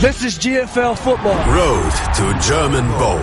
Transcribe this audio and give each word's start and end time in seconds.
This 0.00 0.22
is 0.22 0.38
GFL 0.38 0.96
Football. 0.96 1.34
Road 1.52 1.92
to 2.14 2.32
German 2.38 2.86
Bowl. 2.98 3.18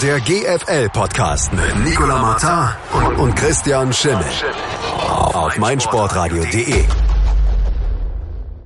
Der 0.00 0.18
GFL-Podcast 0.20 1.52
mit 1.52 1.84
Nicolas 1.84 2.18
Martin 2.18 3.18
und 3.18 3.36
Christian 3.36 3.92
Schimmel. 3.92 4.24
Auf 5.34 5.58
meinsportradio.de. 5.58 6.84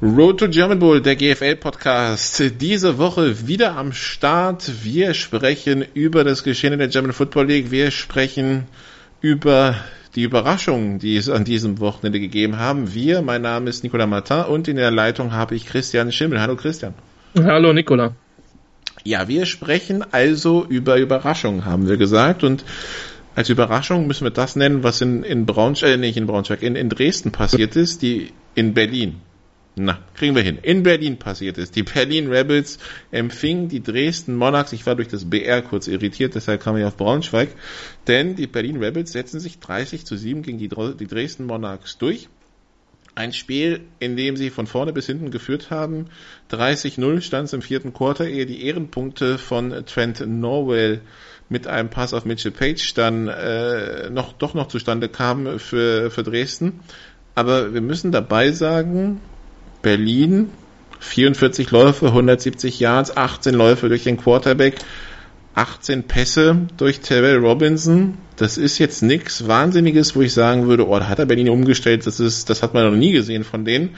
Road 0.02 0.38
to 0.38 0.46
German 0.46 0.78
Bowl, 0.78 1.00
der 1.00 1.16
GFL-Podcast. 1.16 2.60
Diese 2.60 2.98
Woche 2.98 3.48
wieder 3.48 3.76
am 3.76 3.92
Start. 3.92 4.84
Wir 4.84 5.12
sprechen 5.12 5.84
über 5.94 6.22
das 6.22 6.44
Geschehen 6.44 6.74
in 6.74 6.78
der 6.78 6.86
German 6.86 7.12
Football 7.12 7.48
League. 7.48 7.72
Wir 7.72 7.90
sprechen 7.90 8.68
über 9.20 9.74
die 10.14 10.22
Überraschungen, 10.22 11.00
die 11.00 11.16
es 11.16 11.28
an 11.28 11.42
diesem 11.42 11.80
Wochenende 11.80 12.20
gegeben 12.20 12.60
haben. 12.60 12.94
Wir, 12.94 13.20
mein 13.20 13.42
Name 13.42 13.68
ist 13.68 13.82
Nicolas 13.82 14.08
Martin 14.08 14.44
und 14.44 14.68
in 14.68 14.76
der 14.76 14.92
Leitung 14.92 15.32
habe 15.32 15.56
ich 15.56 15.66
Christian 15.66 16.12
Schimmel. 16.12 16.40
Hallo 16.40 16.54
Christian. 16.54 16.94
Hallo 17.34 17.72
Nicola. 17.72 18.14
Ja, 19.04 19.26
wir 19.26 19.46
sprechen 19.46 20.04
also 20.12 20.66
über 20.68 20.98
Überraschungen, 20.98 21.64
haben 21.64 21.88
wir 21.88 21.96
gesagt. 21.96 22.44
Und 22.44 22.62
als 23.34 23.48
Überraschung 23.48 24.06
müssen 24.06 24.24
wir 24.24 24.30
das 24.30 24.54
nennen, 24.54 24.82
was 24.82 25.00
in, 25.00 25.22
in 25.22 25.46
Braunschweig, 25.46 25.92
äh, 25.92 25.96
nicht 25.96 26.18
in 26.18 26.26
Braunschweig, 26.26 26.62
in, 26.62 26.76
in 26.76 26.90
Dresden 26.90 27.32
passiert 27.32 27.74
ist, 27.74 28.02
die 28.02 28.32
in 28.54 28.74
Berlin. 28.74 29.22
Na, 29.76 29.98
kriegen 30.14 30.36
wir 30.36 30.42
hin. 30.42 30.58
In 30.60 30.82
Berlin 30.82 31.18
passiert 31.18 31.56
ist. 31.56 31.74
Die 31.74 31.84
Berlin 31.84 32.28
Rebels 32.28 32.78
empfingen 33.10 33.68
die 33.68 33.82
Dresden 33.82 34.36
Monarchs. 34.36 34.74
Ich 34.74 34.84
war 34.84 34.96
durch 34.96 35.08
das 35.08 35.30
BR 35.30 35.62
kurz 35.62 35.88
irritiert, 35.88 36.34
deshalb 36.34 36.62
kam 36.62 36.76
ich 36.76 36.84
auf 36.84 36.98
Braunschweig. 36.98 37.48
Denn 38.06 38.36
die 38.36 38.46
Berlin 38.46 38.76
Rebels 38.76 39.12
setzen 39.12 39.40
sich 39.40 39.58
30 39.58 40.04
zu 40.04 40.18
7 40.18 40.42
gegen 40.42 40.58
die, 40.58 40.68
die 40.68 41.06
Dresden 41.06 41.46
Monarchs 41.46 41.96
durch. 41.96 42.28
Ein 43.14 43.32
Spiel, 43.32 43.80
in 43.98 44.16
dem 44.16 44.36
sie 44.36 44.48
von 44.50 44.66
vorne 44.66 44.92
bis 44.92 45.06
hinten 45.06 45.30
geführt 45.30 45.70
haben. 45.70 46.06
30-0 46.50 47.20
stand 47.20 47.46
es 47.46 47.52
im 47.52 47.60
vierten 47.60 47.92
Quarter, 47.92 48.26
ehe 48.26 48.46
die 48.46 48.64
Ehrenpunkte 48.64 49.36
von 49.36 49.84
Trent 49.84 50.26
Norwell 50.26 51.02
mit 51.50 51.66
einem 51.66 51.90
Pass 51.90 52.14
auf 52.14 52.24
Mitchell 52.24 52.52
Page 52.52 52.94
dann 52.94 53.28
äh, 53.28 54.08
noch 54.08 54.32
doch 54.32 54.54
noch 54.54 54.68
zustande 54.68 55.08
kamen 55.08 55.58
für, 55.58 56.10
für 56.10 56.22
Dresden. 56.22 56.80
Aber 57.34 57.74
wir 57.74 57.82
müssen 57.82 58.12
dabei 58.12 58.50
sagen, 58.52 59.20
Berlin 59.82 60.50
44 61.00 61.70
Läufe, 61.70 62.06
170 62.06 62.78
Yards, 62.80 63.16
18 63.16 63.54
Läufe 63.54 63.88
durch 63.88 64.04
den 64.04 64.16
Quarterback, 64.16 64.76
18 65.54 66.04
Pässe 66.04 66.66
durch 66.76 67.00
Terrell 67.00 67.38
Robinson. 67.38 68.18
Das 68.36 68.56
ist 68.56 68.78
jetzt 68.78 69.02
nichts 69.02 69.46
Wahnsinniges, 69.46 70.16
wo 70.16 70.22
ich 70.22 70.32
sagen 70.32 70.66
würde, 70.66 70.88
oh, 70.88 70.98
da 70.98 71.08
hat 71.08 71.18
er 71.18 71.26
Berlin 71.26 71.50
umgestellt, 71.50 72.06
das 72.06 72.20
ist, 72.20 72.48
das 72.48 72.62
hat 72.62 72.74
man 72.74 72.90
noch 72.90 72.96
nie 72.96 73.12
gesehen 73.12 73.44
von 73.44 73.64
denen. 73.64 73.90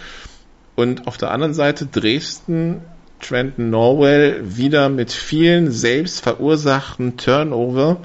Und 0.75 1.07
auf 1.07 1.17
der 1.17 1.31
anderen 1.31 1.55
Seite 1.55 1.87
Dresden, 1.87 2.81
Trenton 3.21 3.71
Norwell 3.71 4.43
wieder 4.45 4.89
mit 4.89 5.13
vielen 5.13 5.71
selbst 5.71 6.21
verursachten 6.21 7.17
Turnover. 7.17 7.99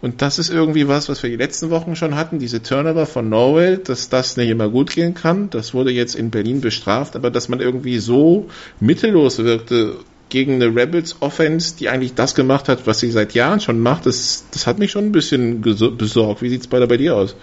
Und 0.00 0.22
das 0.22 0.38
ist 0.38 0.50
irgendwie 0.50 0.88
was, 0.88 1.08
was 1.08 1.22
wir 1.22 1.30
die 1.30 1.36
letzten 1.36 1.70
Wochen 1.70 1.96
schon 1.96 2.16
hatten, 2.16 2.38
diese 2.38 2.62
Turnover 2.62 3.06
von 3.06 3.28
Norwell, 3.28 3.78
dass 3.78 4.08
das 4.08 4.36
nicht 4.36 4.48
immer 4.48 4.68
gut 4.68 4.90
gehen 4.90 5.14
kann. 5.14 5.50
Das 5.50 5.74
wurde 5.74 5.90
jetzt 5.90 6.14
in 6.14 6.30
Berlin 6.30 6.60
bestraft, 6.60 7.16
aber 7.16 7.30
dass 7.30 7.48
man 7.48 7.60
irgendwie 7.60 7.98
so 7.98 8.48
mittellos 8.80 9.38
wirkte 9.38 9.96
gegen 10.28 10.54
eine 10.54 10.74
Rebels 10.74 11.16
Offense, 11.20 11.76
die 11.78 11.88
eigentlich 11.88 12.14
das 12.14 12.34
gemacht 12.34 12.68
hat, 12.68 12.86
was 12.86 13.00
sie 13.00 13.10
seit 13.10 13.34
Jahren 13.34 13.60
schon 13.60 13.80
macht, 13.80 14.06
das, 14.06 14.46
das 14.52 14.66
hat 14.66 14.78
mich 14.78 14.90
schon 14.90 15.06
ein 15.06 15.12
bisschen 15.12 15.60
besorgt. 15.60 16.42
Wie 16.42 16.48
sieht's 16.48 16.66
bei, 16.66 16.84
bei 16.84 16.96
dir 16.96 17.16
aus? 17.16 17.36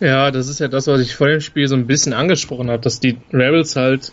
Ja, 0.00 0.30
das 0.30 0.48
ist 0.48 0.60
ja 0.60 0.68
das, 0.68 0.86
was 0.86 1.00
ich 1.00 1.14
vor 1.14 1.28
dem 1.28 1.40
Spiel 1.40 1.68
so 1.68 1.74
ein 1.74 1.86
bisschen 1.86 2.14
angesprochen 2.14 2.70
habe, 2.70 2.82
dass 2.82 3.00
die 3.00 3.18
Rebels 3.32 3.76
halt 3.76 4.12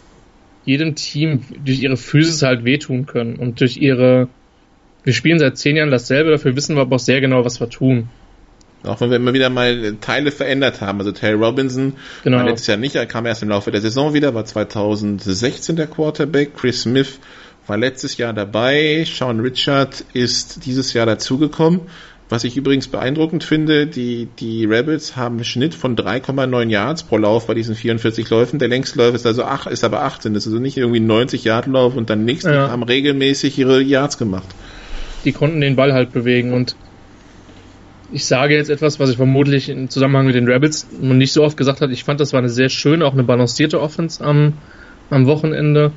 jedem 0.66 0.95
Team 0.95 1.44
durch 1.63 1.81
ihre 1.81 1.95
Physis 1.95 2.41
halt 2.41 2.66
wehtun 2.66 3.05
können 3.05 3.38
und 3.38 3.61
durch 3.61 3.77
ihre 3.77 4.27
wir 5.07 5.13
spielen 5.13 5.39
seit 5.39 5.57
zehn 5.57 5.77
Jahren 5.77 5.89
dasselbe, 5.89 6.31
dafür 6.31 6.57
wissen 6.57 6.75
wir 6.75 6.81
aber 6.81 6.97
auch 6.97 6.99
sehr 6.99 7.22
genau, 7.22 7.45
was 7.45 7.61
wir 7.61 7.69
tun. 7.69 8.09
Auch 8.83 8.99
wenn 8.99 9.09
wir 9.09 9.16
immer 9.16 9.33
wieder 9.33 9.49
mal 9.49 9.95
Teile 10.01 10.31
verändert 10.31 10.81
haben. 10.81 11.00
Also 11.00 11.13
Terry 11.13 11.35
Robinson 11.35 11.94
genau. 12.25 12.39
war 12.39 12.44
letztes 12.44 12.67
Jahr 12.67 12.75
nicht, 12.75 12.95
er 12.95 13.06
kam 13.06 13.25
erst 13.25 13.41
im 13.41 13.47
Laufe 13.47 13.72
der 13.72 13.79
Saison 13.79 14.13
wieder, 14.13 14.33
war 14.33 14.44
2016 14.44 15.78
der 15.78 15.88
Quarterback. 15.88 16.57
Chris 16.57 16.81
Smith 16.81 17.22
war 17.67 17.78
letztes 17.78 18.17
Jahr 18.17 18.33
dabei. 18.33 19.05
Sean 19.05 19.39
Richard 19.39 20.03
ist 20.13 20.66
dieses 20.66 20.94
Jahr 20.94 21.05
dazugekommen. 21.05 21.81
Was 22.29 22.44
ich 22.44 22.57
übrigens 22.57 22.89
beeindruckend 22.89 23.45
finde, 23.45 23.88
die, 23.88 24.28
die 24.39 24.66
Rebels 24.66 25.16
haben 25.16 25.35
einen 25.35 25.45
Schnitt 25.45 25.73
von 25.73 25.95
3,9 25.95 26.69
Yards 26.69 27.03
pro 27.03 27.17
Lauf 27.17 27.47
bei 27.47 27.53
diesen 27.53 27.73
44 27.73 28.29
Läufen. 28.29 28.59
Der 28.59 28.67
längste 28.67 29.00
Lauf 29.00 29.16
ist 29.16 29.25
also 29.25 29.45
ach, 29.45 29.66
ist 29.66 29.85
aber 29.85 30.03
18. 30.03 30.33
Das 30.33 30.44
ist 30.44 30.51
also 30.51 30.61
nicht 30.61 30.75
irgendwie 30.75 31.00
90 31.00 31.45
Yard 31.45 31.67
Lauf 31.67 31.95
und 31.95 32.09
dann 32.09 32.25
nächsten 32.25 32.51
ja. 32.51 32.69
haben 32.69 32.83
regelmäßig 32.83 33.57
ihre 33.57 33.81
Yards 33.81 34.17
gemacht. 34.17 34.47
Die 35.23 35.31
konnten 35.31 35.61
den 35.61 35.77
Ball 35.77 35.94
halt 35.94 36.11
bewegen 36.11 36.53
und 36.53 36.75
ich 38.11 38.25
sage 38.25 38.56
jetzt 38.56 38.69
etwas, 38.69 39.00
was 39.00 39.09
ich 39.09 39.17
vermutlich 39.17 39.69
im 39.69 39.89
Zusammenhang 39.89 40.25
mit 40.25 40.35
den 40.35 40.50
Rebels 40.50 40.88
noch 41.00 41.16
nicht 41.16 41.31
so 41.31 41.44
oft 41.44 41.56
gesagt 41.56 41.81
habe. 41.81 41.94
Ich 41.94 42.03
fand, 42.03 42.19
das 42.19 42.33
war 42.33 42.39
eine 42.39 42.50
sehr 42.50 42.69
schöne, 42.69 43.06
auch 43.06 43.13
eine 43.13 43.23
balancierte 43.23 43.81
Offense 43.81 44.23
am, 44.23 44.53
am 45.09 45.27
Wochenende. 45.27 45.91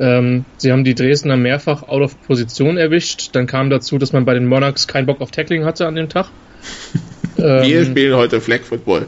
Ähm, 0.00 0.44
sie 0.56 0.70
haben 0.70 0.84
die 0.84 0.94
Dresdner 0.94 1.36
mehrfach 1.36 1.82
out 1.82 2.02
of 2.02 2.22
Position 2.26 2.76
erwischt. 2.76 3.30
Dann 3.32 3.46
kam 3.46 3.70
dazu, 3.70 3.98
dass 3.98 4.12
man 4.12 4.24
bei 4.24 4.34
den 4.34 4.46
Monarchs 4.46 4.86
keinen 4.86 5.06
Bock 5.06 5.20
auf 5.20 5.30
Tackling 5.30 5.64
hatte 5.64 5.86
an 5.86 5.96
dem 5.96 6.08
Tag. 6.08 6.30
Wir 7.36 7.64
ähm, 7.64 7.84
spielen 7.84 8.16
heute 8.16 8.40
Flag 8.40 8.60
Football. 8.60 9.06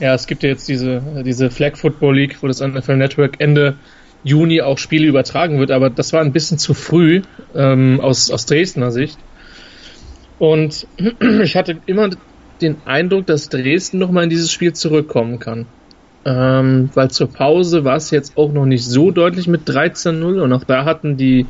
Ja, 0.00 0.14
es 0.14 0.26
gibt 0.26 0.44
ja 0.44 0.50
jetzt 0.50 0.68
diese, 0.68 1.22
diese 1.24 1.50
Flag 1.50 1.76
Football 1.76 2.16
League, 2.16 2.36
wo 2.40 2.46
das 2.46 2.60
NFL 2.60 2.96
Network 2.96 3.40
Ende 3.40 3.76
Juni 4.22 4.60
auch 4.60 4.78
Spiele 4.78 5.06
übertragen 5.06 5.58
wird, 5.58 5.70
aber 5.70 5.90
das 5.90 6.12
war 6.12 6.20
ein 6.20 6.32
bisschen 6.32 6.58
zu 6.58 6.74
früh 6.74 7.22
ähm, 7.54 8.00
aus, 8.00 8.30
aus 8.30 8.46
Dresdner 8.46 8.92
Sicht. 8.92 9.18
Und 10.38 10.86
ich 11.42 11.56
hatte 11.56 11.78
immer 11.86 12.10
den 12.60 12.76
Eindruck, 12.84 13.26
dass 13.26 13.48
Dresden 13.48 13.98
nochmal 13.98 14.24
in 14.24 14.30
dieses 14.30 14.52
Spiel 14.52 14.72
zurückkommen 14.72 15.38
kann. 15.38 15.66
Ähm, 16.24 16.90
weil 16.94 17.10
zur 17.10 17.32
Pause 17.32 17.84
war 17.84 17.96
es 17.96 18.10
jetzt 18.10 18.36
auch 18.36 18.52
noch 18.52 18.66
nicht 18.66 18.84
so 18.84 19.10
deutlich 19.10 19.46
mit 19.46 19.68
13-0 19.68 20.40
und 20.40 20.52
auch 20.52 20.64
da 20.64 20.84
hatten 20.84 21.16
die, 21.16 21.46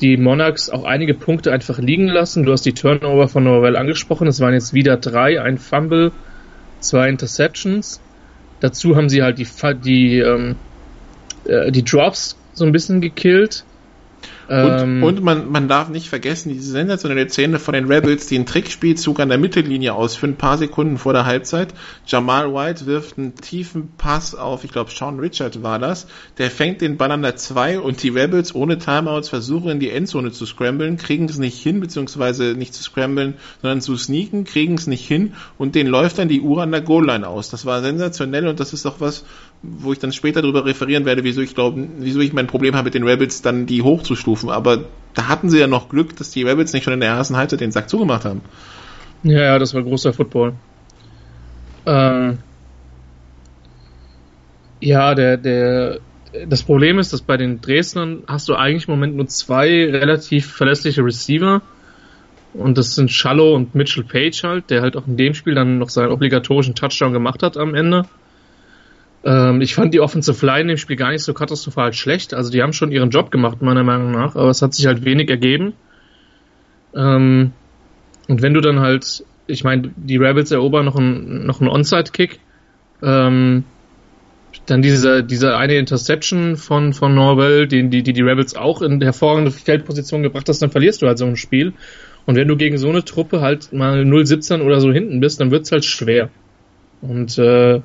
die 0.00 0.16
Monarchs 0.16 0.70
auch 0.70 0.84
einige 0.84 1.14
Punkte 1.14 1.52
einfach 1.52 1.78
liegen 1.78 2.08
lassen. 2.08 2.44
Du 2.44 2.52
hast 2.52 2.64
die 2.64 2.72
Turnover 2.72 3.28
von 3.28 3.44
Norwell 3.44 3.76
angesprochen. 3.76 4.26
Es 4.26 4.40
waren 4.40 4.54
jetzt 4.54 4.72
wieder 4.72 4.96
drei, 4.96 5.40
ein 5.40 5.58
Fumble, 5.58 6.12
zwei 6.80 7.08
Interceptions. 7.08 8.00
Dazu 8.60 8.96
haben 8.96 9.08
sie 9.08 9.22
halt 9.22 9.38
die, 9.38 9.46
die, 9.84 10.18
ähm, 10.18 10.56
äh, 11.44 11.70
die 11.70 11.84
Drops 11.84 12.36
so 12.54 12.64
ein 12.64 12.72
bisschen 12.72 13.00
gekillt. 13.00 13.64
Und, 14.50 14.80
ähm, 14.80 15.02
und 15.04 15.22
man, 15.22 15.48
man 15.52 15.68
darf 15.68 15.90
nicht 15.90 16.08
vergessen, 16.08 16.48
diese 16.48 16.72
sensationelle 16.72 17.28
Szene 17.28 17.60
von 17.60 17.72
den 17.72 17.86
Rebels, 17.86 18.26
die 18.26 18.34
einen 18.34 18.46
Trickspielzug 18.46 19.20
an 19.20 19.28
der 19.28 19.38
Mittellinie 19.38 19.94
ausführen, 19.94 20.32
ein 20.32 20.38
paar 20.38 20.58
Sekunden 20.58 20.98
vor 20.98 21.12
der 21.12 21.24
Halbzeit. 21.24 21.72
Jamal 22.04 22.52
White 22.52 22.84
wirft 22.86 23.16
einen 23.16 23.36
tiefen 23.36 23.92
Pass 23.96 24.34
auf, 24.34 24.64
ich 24.64 24.72
glaube 24.72 24.90
Sean 24.90 25.20
Richard 25.20 25.62
war 25.62 25.78
das. 25.78 26.08
Der 26.38 26.50
fängt 26.50 26.80
den 26.80 26.96
Ball 26.96 27.12
an 27.12 27.22
der 27.22 27.36
2 27.36 27.78
und 27.78 28.02
die 28.02 28.08
Rebels 28.08 28.52
ohne 28.52 28.78
Timeouts 28.78 29.28
versuchen 29.28 29.70
in 29.70 29.78
die 29.78 29.90
Endzone 29.90 30.32
zu 30.32 30.46
scramblen, 30.46 30.96
kriegen 30.96 31.26
es 31.26 31.38
nicht 31.38 31.62
hin, 31.62 31.78
beziehungsweise 31.78 32.54
nicht 32.54 32.74
zu 32.74 32.82
scramblen, 32.82 33.34
sondern 33.62 33.80
zu 33.80 33.96
sneaken, 33.96 34.42
kriegen 34.42 34.74
es 34.74 34.88
nicht 34.88 35.06
hin 35.06 35.34
und 35.58 35.76
den 35.76 35.86
läuft 35.86 36.18
dann 36.18 36.26
die 36.26 36.40
Uhr 36.40 36.60
an 36.60 36.72
der 36.72 36.80
Goal-Line 36.80 37.28
aus. 37.28 37.50
Das 37.50 37.66
war 37.66 37.82
sensationell 37.82 38.48
und 38.48 38.58
das 38.58 38.72
ist 38.72 38.84
doch 38.84 38.98
was, 38.98 39.24
wo 39.62 39.92
ich 39.92 39.98
dann 39.98 40.12
später 40.12 40.40
darüber 40.40 40.64
referieren 40.64 41.04
werde, 41.04 41.22
wieso 41.22 41.42
ich 41.42 41.54
glaube, 41.54 41.86
wieso 41.98 42.20
ich 42.20 42.32
mein 42.32 42.46
Problem 42.46 42.74
habe 42.74 42.86
mit 42.86 42.94
den 42.94 43.04
Rebels, 43.04 43.42
dann 43.42 43.66
die 43.66 43.82
hochzustufen. 43.82 44.48
Aber 44.48 44.84
da 45.14 45.28
hatten 45.28 45.50
sie 45.50 45.58
ja 45.58 45.66
noch 45.66 45.88
Glück, 45.88 46.16
dass 46.16 46.30
die 46.30 46.44
Rebels 46.44 46.72
nicht 46.72 46.84
schon 46.84 46.94
in 46.94 47.00
der 47.00 47.10
ersten 47.10 47.36
Halbzeit 47.36 47.60
den 47.60 47.72
Sack 47.72 47.90
zugemacht 47.90 48.24
haben. 48.24 48.40
Ja, 49.22 49.42
ja, 49.42 49.58
das 49.58 49.74
war 49.74 49.82
großer 49.82 50.14
Football. 50.14 50.54
Ähm, 51.84 52.38
ja, 54.80 55.14
der, 55.14 55.36
der, 55.36 56.00
das 56.46 56.62
Problem 56.62 56.98
ist, 56.98 57.12
dass 57.12 57.20
bei 57.20 57.36
den 57.36 57.60
Dresdnern 57.60 58.22
hast 58.26 58.48
du 58.48 58.54
eigentlich 58.54 58.88
im 58.88 58.94
Moment 58.94 59.16
nur 59.16 59.26
zwei 59.26 59.68
relativ 59.90 60.50
verlässliche 60.52 61.04
Receiver. 61.04 61.60
Und 62.54 62.78
das 62.78 62.94
sind 62.94 63.10
Shallow 63.10 63.54
und 63.54 63.74
Mitchell 63.74 64.04
Page 64.04 64.42
halt, 64.42 64.70
der 64.70 64.80
halt 64.80 64.96
auch 64.96 65.06
in 65.06 65.16
dem 65.16 65.34
Spiel 65.34 65.54
dann 65.54 65.78
noch 65.78 65.90
seinen 65.90 66.10
obligatorischen 66.10 66.74
Touchdown 66.74 67.12
gemacht 67.12 67.42
hat 67.42 67.56
am 67.58 67.74
Ende. 67.74 68.06
Ähm, 69.24 69.60
ich 69.60 69.74
fand 69.74 69.92
die 69.92 70.00
Offensive 70.00 70.44
Line 70.44 70.72
im 70.72 70.78
Spiel 70.78 70.96
gar 70.96 71.10
nicht 71.10 71.22
so 71.22 71.34
katastrophal 71.34 71.92
schlecht. 71.92 72.34
Also 72.34 72.50
die 72.50 72.62
haben 72.62 72.72
schon 72.72 72.92
ihren 72.92 73.10
Job 73.10 73.30
gemacht, 73.30 73.60
meiner 73.62 73.84
Meinung 73.84 74.12
nach, 74.12 74.34
aber 74.36 74.50
es 74.50 74.62
hat 74.62 74.74
sich 74.74 74.86
halt 74.86 75.04
wenig 75.04 75.28
ergeben. 75.28 75.74
Ähm, 76.94 77.52
und 78.28 78.42
wenn 78.42 78.54
du 78.54 78.60
dann 78.60 78.80
halt, 78.80 79.24
ich 79.46 79.64
meine, 79.64 79.90
die 79.96 80.16
Rebels 80.16 80.50
erobern 80.50 80.84
noch 80.84 80.96
einen, 80.96 81.46
noch 81.46 81.60
einen 81.60 81.68
Onside-Kick, 81.68 82.40
ähm, 83.02 83.64
dann 84.66 84.82
diese, 84.82 85.22
diese 85.24 85.56
eine 85.56 85.74
Interception 85.74 86.56
von, 86.56 86.92
von 86.92 87.14
Norwell, 87.14 87.66
die, 87.66 87.88
die, 87.88 88.02
die 88.02 88.12
die 88.12 88.22
Rebels 88.22 88.54
auch 88.54 88.82
in 88.82 89.00
hervorragende 89.00 89.50
Feldposition 89.50 90.22
gebracht 90.22 90.48
hast, 90.48 90.60
dann 90.60 90.70
verlierst 90.70 91.02
du 91.02 91.06
halt 91.06 91.18
so 91.18 91.26
ein 91.26 91.36
Spiel. 91.36 91.72
Und 92.26 92.36
wenn 92.36 92.48
du 92.48 92.56
gegen 92.56 92.78
so 92.78 92.88
eine 92.88 93.04
Truppe 93.04 93.40
halt 93.40 93.72
mal 93.72 94.02
0-17 94.02 94.62
oder 94.62 94.80
so 94.80 94.92
hinten 94.92 95.20
bist, 95.20 95.40
dann 95.40 95.50
wird's 95.50 95.72
halt 95.72 95.84
schwer. 95.84 96.30
Und 97.00 97.38
äh, 97.38 97.80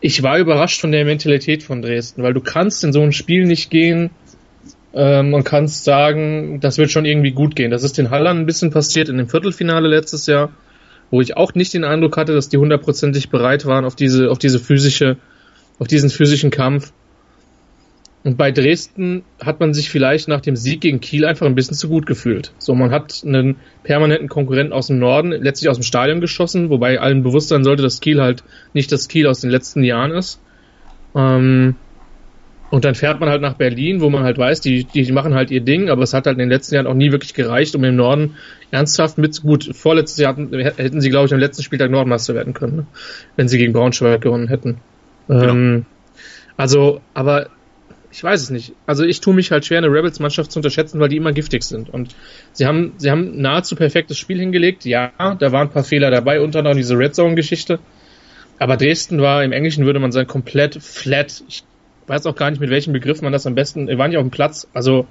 ich 0.00 0.22
war 0.22 0.38
überrascht 0.38 0.80
von 0.80 0.92
der 0.92 1.04
Mentalität 1.04 1.62
von 1.62 1.82
Dresden, 1.82 2.22
weil 2.22 2.34
du 2.34 2.40
kannst 2.40 2.84
in 2.84 2.92
so 2.92 3.02
ein 3.02 3.12
Spiel 3.12 3.44
nicht 3.44 3.70
gehen 3.70 4.10
Ähm, 4.92 5.30
man 5.30 5.44
kann 5.44 5.68
sagen, 5.68 6.58
das 6.60 6.78
wird 6.78 6.90
schon 6.90 7.04
irgendwie 7.04 7.30
gut 7.30 7.54
gehen. 7.54 7.70
Das 7.70 7.84
ist 7.84 7.96
den 7.96 8.10
Hallern 8.10 8.38
ein 8.38 8.46
bisschen 8.46 8.70
passiert 8.70 9.08
in 9.08 9.18
dem 9.18 9.28
Viertelfinale 9.28 9.88
letztes 9.88 10.26
Jahr, 10.26 10.50
wo 11.10 11.20
ich 11.20 11.36
auch 11.36 11.54
nicht 11.54 11.74
den 11.74 11.84
Eindruck 11.84 12.16
hatte, 12.16 12.34
dass 12.34 12.48
die 12.48 12.56
hundertprozentig 12.56 13.30
bereit 13.30 13.66
waren 13.66 13.84
auf 13.84 13.94
diese, 13.94 14.30
auf 14.30 14.38
diese 14.38 14.58
physische, 14.58 15.16
auf 15.78 15.86
diesen 15.86 16.10
physischen 16.10 16.50
Kampf. 16.50 16.92
Und 18.22 18.36
bei 18.36 18.50
Dresden 18.52 19.24
hat 19.42 19.60
man 19.60 19.72
sich 19.72 19.88
vielleicht 19.88 20.28
nach 20.28 20.42
dem 20.42 20.54
Sieg 20.54 20.82
gegen 20.82 21.00
Kiel 21.00 21.24
einfach 21.24 21.46
ein 21.46 21.54
bisschen 21.54 21.74
zu 21.74 21.88
gut 21.88 22.04
gefühlt. 22.04 22.52
So, 22.58 22.74
man 22.74 22.90
hat 22.90 23.22
einen 23.24 23.56
permanenten 23.82 24.28
Konkurrenten 24.28 24.74
aus 24.74 24.88
dem 24.88 24.98
Norden 24.98 25.30
letztlich 25.30 25.70
aus 25.70 25.78
dem 25.78 25.84
Stadion 25.84 26.20
geschossen, 26.20 26.68
wobei 26.68 27.00
allen 27.00 27.22
bewusst 27.22 27.48
sein 27.48 27.64
sollte, 27.64 27.82
dass 27.82 28.00
Kiel 28.00 28.20
halt 28.20 28.44
nicht 28.74 28.92
das 28.92 29.08
Kiel 29.08 29.26
aus 29.26 29.40
den 29.40 29.48
letzten 29.48 29.82
Jahren 29.84 30.10
ist. 30.10 30.38
Ähm, 31.14 31.76
und 32.70 32.84
dann 32.84 32.94
fährt 32.94 33.20
man 33.20 33.30
halt 33.30 33.40
nach 33.40 33.54
Berlin, 33.54 34.02
wo 34.02 34.10
man 34.10 34.22
halt 34.22 34.36
weiß, 34.36 34.60
die, 34.60 34.84
die 34.84 35.10
machen 35.12 35.34
halt 35.34 35.50
ihr 35.50 35.62
Ding, 35.62 35.88
aber 35.88 36.02
es 36.02 36.12
hat 36.12 36.26
halt 36.26 36.34
in 36.34 36.40
den 36.40 36.50
letzten 36.50 36.74
Jahren 36.74 36.86
auch 36.86 36.94
nie 36.94 37.10
wirklich 37.10 37.32
gereicht, 37.34 37.74
um 37.74 37.82
im 37.84 37.96
Norden 37.96 38.36
ernsthaft 38.70 39.16
mit, 39.16 39.40
gut, 39.42 39.70
vorletztes 39.74 40.18
Jahr 40.18 40.36
hatten, 40.36 40.52
hätten 40.52 41.00
sie, 41.00 41.10
glaube 41.10 41.26
ich, 41.26 41.32
am 41.32 41.40
letzten 41.40 41.64
Spieltag 41.64 41.90
Nordmeister 41.90 42.34
werden 42.34 42.52
können, 42.52 42.76
ne? 42.76 42.86
wenn 43.34 43.48
sie 43.48 43.58
gegen 43.58 43.72
Braunschweig 43.72 44.20
gewonnen 44.20 44.46
hätten. 44.46 44.76
Genau. 45.26 45.48
Ähm, 45.48 45.86
also, 46.56 47.00
aber 47.12 47.48
ich 48.12 48.24
weiß 48.24 48.42
es 48.42 48.50
nicht. 48.50 48.72
Also 48.86 49.04
ich 49.04 49.20
tue 49.20 49.34
mich 49.34 49.50
halt 49.52 49.64
schwer, 49.64 49.78
eine 49.78 49.88
Rebels-Mannschaft 49.88 50.50
zu 50.50 50.58
unterschätzen, 50.58 50.98
weil 51.00 51.08
die 51.08 51.16
immer 51.16 51.32
giftig 51.32 51.62
sind. 51.62 51.88
Und 51.88 52.14
sie 52.52 52.66
haben, 52.66 52.92
sie 52.96 53.10
haben 53.10 53.40
nahezu 53.40 53.76
perfektes 53.76 54.18
Spiel 54.18 54.38
hingelegt. 54.38 54.84
Ja, 54.84 55.12
da 55.18 55.52
waren 55.52 55.68
ein 55.68 55.72
paar 55.72 55.84
Fehler 55.84 56.10
dabei, 56.10 56.40
unter 56.40 56.58
anderem 56.60 56.76
diese 56.76 56.98
Red 56.98 57.14
Zone-Geschichte. 57.14 57.78
Aber 58.58 58.76
Dresden 58.76 59.20
war, 59.22 59.44
im 59.44 59.52
Englischen 59.52 59.86
würde 59.86 60.00
man 60.00 60.12
sagen, 60.12 60.28
komplett 60.28 60.82
flat. 60.82 61.42
Ich 61.48 61.62
weiß 62.08 62.26
auch 62.26 62.34
gar 62.34 62.50
nicht, 62.50 62.60
mit 62.60 62.70
welchem 62.70 62.92
Begriff 62.92 63.22
man 63.22 63.32
das 63.32 63.46
am 63.46 63.54
besten, 63.54 63.86
wir 63.86 63.96
waren 63.96 64.10
nicht 64.10 64.18
auf 64.18 64.24
dem 64.24 64.30
Platz. 64.30 64.68
Also 64.74 65.06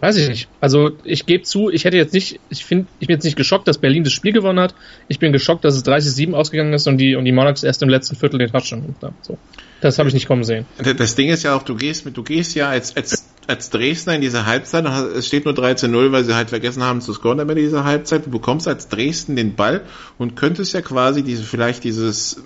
Weiß 0.00 0.16
ich 0.16 0.28
nicht. 0.28 0.48
Also 0.60 0.90
ich 1.04 1.24
gebe 1.24 1.42
zu, 1.44 1.70
ich 1.70 1.84
hätte 1.84 1.96
jetzt 1.96 2.12
nicht, 2.12 2.38
ich 2.50 2.64
finde, 2.64 2.86
ich 3.00 3.06
bin 3.06 3.14
jetzt 3.14 3.24
nicht 3.24 3.36
geschockt, 3.36 3.66
dass 3.66 3.78
Berlin 3.78 4.04
das 4.04 4.12
Spiel 4.12 4.32
gewonnen 4.32 4.60
hat. 4.60 4.74
Ich 5.08 5.18
bin 5.18 5.32
geschockt, 5.32 5.64
dass 5.64 5.74
es 5.74 5.84
30-7 5.86 6.34
ausgegangen 6.34 6.72
ist 6.74 6.86
und 6.86 6.98
die 6.98 7.16
und 7.16 7.24
die 7.24 7.32
Monarchs 7.32 7.62
erst 7.62 7.82
im 7.82 7.88
letzten 7.88 8.14
Viertel 8.14 8.38
den 8.38 8.50
Touchdown 8.50 8.82
gemacht 8.82 9.02
haben. 9.02 9.14
So. 9.22 9.38
Das 9.80 9.98
habe 9.98 10.08
ich 10.08 10.14
nicht 10.14 10.26
kommen 10.26 10.44
sehen. 10.44 10.66
Das 10.98 11.14
Ding 11.14 11.30
ist 11.30 11.42
ja 11.44 11.56
auch, 11.56 11.62
du 11.62 11.76
gehst 11.76 12.04
mit, 12.04 12.16
du 12.16 12.22
gehst 12.22 12.54
ja 12.54 12.68
als, 12.68 12.94
als, 12.96 13.26
als 13.46 13.70
Dresdner 13.70 14.14
in 14.14 14.20
diese 14.20 14.44
Halbzeit, 14.44 14.84
es 14.84 15.26
steht 15.26 15.46
nur 15.46 15.54
13-0, 15.54 16.12
weil 16.12 16.24
sie 16.24 16.34
halt 16.34 16.50
vergessen 16.50 16.82
haben 16.82 17.00
zu 17.00 17.14
scoren 17.14 17.38
in 17.38 17.56
dieser 17.56 17.84
Halbzeit. 17.84 18.26
Du 18.26 18.30
bekommst 18.30 18.68
als 18.68 18.88
Dresden 18.88 19.36
den 19.36 19.54
Ball 19.54 19.82
und 20.18 20.36
könntest 20.36 20.74
ja 20.74 20.82
quasi 20.82 21.22
diese, 21.22 21.42
vielleicht 21.42 21.84
dieses, 21.84 22.42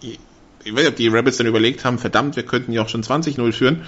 ich 0.00 0.18
weiß 0.66 0.82
nicht, 0.82 0.88
ob 0.88 0.96
die 0.96 1.08
Rabbits 1.08 1.38
dann 1.38 1.46
überlegt 1.46 1.84
haben, 1.84 1.98
verdammt, 1.98 2.36
wir 2.36 2.44
könnten 2.44 2.72
ja 2.72 2.82
auch 2.82 2.88
schon 2.88 3.02
20-0 3.02 3.52
führen 3.52 3.82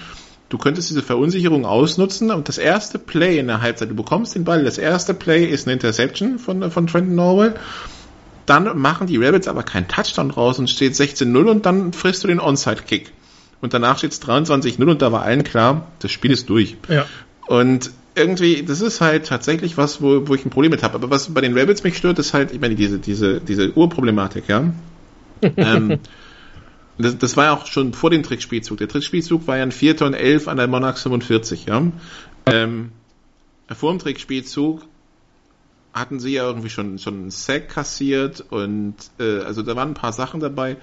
du 0.49 0.57
könntest 0.57 0.89
diese 0.89 1.01
Verunsicherung 1.01 1.65
ausnutzen 1.65 2.31
und 2.31 2.47
das 2.47 2.57
erste 2.57 2.99
Play 2.99 3.37
in 3.37 3.47
der 3.47 3.61
Halbzeit, 3.61 3.89
du 3.89 3.95
bekommst 3.95 4.35
den 4.35 4.43
Ball, 4.43 4.63
das 4.63 4.77
erste 4.77 5.13
Play 5.13 5.45
ist 5.45 5.67
eine 5.67 5.73
Interception 5.73 6.39
von, 6.39 6.71
von 6.71 6.87
Trenton 6.87 7.15
Norwell, 7.15 7.55
dann 8.45 8.79
machen 8.79 9.07
die 9.07 9.17
Rabbits 9.17 9.47
aber 9.47 9.63
keinen 9.63 9.87
Touchdown 9.87 10.31
raus 10.31 10.57
und 10.57 10.69
steht 10.69 10.93
16-0 10.93 11.49
und 11.49 11.65
dann 11.65 11.91
frisst 11.93 12.23
du 12.23 12.27
den 12.27 12.39
Onside-Kick. 12.39 13.11
Und 13.59 13.73
danach 13.73 13.97
steht 13.97 14.11
es 14.11 14.21
23-0 14.21 14.83
und 14.83 15.01
da 15.01 15.11
war 15.11 15.23
allen 15.23 15.43
klar, 15.43 15.87
das 15.99 16.11
Spiel 16.11 16.31
ist 16.31 16.47
durch. 16.49 16.77
Ja. 16.87 17.05
Und 17.47 17.91
irgendwie, 18.15 18.63
das 18.63 18.81
ist 18.81 19.01
halt 19.01 19.27
tatsächlich 19.27 19.77
was, 19.77 20.01
wo, 20.01 20.27
wo 20.27 20.35
ich 20.35 20.45
ein 20.45 20.49
Problem 20.49 20.71
mit 20.71 20.83
habe. 20.83 20.95
Aber 20.95 21.09
was 21.09 21.33
bei 21.33 21.41
den 21.41 21.57
Rabbits 21.57 21.83
mich 21.83 21.97
stört, 21.97 22.19
ist 22.19 22.33
halt, 22.33 22.51
ich 22.51 22.61
meine, 22.61 22.75
diese, 22.75 22.99
diese, 22.99 23.41
diese 23.41 23.75
Urproblematik, 23.75 24.47
ja. 24.47 24.71
ähm, 25.57 25.99
das, 26.97 27.17
das 27.17 27.37
war 27.37 27.45
ja 27.45 27.53
auch 27.53 27.65
schon 27.65 27.93
vor 27.93 28.09
dem 28.09 28.23
Trickspielzug. 28.23 28.77
Der 28.77 28.87
Trickspielzug 28.87 29.47
war 29.47 29.57
ja 29.57 29.63
ein 29.63 29.71
4. 29.71 30.01
und 30.01 30.13
11 30.13 30.47
an 30.47 30.57
der 30.57 30.67
Monarch 30.67 30.97
45, 30.97 31.65
ja. 31.65 31.91
Ähm, 32.45 32.91
vor 33.69 33.91
dem 33.91 33.99
Trickspielzug 33.99 34.81
hatten 35.93 36.19
sie 36.19 36.33
ja 36.33 36.43
irgendwie 36.45 36.69
schon, 36.69 36.99
schon 36.99 37.15
einen 37.15 37.31
Sack 37.31 37.69
kassiert 37.69 38.45
und 38.49 38.95
äh, 39.19 39.39
also 39.39 39.63
da 39.63 39.75
waren 39.75 39.89
ein 39.89 39.95
paar 39.95 40.13
Sachen 40.13 40.39
dabei. 40.39 40.77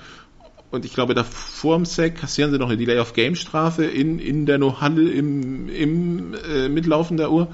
Und 0.71 0.85
ich 0.85 0.93
glaube, 0.93 1.15
da 1.15 1.23
vor 1.23 1.77
dem 1.77 1.85
Sack 1.85 2.17
kassieren 2.17 2.51
sie 2.51 2.59
noch 2.59 2.69
eine 2.69 2.77
Delay 2.77 2.99
of 2.99 3.13
Game 3.13 3.37
Strafe 3.37 3.85
in, 3.85 4.19
in 4.19 4.45
der 4.45 4.59
No-Handel 4.59 5.09
im, 5.09 5.69
im 5.69 6.35
äh, 6.35 6.69
Mitlaufen 6.69 7.17
der 7.17 7.31
Uhr. 7.31 7.49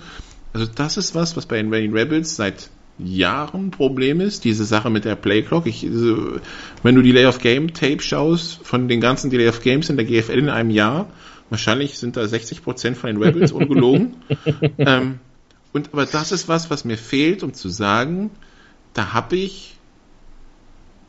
Also 0.53 0.67
das 0.67 0.97
ist 0.97 1.15
was, 1.15 1.37
was 1.37 1.47
bei 1.47 1.57
den 1.57 1.73
Raining 1.73 1.93
Rebels 1.93 2.37
seit 2.37 2.71
Jahren 2.99 3.71
Problem 3.71 4.21
ist, 4.21 4.45
diese 4.45 4.65
Sache 4.65 4.91
mit 4.91 5.05
der 5.05 5.17
Playclock. 5.17 5.67
Ich, 5.67 5.83
wenn 5.83 6.95
du 6.95 7.03
Delay 7.03 7.27
of 7.27 7.39
Game 7.39 7.73
Tape 7.73 8.03
schaust, 8.03 8.61
von 8.63 8.89
den 8.89 9.01
ganzen 9.01 9.31
Delay 9.31 9.49
of 9.49 9.63
Games 9.63 9.89
in 9.89 9.97
der 9.97 10.05
GFL 10.05 10.39
in 10.39 10.49
einem 10.49 10.71
Jahr, 10.71 11.09
wahrscheinlich 11.49 11.99
sind 11.99 12.17
da 12.17 12.23
60% 12.23 12.95
von 12.95 13.09
den 13.09 13.23
Rebels 13.23 13.53
ungelogen. 13.53 14.17
ähm, 14.79 15.19
und 15.73 15.91
aber 15.93 16.07
das 16.07 16.33
ist 16.33 16.49
was, 16.49 16.71
was 16.71 16.85
mir 16.85 16.99
fehlt, 16.99 17.43
um 17.43 17.55
zu 17.55 17.69
sagen, 17.69 18.31
da 18.93 19.13
habe 19.13 19.37
ich 19.37 19.77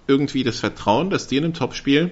irgendwie 0.08 0.44
das 0.44 0.60
Vertrauen, 0.60 1.10
dass 1.10 1.28
die 1.28 1.38
in 1.38 1.46
einem 1.46 1.54
Topspiel 1.54 2.12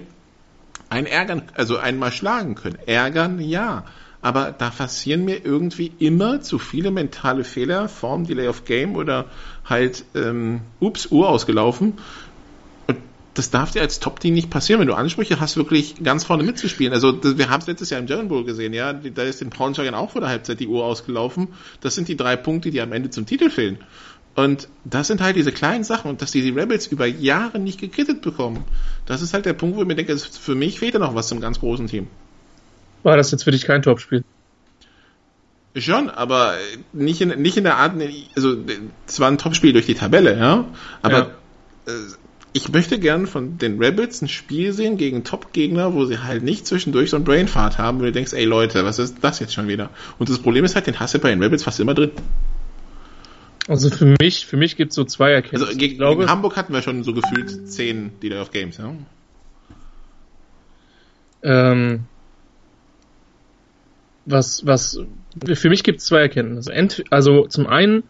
einen 0.88 1.06
ärgern, 1.06 1.42
also 1.54 1.76
einmal 1.76 2.12
schlagen 2.12 2.54
können. 2.54 2.78
Ärgern, 2.86 3.40
ja 3.40 3.84
aber 4.22 4.52
da 4.52 4.70
passieren 4.70 5.24
mir 5.24 5.44
irgendwie 5.44 5.92
immer 5.98 6.40
zu 6.40 6.58
viele 6.58 6.90
mentale 6.90 7.44
Fehler, 7.44 7.88
Form 7.88 8.26
Delay 8.26 8.48
of 8.48 8.64
Game 8.64 8.96
oder 8.96 9.26
halt, 9.64 10.04
ähm, 10.14 10.60
ups, 10.78 11.06
Uhr 11.06 11.28
ausgelaufen. 11.28 11.94
Und 12.86 12.98
das 13.34 13.50
darf 13.50 13.70
dir 13.70 13.80
als 13.80 13.98
Top-Team 13.98 14.34
nicht 14.34 14.50
passieren, 14.50 14.80
wenn 14.80 14.88
du 14.88 14.94
Ansprüche 14.94 15.40
hast, 15.40 15.56
wirklich 15.56 16.02
ganz 16.02 16.24
vorne 16.24 16.42
mitzuspielen. 16.42 16.92
Also 16.92 17.18
wir 17.22 17.48
haben 17.48 17.62
es 17.62 17.66
letztes 17.66 17.90
Jahr 17.90 18.00
im 18.00 18.06
German 18.06 18.28
Bowl 18.28 18.44
gesehen, 18.44 18.74
ja, 18.74 18.92
da 18.92 19.22
ist 19.22 19.40
den 19.40 19.50
Braunschweigern 19.50 19.94
auch 19.94 20.10
vor 20.10 20.20
der 20.20 20.30
Halbzeit 20.30 20.60
die 20.60 20.68
Uhr 20.68 20.84
ausgelaufen. 20.84 21.48
Das 21.80 21.94
sind 21.94 22.08
die 22.08 22.16
drei 22.16 22.36
Punkte, 22.36 22.70
die 22.70 22.80
am 22.80 22.92
Ende 22.92 23.08
zum 23.08 23.24
Titel 23.24 23.48
fehlen. 23.48 23.78
Und 24.36 24.68
das 24.84 25.08
sind 25.08 25.20
halt 25.20 25.36
diese 25.36 25.50
kleinen 25.50 25.82
Sachen 25.82 26.10
und 26.10 26.22
dass 26.22 26.30
die, 26.30 26.42
die 26.42 26.50
Rebels 26.50 26.86
über 26.86 27.06
Jahre 27.06 27.58
nicht 27.58 27.80
gekrittet 27.80 28.22
bekommen. 28.22 28.64
Das 29.06 29.22
ist 29.22 29.34
halt 29.34 29.44
der 29.44 29.54
Punkt, 29.54 29.76
wo 29.76 29.82
ich 29.82 29.88
mir 29.88 29.96
denke, 29.96 30.16
für 30.16 30.54
mich 30.54 30.78
fehlt 30.78 30.94
da 30.94 30.98
noch 30.98 31.14
was 31.14 31.28
zum 31.28 31.40
ganz 31.40 31.58
großen 31.58 31.88
Team. 31.88 32.06
War 33.02 33.16
das 33.16 33.30
jetzt 33.30 33.44
für 33.44 33.50
dich 33.50 33.64
kein 33.64 33.82
Topspiel? 33.82 34.24
Schon, 35.76 36.10
aber 36.10 36.56
nicht 36.92 37.20
in, 37.20 37.28
nicht 37.40 37.56
in 37.56 37.64
der 37.64 37.76
Art, 37.76 37.94
also 38.34 38.56
es 39.06 39.20
war 39.20 39.30
ein 39.30 39.38
Topspiel 39.38 39.72
durch 39.72 39.86
die 39.86 39.94
Tabelle, 39.94 40.36
ja, 40.36 40.64
aber 41.00 41.18
ja. 41.18 41.30
Äh, 41.86 41.92
ich 42.52 42.68
möchte 42.68 42.98
gern 42.98 43.28
von 43.28 43.58
den 43.58 43.78
Rebels 43.78 44.22
ein 44.22 44.28
Spiel 44.28 44.72
sehen 44.72 44.96
gegen 44.96 45.22
Top-Gegner, 45.22 45.94
wo 45.94 46.04
sie 46.06 46.18
halt 46.18 46.42
nicht 46.42 46.66
zwischendurch 46.66 47.10
so 47.10 47.16
ein 47.16 47.24
Brainfart 47.24 47.78
haben, 47.78 48.00
wo 48.00 48.04
du 48.04 48.12
denkst, 48.12 48.32
ey 48.32 48.44
Leute, 48.44 48.84
was 48.84 48.98
ist 48.98 49.18
das 49.20 49.38
jetzt 49.38 49.54
schon 49.54 49.68
wieder? 49.68 49.90
Und 50.18 50.28
das 50.28 50.40
Problem 50.40 50.64
ist 50.64 50.74
halt, 50.74 50.88
den 50.88 50.98
hast 50.98 51.14
du 51.14 51.20
bei 51.20 51.30
den 51.30 51.40
Rebels 51.42 51.62
fast 51.62 51.78
immer 51.78 51.94
drin. 51.94 52.10
Also 53.68 53.88
für 53.90 54.16
mich, 54.20 54.46
für 54.46 54.56
mich 54.56 54.76
gibt 54.76 54.90
es 54.90 54.96
so 54.96 55.04
zwei 55.04 55.30
Erkenntnisse. 55.30 55.66
Also 55.66 55.78
gegen, 55.78 55.96
glaube, 55.96 56.22
gegen 56.22 56.30
Hamburg 56.30 56.56
hatten 56.56 56.72
wir 56.72 56.82
schon 56.82 57.04
so 57.04 57.14
gefühlt 57.14 57.70
zehn 57.70 58.18
Dealer 58.20 58.42
of 58.42 58.50
Games, 58.50 58.78
ja? 58.78 58.92
Ähm, 61.42 62.06
was, 64.30 64.66
was, 64.66 65.00
für 65.54 65.68
mich 65.68 65.82
gibt 65.82 66.00
es 66.00 66.06
zwei 66.06 66.20
Erkenntnisse. 66.20 66.72
Ent, 66.72 67.04
also 67.10 67.46
zum 67.46 67.66
einen 67.66 68.04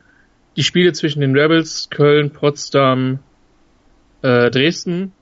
die 0.57 0.63
Spiele 0.63 0.93
zwischen 0.93 1.21
den 1.21 1.37
Rebels, 1.37 1.89
Köln, 1.91 2.31
Potsdam, 2.31 3.21
äh, 4.23 4.51
Dresden. 4.51 5.13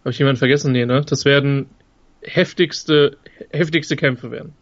Habe 0.00 0.10
ich 0.10 0.18
jemanden 0.18 0.38
vergessen? 0.38 0.72
Nee, 0.72 0.86
ne? 0.86 1.02
Das 1.06 1.24
werden 1.24 1.66
heftigste, 2.22 3.16
heftigste 3.50 3.96
Kämpfe 3.96 4.30
werden. 4.30 4.52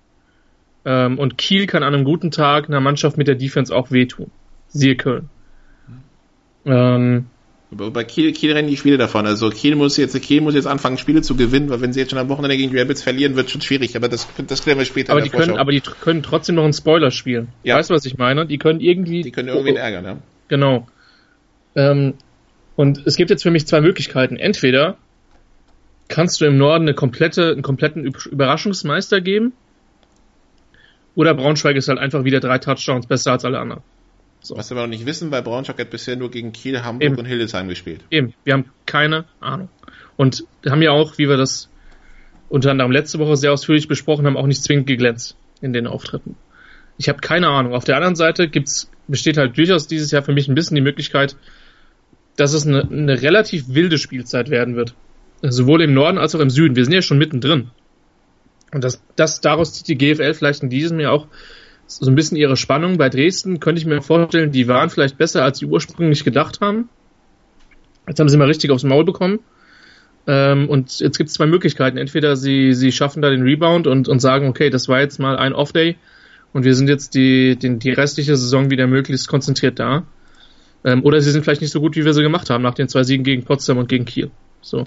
Ähm, 0.84 1.18
und 1.18 1.38
Kiel 1.38 1.66
kann 1.66 1.82
an 1.82 1.94
einem 1.94 2.04
guten 2.04 2.30
Tag 2.30 2.68
einer 2.68 2.80
Mannschaft 2.80 3.16
mit 3.16 3.26
der 3.26 3.34
Defense 3.34 3.74
auch 3.74 3.90
wehtun. 3.90 4.30
Siehe 4.68 4.96
Köln. 4.96 5.28
Ähm, 6.64 7.26
bei 7.70 8.04
Kiel, 8.04 8.32
Kiel 8.32 8.52
rennen 8.52 8.68
die 8.68 8.76
Spiele 8.76 8.96
davon. 8.96 9.26
Also 9.26 9.50
Kiel 9.50 9.74
muss 9.74 9.96
jetzt, 9.96 10.20
Kiel 10.22 10.40
muss 10.40 10.54
jetzt 10.54 10.66
anfangen, 10.66 10.98
Spiele 10.98 11.22
zu 11.22 11.36
gewinnen, 11.36 11.68
weil 11.68 11.80
wenn 11.80 11.92
sie 11.92 12.00
jetzt 12.00 12.10
schon 12.10 12.18
am 12.18 12.28
Wochenende 12.28 12.56
gegen 12.56 12.72
die 12.72 12.78
Rabbits 12.78 13.02
verlieren, 13.02 13.34
wird 13.34 13.50
schon 13.50 13.60
schwierig. 13.60 13.96
Aber 13.96 14.08
das, 14.08 14.28
das 14.46 14.62
klären 14.62 14.78
wir 14.78 14.84
später. 14.84 15.12
Aber 15.12 15.20
die 15.20 15.30
können, 15.30 15.56
aber 15.56 15.72
die 15.72 15.80
können 15.80 16.22
trotzdem 16.22 16.54
noch 16.54 16.64
einen 16.64 16.72
Spoiler 16.72 17.10
spielen. 17.10 17.48
Ja. 17.64 17.76
Weißt 17.76 17.90
du, 17.90 17.94
was 17.94 18.04
ich 18.06 18.18
meine? 18.18 18.46
Die 18.46 18.58
können 18.58 18.80
irgendwie. 18.80 19.22
Die 19.22 19.32
können 19.32 19.48
irgendwie 19.48 19.74
ärgern, 19.74 20.04
ja. 20.04 20.18
Genau. 20.48 20.86
Ähm, 21.74 22.14
und 22.76 23.06
es 23.06 23.16
gibt 23.16 23.30
jetzt 23.30 23.42
für 23.42 23.50
mich 23.50 23.66
zwei 23.66 23.80
Möglichkeiten. 23.80 24.36
Entweder 24.36 24.96
kannst 26.08 26.40
du 26.40 26.44
im 26.44 26.56
Norden 26.56 26.84
eine 26.84 26.94
komplette, 26.94 27.50
einen 27.50 27.62
kompletten 27.62 28.04
Überraschungsmeister 28.04 29.20
geben, 29.20 29.52
oder 31.16 31.34
Braunschweig 31.34 31.74
ist 31.76 31.88
halt 31.88 31.98
einfach 31.98 32.24
wieder 32.24 32.40
drei 32.40 32.58
Touchdowns 32.58 33.06
besser 33.06 33.32
als 33.32 33.44
alle 33.44 33.58
anderen. 33.58 33.82
So. 34.46 34.56
Was 34.56 34.70
wir 34.70 34.76
noch 34.76 34.86
nicht 34.86 35.06
wissen, 35.06 35.32
weil 35.32 35.42
Braunschweig 35.42 35.76
hat 35.80 35.90
bisher 35.90 36.14
nur 36.14 36.30
gegen 36.30 36.52
Kiel, 36.52 36.84
Hamburg 36.84 37.02
Eben. 37.02 37.18
und 37.18 37.24
Hildesheim 37.24 37.66
gespielt. 37.66 38.04
Eben, 38.12 38.32
wir 38.44 38.52
haben 38.52 38.70
keine 38.86 39.24
Ahnung. 39.40 39.68
Und 40.16 40.44
haben 40.68 40.82
ja 40.82 40.92
auch, 40.92 41.18
wie 41.18 41.28
wir 41.28 41.36
das 41.36 41.68
unter 42.48 42.70
anderem 42.70 42.92
letzte 42.92 43.18
Woche 43.18 43.36
sehr 43.36 43.52
ausführlich 43.52 43.88
besprochen 43.88 44.24
haben, 44.24 44.36
auch 44.36 44.46
nicht 44.46 44.62
zwingend 44.62 44.86
geglänzt 44.86 45.36
in 45.60 45.72
den 45.72 45.88
Auftritten. 45.88 46.36
Ich 46.96 47.08
habe 47.08 47.18
keine 47.18 47.48
Ahnung. 47.48 47.74
Auf 47.74 47.82
der 47.82 47.96
anderen 47.96 48.14
Seite 48.14 48.48
gibt's, 48.48 48.88
besteht 49.08 49.36
halt 49.36 49.58
durchaus 49.58 49.88
dieses 49.88 50.12
Jahr 50.12 50.22
für 50.22 50.32
mich 50.32 50.46
ein 50.46 50.54
bisschen 50.54 50.76
die 50.76 50.80
Möglichkeit, 50.80 51.36
dass 52.36 52.52
es 52.52 52.68
eine, 52.68 52.82
eine 52.88 53.20
relativ 53.22 53.64
wilde 53.74 53.98
Spielzeit 53.98 54.48
werden 54.48 54.76
wird. 54.76 54.94
Sowohl 55.42 55.82
im 55.82 55.92
Norden 55.92 56.18
als 56.18 56.36
auch 56.36 56.40
im 56.40 56.50
Süden. 56.50 56.76
Wir 56.76 56.84
sind 56.84 56.94
ja 56.94 57.02
schon 57.02 57.18
mittendrin. 57.18 57.72
Und 58.72 58.84
das, 58.84 59.02
das 59.16 59.40
daraus 59.40 59.72
zieht 59.72 59.88
die 59.88 59.98
GFL 59.98 60.34
vielleicht 60.34 60.62
in 60.62 60.70
diesem 60.70 61.00
Jahr 61.00 61.14
auch 61.14 61.26
so 61.86 62.10
ein 62.10 62.14
bisschen 62.14 62.36
ihre 62.36 62.56
Spannung. 62.56 62.98
Bei 62.98 63.08
Dresden 63.08 63.60
könnte 63.60 63.80
ich 63.80 63.86
mir 63.86 64.02
vorstellen, 64.02 64.50
die 64.52 64.68
waren 64.68 64.90
vielleicht 64.90 65.18
besser, 65.18 65.44
als 65.44 65.58
sie 65.58 65.66
ursprünglich 65.66 66.24
gedacht 66.24 66.60
haben. 66.60 66.88
Jetzt 68.08 68.20
haben 68.20 68.28
sie 68.28 68.36
mal 68.36 68.46
richtig 68.46 68.70
aufs 68.70 68.84
Maul 68.84 69.04
bekommen. 69.04 69.40
Ähm, 70.26 70.68
und 70.68 70.98
jetzt 70.98 71.18
gibt 71.18 71.28
es 71.28 71.34
zwei 71.34 71.46
Möglichkeiten. 71.46 71.98
Entweder 71.98 72.36
sie, 72.36 72.72
sie 72.72 72.92
schaffen 72.92 73.22
da 73.22 73.30
den 73.30 73.42
Rebound 73.42 73.86
und, 73.86 74.08
und 74.08 74.20
sagen, 74.20 74.48
okay, 74.48 74.70
das 74.70 74.88
war 74.88 75.00
jetzt 75.00 75.18
mal 75.18 75.36
ein 75.36 75.52
Off-Day 75.52 75.96
und 76.52 76.64
wir 76.64 76.74
sind 76.74 76.88
jetzt 76.88 77.14
die, 77.14 77.56
die, 77.56 77.78
die 77.78 77.90
restliche 77.90 78.36
Saison 78.36 78.70
wieder 78.70 78.86
möglichst 78.86 79.28
konzentriert 79.28 79.78
da. 79.78 80.04
Ähm, 80.84 81.04
oder 81.04 81.20
sie 81.20 81.30
sind 81.30 81.42
vielleicht 81.42 81.60
nicht 81.60 81.70
so 81.70 81.80
gut, 81.80 81.96
wie 81.96 82.04
wir 82.04 82.14
sie 82.14 82.22
gemacht 82.22 82.50
haben, 82.50 82.62
nach 82.62 82.74
den 82.74 82.88
zwei 82.88 83.02
Siegen 83.02 83.24
gegen 83.24 83.44
Potsdam 83.44 83.78
und 83.78 83.88
gegen 83.88 84.04
Kiel. 84.04 84.30
So. 84.62 84.84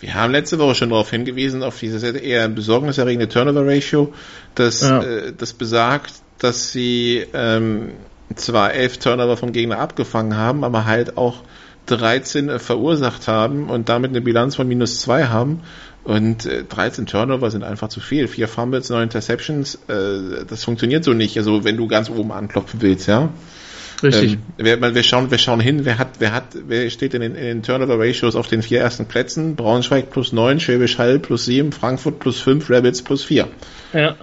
Wir 0.00 0.14
haben 0.14 0.32
letzte 0.32 0.58
Woche 0.58 0.74
schon 0.74 0.90
darauf 0.90 1.10
hingewiesen, 1.10 1.62
auf 1.62 1.78
dieses 1.78 2.02
eher 2.02 2.48
besorgniserregende 2.48 3.28
Turnover-Ratio, 3.28 4.12
das, 4.54 4.82
ja. 4.82 5.02
äh, 5.02 5.32
das 5.36 5.52
besagt, 5.52 6.12
dass 6.38 6.72
sie 6.72 7.24
ähm, 7.32 7.92
zwar 8.34 8.74
elf 8.74 8.98
Turnover 8.98 9.36
vom 9.36 9.52
Gegner 9.52 9.78
abgefangen 9.78 10.36
haben, 10.36 10.64
aber 10.64 10.84
halt 10.84 11.16
auch 11.16 11.42
13 11.86 12.48
äh, 12.48 12.58
verursacht 12.58 13.28
haben 13.28 13.68
und 13.68 13.88
damit 13.88 14.10
eine 14.10 14.20
Bilanz 14.20 14.56
von 14.56 14.66
minus 14.66 15.00
2 15.00 15.26
haben. 15.26 15.60
Und 16.04 16.44
äh, 16.46 16.64
13 16.64 17.06
Turnover 17.06 17.50
sind 17.50 17.64
einfach 17.64 17.88
zu 17.88 18.00
viel. 18.00 18.28
Vier 18.28 18.48
Fumbles, 18.48 18.90
neun 18.90 19.04
Interceptions, 19.04 19.76
äh, 19.88 20.44
das 20.46 20.64
funktioniert 20.64 21.04
so 21.04 21.14
nicht. 21.14 21.36
Also 21.38 21.64
wenn 21.64 21.76
du 21.76 21.88
ganz 21.88 22.10
oben 22.10 22.32
anklopfen 22.32 22.82
willst, 22.82 23.08
ja. 23.08 23.30
Richtig. 24.02 24.34
Ähm, 24.34 24.64
wir, 24.82 24.94
wir, 24.94 25.02
schauen, 25.02 25.30
wir 25.30 25.38
schauen 25.38 25.60
hin, 25.60 25.84
wer 25.84 25.98
hat, 25.98 26.08
wer 26.18 26.32
hat, 26.32 26.44
wer 26.66 26.90
steht 26.90 27.14
in 27.14 27.22
den, 27.22 27.34
in 27.34 27.44
den 27.44 27.62
Turnover 27.62 27.98
Ratios 27.98 28.36
auf 28.36 28.48
den 28.48 28.62
vier 28.62 28.80
ersten 28.80 29.06
Plätzen? 29.06 29.56
Braunschweig 29.56 30.10
plus 30.10 30.32
neun, 30.32 30.60
Schwäbisch 30.60 30.98
Hall 30.98 31.18
plus 31.18 31.46
sieben, 31.46 31.72
Frankfurt 31.72 32.18
plus 32.18 32.40
fünf, 32.40 32.68
Rabbits 32.68 33.00
plus 33.00 33.24
vier. 33.24 33.48
Ja. 33.94 34.16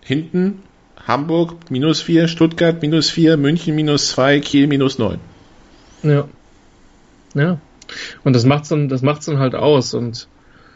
Hinten 0.00 0.62
Hamburg 1.06 1.70
minus 1.70 2.00
vier, 2.00 2.28
Stuttgart 2.28 2.80
minus 2.82 3.10
vier, 3.10 3.36
München 3.36 3.74
minus 3.74 4.08
zwei, 4.08 4.40
Kiel 4.40 4.66
minus 4.66 4.98
neun. 4.98 5.18
Ja. 6.02 6.28
Ja. 7.34 7.58
Und 8.24 8.34
das 8.34 8.44
macht's 8.44 8.68
dann, 8.68 8.88
das 8.88 9.02
macht's 9.02 9.26
dann 9.26 9.38
halt 9.38 9.54
aus 9.54 9.94
und 9.94 10.28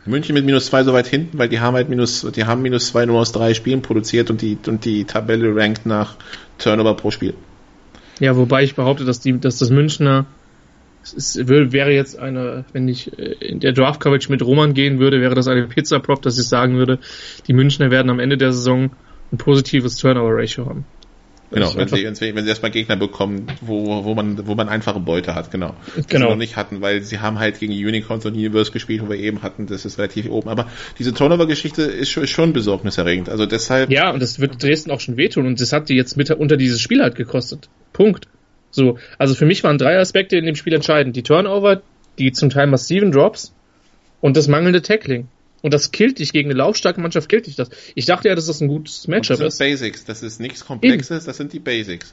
München 0.07 0.35
mit 0.35 0.45
minus 0.45 0.67
zwei 0.67 0.85
so 0.85 0.93
weit 0.93 1.07
hinten, 1.07 1.39
weil 1.39 1.49
die 1.49 1.61
haben 1.61 1.75
halt 1.75 1.89
minus, 1.89 2.27
die 2.35 2.45
haben 2.45 2.63
minus 2.63 2.89
zwei 2.89 3.07
nur 3.07 3.21
aus 3.21 3.33
drei 3.33 3.55
Spielen 3.55 3.83
produziert 3.83 4.31
und 4.31 4.43
die, 4.43 4.59
und 4.67 4.85
die 4.85 5.05
Tabelle 5.05 5.55
rankt 5.57 5.87
nach 5.87 6.17
Turnover 6.59 6.95
pro 6.95 7.11
Spiel. 7.11 7.35
Ja, 8.21 8.37
wobei 8.37 8.63
ich 8.63 8.75
behaupte, 8.75 9.05
dass 9.05 9.21
die, 9.21 9.39
dass 9.41 9.59
das 9.59 9.71
Münchner, 9.71 10.27
es 11.03 11.37
wäre 11.37 11.93
jetzt 11.93 12.19
eine, 12.19 12.65
wenn 12.73 12.87
ich 12.89 13.19
äh, 13.19 13.33
in 13.41 13.61
der 13.61 13.73
Draft 13.73 14.01
Coverage 14.01 14.31
mit 14.31 14.43
Roman 14.43 14.75
gehen 14.75 14.99
würde, 14.99 15.21
wäre 15.21 15.35
das 15.35 15.49
eine 15.49 15.67
Pizza 15.67 16.01
Prop, 16.01 16.23
dass 16.23 16.39
ich 16.39 16.47
sagen 16.47 16.77
würde, 16.77 16.99
die 17.47 17.55
Münchner 17.55 17.91
werden 17.91 18.11
am 18.11 18.21
Ende 18.21 18.37
der 18.37 18.53
Saison 18.53 18.91
ein 19.35 19.39
positives 19.39 19.97
Turnover 19.97 20.37
Ratio 20.37 20.67
haben. 20.67 20.85
Genau, 21.51 21.73
wenn 21.77 21.87
sie, 21.87 22.35
wenn 22.35 22.43
sie 22.43 22.49
erstmal 22.49 22.73
Gegner 22.73 22.97
bekommen, 22.97 23.47
wo, 23.61 24.05
wo 24.05 24.15
man, 24.15 24.45
wo 24.49 24.57
man 24.57 24.69
einfache 24.69 24.99
Beute 24.99 25.37
hat, 25.37 25.53
genau. 25.53 25.75
Die 25.97 26.03
genau. 26.09 26.27
sie 26.27 26.31
noch 26.33 26.39
nicht 26.39 26.57
hatten, 26.57 26.81
weil 26.81 27.03
sie 27.03 27.21
haben 27.21 27.39
halt 27.39 27.61
gegen 27.61 27.73
Unicorns 27.73 28.27
und 28.27 28.35
Universe 28.35 28.73
gespielt, 28.73 29.03
wo 29.03 29.09
wir 29.09 29.19
eben 29.19 29.43
hatten, 29.43 29.67
das 29.67 29.85
ist 29.85 29.99
relativ 29.99 30.29
oben. 30.29 30.49
Aber 30.49 30.67
diese 30.99 31.15
Turnover-Geschichte 31.15 31.83
ist 31.83 32.11
schon, 32.11 32.25
ist 32.25 32.31
schon 32.31 32.53
besorgniserregend. 32.53 33.29
Also 33.29 33.47
deshalb. 33.47 33.91
Ja, 33.91 34.11
und 34.11 34.21
das 34.21 34.41
wird 34.41 34.61
Dresden 34.61 34.91
auch 34.91 34.99
schon 34.99 35.17
wehtun 35.17 35.47
und 35.47 35.61
das 35.61 35.73
hat 35.73 35.89
die 35.89 35.95
jetzt 35.95 36.17
mit 36.17 36.29
unter 36.31 36.57
dieses 36.57 36.81
Spiel 36.81 37.03
halt 37.03 37.15
gekostet. 37.15 37.69
Punkt. 37.93 38.27
So. 38.71 38.99
Also 39.19 39.37
für 39.37 39.47
mich 39.47 39.63
waren 39.63 39.79
drei 39.79 39.99
Aspekte 39.99 40.37
in 40.37 40.47
dem 40.47 40.57
Spiel 40.57 40.73
entscheidend. 40.73 41.15
Die 41.15 41.23
Turnover, 41.23 41.83
die 42.19 42.33
zum 42.33 42.51
Teil 42.51 42.67
massiven 42.67 43.13
Drops 43.13 43.55
und 44.21 44.37
das 44.37 44.49
mangelnde 44.49 44.83
Tackling. 44.83 45.29
Und 45.65 45.73
das 45.73 45.93
killt 45.93 46.19
dich 46.19 46.35
gegen 46.35 46.51
eine 46.51 46.59
laufstarke 46.59 47.01
Mannschaft, 47.01 47.27
killt 47.31 47.47
dich 47.47 47.57
das. 47.57 47.71
Ich 47.95 48.05
dachte 48.05 48.29
ja, 48.29 48.35
dass 48.35 48.45
das 48.45 48.61
ein 48.61 48.69
gutes 48.69 49.09
Matchup 49.09 49.41
ist. 49.41 49.41
Das 49.41 49.57
sind 49.57 49.67
Basics, 49.71 50.05
das 50.05 50.23
ist 50.23 50.39
nichts 50.39 50.67
Komplexes, 50.67 51.23
Eben. 51.23 51.27
das 51.27 51.37
sind 51.39 51.55
die 51.55 51.59
Basics. 51.59 52.13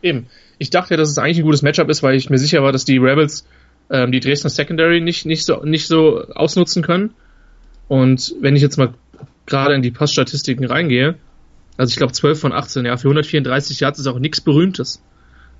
Eben. 0.00 0.28
Ich 0.56 0.70
dachte 0.70 0.94
ja, 0.94 0.96
dass 0.96 1.10
es 1.10 1.18
eigentlich 1.18 1.40
ein 1.40 1.44
gutes 1.44 1.60
Matchup 1.60 1.90
ist, 1.90 2.02
weil 2.02 2.14
ich 2.14 2.30
mir 2.30 2.38
sicher 2.38 2.62
war, 2.62 2.72
dass 2.72 2.86
die 2.86 2.96
Rebels 2.96 3.44
ähm, 3.90 4.12
die 4.12 4.20
Dresdner 4.20 4.48
Secondary 4.48 5.02
nicht, 5.02 5.26
nicht, 5.26 5.44
so, 5.44 5.62
nicht 5.62 5.88
so 5.88 6.24
ausnutzen 6.28 6.82
können. 6.82 7.12
Und 7.86 8.34
wenn 8.40 8.56
ich 8.56 8.62
jetzt 8.62 8.78
mal 8.78 8.94
gerade 9.44 9.74
in 9.74 9.82
die 9.82 9.90
Passstatistiken 9.90 10.64
reingehe, 10.64 11.16
also 11.76 11.90
ich 11.90 11.96
glaube 11.98 12.14
12 12.14 12.40
von 12.40 12.52
18, 12.54 12.86
ja, 12.86 12.96
für 12.96 13.08
134 13.08 13.78
Yards 13.78 13.98
ist 13.98 14.06
auch 14.06 14.18
nichts 14.18 14.40
Berühmtes, 14.40 15.02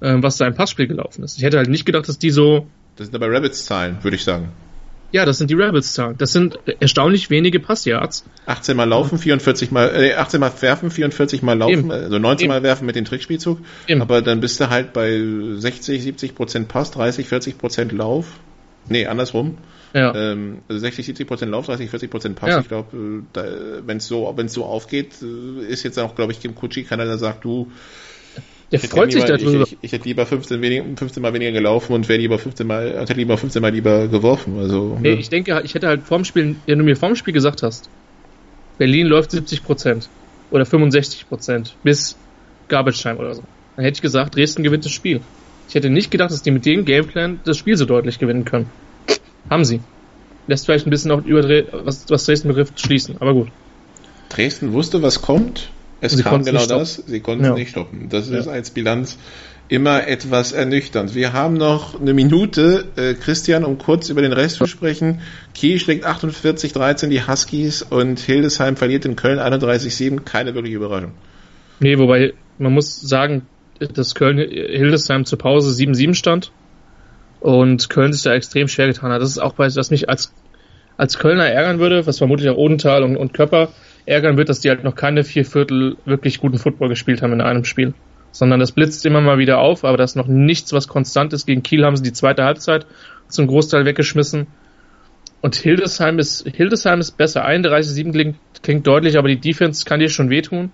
ähm, 0.01 0.23
was 0.23 0.39
da 0.39 0.47
im 0.47 0.55
Passspiel 0.55 0.87
gelaufen 0.87 1.23
ist. 1.23 1.37
Ich 1.37 1.45
hätte 1.45 1.59
halt 1.59 1.69
nicht 1.69 1.85
gedacht, 1.85 2.09
dass 2.09 2.19
die 2.19 2.31
so. 2.31 2.67
Das 2.97 3.09
sind 3.09 3.15
aber 3.15 3.31
Rabbits-Zahlen, 3.31 3.99
würde 4.03 4.17
ich 4.17 4.25
sagen. 4.25 4.51
Ja, 5.13 5.25
das 5.25 5.39
sind 5.39 5.51
die 5.51 5.55
Rebels-Zahlen. 5.55 6.17
Das 6.19 6.33
sind 6.33 6.59
erstaunlich 6.79 7.31
wenige 7.31 7.59
Passyards. 7.59 8.25
18 8.47 8.77
mal 8.77 8.85
laufen, 8.85 9.19
44 9.19 9.71
mal, 9.71 9.89
äh, 9.95 10.15
18 10.15 10.41
mal 10.41 10.53
werfen, 10.61 10.91
44 10.91 11.43
mal 11.43 11.59
laufen, 11.59 11.73
Eben. 11.73 11.91
also 11.91 12.19
19 12.19 12.45
Eben. 12.45 12.55
mal 12.55 12.63
werfen 12.63 12.87
mit 12.87 12.97
dem 12.97 13.05
Trickspielzug. 13.05 13.59
Eben. 13.87 14.03
Aber 14.03 14.23
dann 14.23 14.41
bist 14.41 14.61
du 14.61 14.71
halt 14.71 14.93
bei 14.93 15.21
60, 15.57 16.03
70 16.03 16.35
Prozent 16.35 16.69
Pass, 16.69 16.91
30, 16.93 17.27
40 17.27 17.59
Prozent 17.59 17.93
Lauf. 17.93 18.27
Nee, 18.89 19.07
andersrum. 19.07 19.59
Ja. 19.93 20.15
Ähm, 20.15 20.59
also 20.69 20.79
60, 20.79 21.07
70 21.07 21.27
Prozent 21.27 21.51
Lauf, 21.51 21.67
30, 21.67 21.91
40 21.91 22.11
Prozent 22.11 22.37
Pass. 22.37 22.51
Ja. 22.51 22.61
Ich 22.61 22.69
glaube, 22.69 23.25
äh, 23.35 23.87
wenn 23.87 23.97
es 23.97 24.07
so, 24.07 24.33
wenn 24.37 24.47
es 24.47 24.53
so 24.53 24.65
aufgeht, 24.65 25.15
äh, 25.23 25.65
ist 25.67 25.83
jetzt 25.83 25.99
auch, 25.99 26.15
glaube 26.15 26.33
ich, 26.33 26.41
Kim 26.41 26.55
Kutschi 26.55 26.85
keiner, 26.85 27.05
der 27.05 27.19
sagt, 27.19 27.45
du, 27.45 27.71
der 28.73 28.79
freut 28.79 29.13
sich 29.13 29.25
darüber. 29.25 29.65
Ich, 29.65 29.73
ich, 29.73 29.79
ich, 29.83 29.93
hätte 29.93 30.05
lieber 30.05 30.27
15, 30.27 30.63
wenig, 30.63 30.83
15 30.97 31.23
Mal 31.23 31.35
weniger 31.35 31.53
gelaufen 31.53 31.93
und 31.93 32.09
wäre 32.09 32.21
lieber 32.21 32.39
15 32.39 32.67
Mal, 32.67 33.01
hätte 33.01 33.15
lieber 33.15 33.37
15 33.37 33.61
Mal 33.61 33.73
lieber 33.73 34.07
geworfen. 34.07 34.59
Also, 34.59 34.97
nee, 35.01 35.15
ne? 35.15 35.21
ich 35.21 35.29
denke, 35.29 35.61
ich 35.65 35.75
hätte 35.75 35.89
halt 35.89 36.03
vorm 36.03 36.25
Spiel, 36.25 36.57
wenn 36.67 36.79
du 36.79 36.85
mir 36.85 36.97
vorm 36.97 37.17
Spiel 37.17 37.35
gesagt 37.35 37.63
hast, 37.63 37.91
Berlin 38.79 39.09
läuft 39.09 39.33
70 39.33 39.65
Prozent 39.65 40.09
oder 40.51 40.65
65 40.65 41.29
Prozent 41.29 41.77
bis 41.83 42.17
Garbage 42.69 43.03
Time 43.03 43.17
oder 43.17 43.35
so, 43.35 43.43
dann 43.75 43.85
hätte 43.85 43.97
ich 43.97 44.03
gesagt, 44.03 44.37
Dresden 44.37 44.63
gewinnt 44.63 44.85
das 44.85 44.93
Spiel. 44.93 45.21
Ich 45.69 45.75
hätte 45.75 45.91
nicht 45.91 46.11
gedacht, 46.11 46.31
dass 46.31 46.43
die 46.43 46.51
mit 46.51 46.65
dem 46.65 46.85
Gameplan 46.85 47.41
das 47.45 47.57
Spiel 47.57 47.77
so 47.77 47.85
deutlich 47.85 48.19
gewinnen 48.19 48.45
können. 48.45 48.71
Haben 49.49 49.65
sie. 49.65 49.81
Lässt 50.47 50.67
vielleicht 50.67 50.87
ein 50.87 50.91
bisschen 50.91 51.11
auch 51.11 51.25
über 51.25 51.43
was, 51.85 52.07
was 52.09 52.25
Dresden 52.25 52.49
betrifft 52.49 52.81
schließen, 52.81 53.17
aber 53.21 53.35
gut. 53.35 53.49
Dresden 54.29 54.73
wusste, 54.73 55.03
was 55.03 55.23
kommt 55.23 55.71
es 56.01 56.13
sie 56.13 56.23
kam 56.23 56.45
genau 56.45 56.67
das, 56.67 57.03
sie 57.07 57.21
konnten 57.21 57.45
ja. 57.45 57.51
es 57.51 57.57
nicht 57.57 57.71
stoppen. 57.71 58.09
Das 58.09 58.31
ja. 58.31 58.39
ist 58.39 58.49
als 58.49 58.71
Bilanz 58.71 59.19
immer 59.71 60.09
etwas 60.09 60.51
ernüchternd. 60.53 61.15
Wir 61.15 61.33
haben 61.33 61.55
noch 61.55 62.01
eine 62.01 62.13
Minute, 62.13 62.87
äh, 62.97 63.15
Christian, 63.15 63.65
um 63.65 63.79
kurz 63.79 64.09
über 64.09 64.21
den 64.21 64.33
Rest 64.33 64.57
zu 64.57 64.67
sprechen. 64.67 65.21
Kiel 65.55 65.79
schlägt 65.79 66.05
48-13 66.05 67.07
die 67.07 67.27
Huskies 67.27 67.83
und 67.83 68.19
Hildesheim 68.19 68.77
verliert 68.77 69.05
in 69.05 69.15
Köln 69.15 69.39
31-7. 69.39 70.21
Keine 70.25 70.55
wirkliche 70.55 70.77
Überraschung. 70.77 71.13
Nee, 71.79 71.99
wobei 71.99 72.35
man 72.59 72.73
muss 72.73 73.01
sagen, 73.01 73.47
dass 73.79 74.17
Köln 74.17 74.39
Hildesheim 74.39 75.25
zur 75.25 75.39
Pause 75.39 75.71
7-7 75.71 76.15
stand 76.15 76.51
und 77.39 77.89
Köln 77.89 78.13
sich 78.13 78.23
da 78.23 78.35
extrem 78.35 78.67
schwer 78.67 78.89
getan 78.89 79.13
hat. 79.13 79.23
Das 79.23 79.31
ist 79.31 79.39
auch 79.39 79.55
was, 79.57 79.77
was 79.77 79.91
mich 79.91 80.09
als, 80.09 80.35
als 80.97 81.17
Kölner 81.19 81.47
ärgern 81.47 81.79
würde, 81.79 82.07
was 82.07 82.19
vermutlich 82.19 82.51
auch 82.51 82.57
Odenthal 82.57 83.05
und, 83.05 83.17
und 83.17 83.33
Köpper 83.35 83.69
ärgern 84.07 84.37
wird, 84.37 84.49
dass 84.49 84.61
die 84.61 84.69
halt 84.69 84.85
noch 84.85 84.95
keine 84.95 85.25
vier 85.25 85.45
Viertel 85.45 85.97
wirklich 86.05 86.41
guten 86.41 86.59
Football 86.59 86.89
gespielt 86.89 87.23
haben 87.23 87.33
in 87.33 87.41
einem 87.41 87.65
Spiel. 87.65 87.95
Sondern 88.33 88.61
das 88.61 88.73
blitzt 88.73 89.05
immer 89.07 89.21
mal 89.21 89.39
wieder 89.39 89.59
auf, 89.59 89.85
aber 89.85 89.97
das 89.97 90.13
ist 90.13 90.17
noch 90.17 90.29
nichts, 90.29 90.73
was 90.73 90.89
konstant 90.89 91.33
ist. 91.33 91.47
Gegen 91.47 91.63
Kiel 91.63 91.85
haben 91.85 91.97
sie 91.97 92.03
die 92.03 92.13
zweite 92.13 92.45
Halbzeit 92.45 92.87
zum 93.29 93.47
Großteil 93.47 93.85
weggeschmissen. 93.85 94.47
Und 95.41 95.55
Hildesheim 95.57 96.19
ist, 96.19 96.47
Hildesheim 96.47 97.01
ist 97.01 97.13
besser. 97.17 97.47
31-7 97.47 98.13
klingt, 98.13 98.37
klingt 98.63 98.87
deutlich, 98.87 99.19
aber 99.19 99.29
die 99.29 99.41
Defense 99.41 99.85
kann 99.85 100.01
dir 100.01 100.11
schon 100.11 100.31
wehtun. 100.31 100.73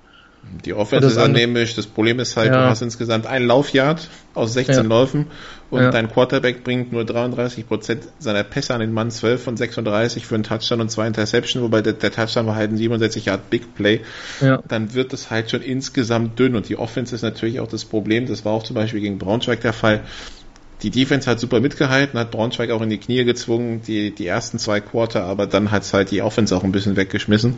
Die 0.65 0.75
Offense 0.75 1.07
ist 1.07 1.19
anämisch. 1.19 1.75
Das 1.75 1.87
Problem 1.87 2.19
ist 2.19 2.37
halt, 2.37 2.53
ja. 2.53 2.63
du 2.63 2.69
hast 2.69 2.83
insgesamt 2.83 3.27
ein 3.27 3.47
Laufyard 3.47 4.09
aus 4.35 4.53
16 4.53 4.77
ja. 4.77 4.83
Läufen 4.83 5.27
und 5.71 5.81
ja. 5.81 5.91
dein 5.91 6.09
Quarterback 6.11 6.63
bringt 6.63 6.93
nur 6.93 7.05
33 7.05 7.67
Prozent 7.67 8.05
seiner 8.19 8.45
Pässe 8.45 8.75
an 8.75 8.81
den 8.81 8.93
Mann, 8.93 9.11
12 9.11 9.43
von 9.43 9.57
36 9.57 10.27
für 10.27 10.35
einen 10.35 10.45
Touchdown 10.45 10.81
und 10.81 10.91
zwei 10.91 11.07
Interception, 11.07 11.63
wobei 11.63 11.83
der, 11.83 11.95
der 11.95 12.13
Touchdown 12.13 12.47
war 12.47 12.55
halt 12.55 12.71
ein 12.71 12.77
67 12.77 13.27
Yard 13.27 13.51
Big 13.51 13.75
Play. 13.75 14.01
Dann 14.69 14.95
wird 14.95 15.13
es 15.13 15.31
halt 15.31 15.51
schon 15.51 15.63
insgesamt 15.63 16.39
dünn 16.39 16.55
und 16.55 16.69
die 16.69 16.77
Offense 16.77 17.15
ist 17.15 17.23
natürlich 17.23 17.61
auch 17.61 17.69
das 17.69 17.85
Problem. 17.85 18.27
Das 18.27 18.45
war 18.45 18.53
auch 18.53 18.63
zum 18.63 18.75
Beispiel 18.75 19.01
gegen 19.01 19.19
Braunschweig 19.19 19.61
der 19.61 19.73
Fall 19.73 20.03
die 20.83 20.91
Defense 20.91 21.31
hat 21.31 21.41
super 21.41 21.61
mitgehalten, 21.61 22.19
hat 22.19 22.31
Braunschweig 22.31 22.71
auch 22.71 22.83
in 22.83 22.91
die 22.91 22.99
Knie 22.99 23.25
gezwungen, 23.25 23.81
die, 23.87 24.15
die 24.15 24.27
ersten 24.27 24.59
zwei 24.59 24.81
Quarter, 24.81 25.25
aber 25.25 25.47
dann 25.47 25.71
hat 25.71 25.83
es 25.83 25.95
halt 25.95 26.11
die 26.11 26.21
Offense 26.21 26.55
auch 26.55 26.65
ein 26.65 26.73
bisschen 26.73 26.97
weggeschmissen. 26.97 27.55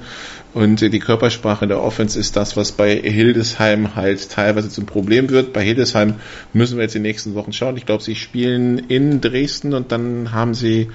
Und 0.55 0.81
die 0.81 0.99
Körpersprache 0.99 1.65
in 1.65 1.69
der 1.69 1.83
Offense 1.83 2.19
ist 2.19 2.37
das, 2.37 2.57
was 2.57 2.73
bei 2.73 2.95
Hildesheim 2.95 3.97
halt 3.97 4.31
teilweise 4.31 4.69
zum 4.69 4.87
Problem 4.87 5.31
wird. 5.31 5.53
Bei 5.53 5.63
Hildesheim 5.65 6.15
müssen 6.53 6.77
wir 6.77 6.85
jetzt 6.85 6.95
die 6.95 7.01
nächsten 7.01 7.35
Wochen 7.35 7.53
schauen. 7.53 7.77
Ich 7.77 7.87
glaube, 7.87 8.05
sie 8.05 8.15
spielen 8.15 8.79
in 8.79 9.21
Dresden 9.21 9.75
und 9.75 9.91
dann 9.91 10.33
haben 10.33 10.55
sie 10.55 10.89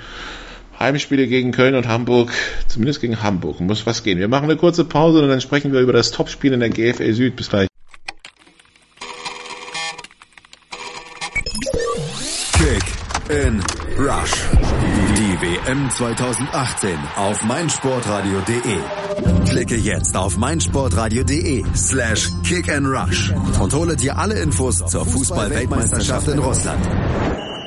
Heimspiele 0.79 1.27
gegen 1.27 1.51
Köln 1.51 1.75
und 1.75 1.87
Hamburg, 1.87 2.31
zumindest 2.67 3.01
gegen 3.01 3.21
Hamburg. 3.21 3.59
Muss 3.59 3.85
was 3.85 4.03
gehen. 4.03 4.19
Wir 4.19 4.29
machen 4.29 4.45
eine 4.45 4.55
kurze 4.55 4.85
Pause 4.85 5.21
und 5.21 5.27
dann 5.27 5.41
sprechen 5.41 5.73
wir 5.73 5.81
über 5.81 5.93
das 5.93 6.11
Topspiel 6.11 6.53
in 6.53 6.61
der 6.61 6.69
GFL 6.69 7.13
Süd. 7.13 7.35
Bis 7.35 7.49
gleich. 7.49 7.72
In 13.53 13.63
Rush. 13.97 14.33
Die 15.17 15.35
WM 15.41 15.89
2018 15.89 16.97
auf 17.15 17.43
meinsportradio.de. 17.43 18.77
Klicke 19.49 19.75
jetzt 19.75 20.15
auf 20.15 20.37
meinsportradio.de 20.37 21.63
slash 21.75 22.31
kick 22.43 22.69
and 22.69 22.87
rush 22.87 23.31
und 23.59 23.73
hole 23.73 23.95
dir 23.95 24.17
alle 24.17 24.39
Infos 24.39 24.77
zur 24.77 25.05
Fußball-Weltmeisterschaft 25.05 26.27
in 26.27 26.39
Russland. 26.39 26.83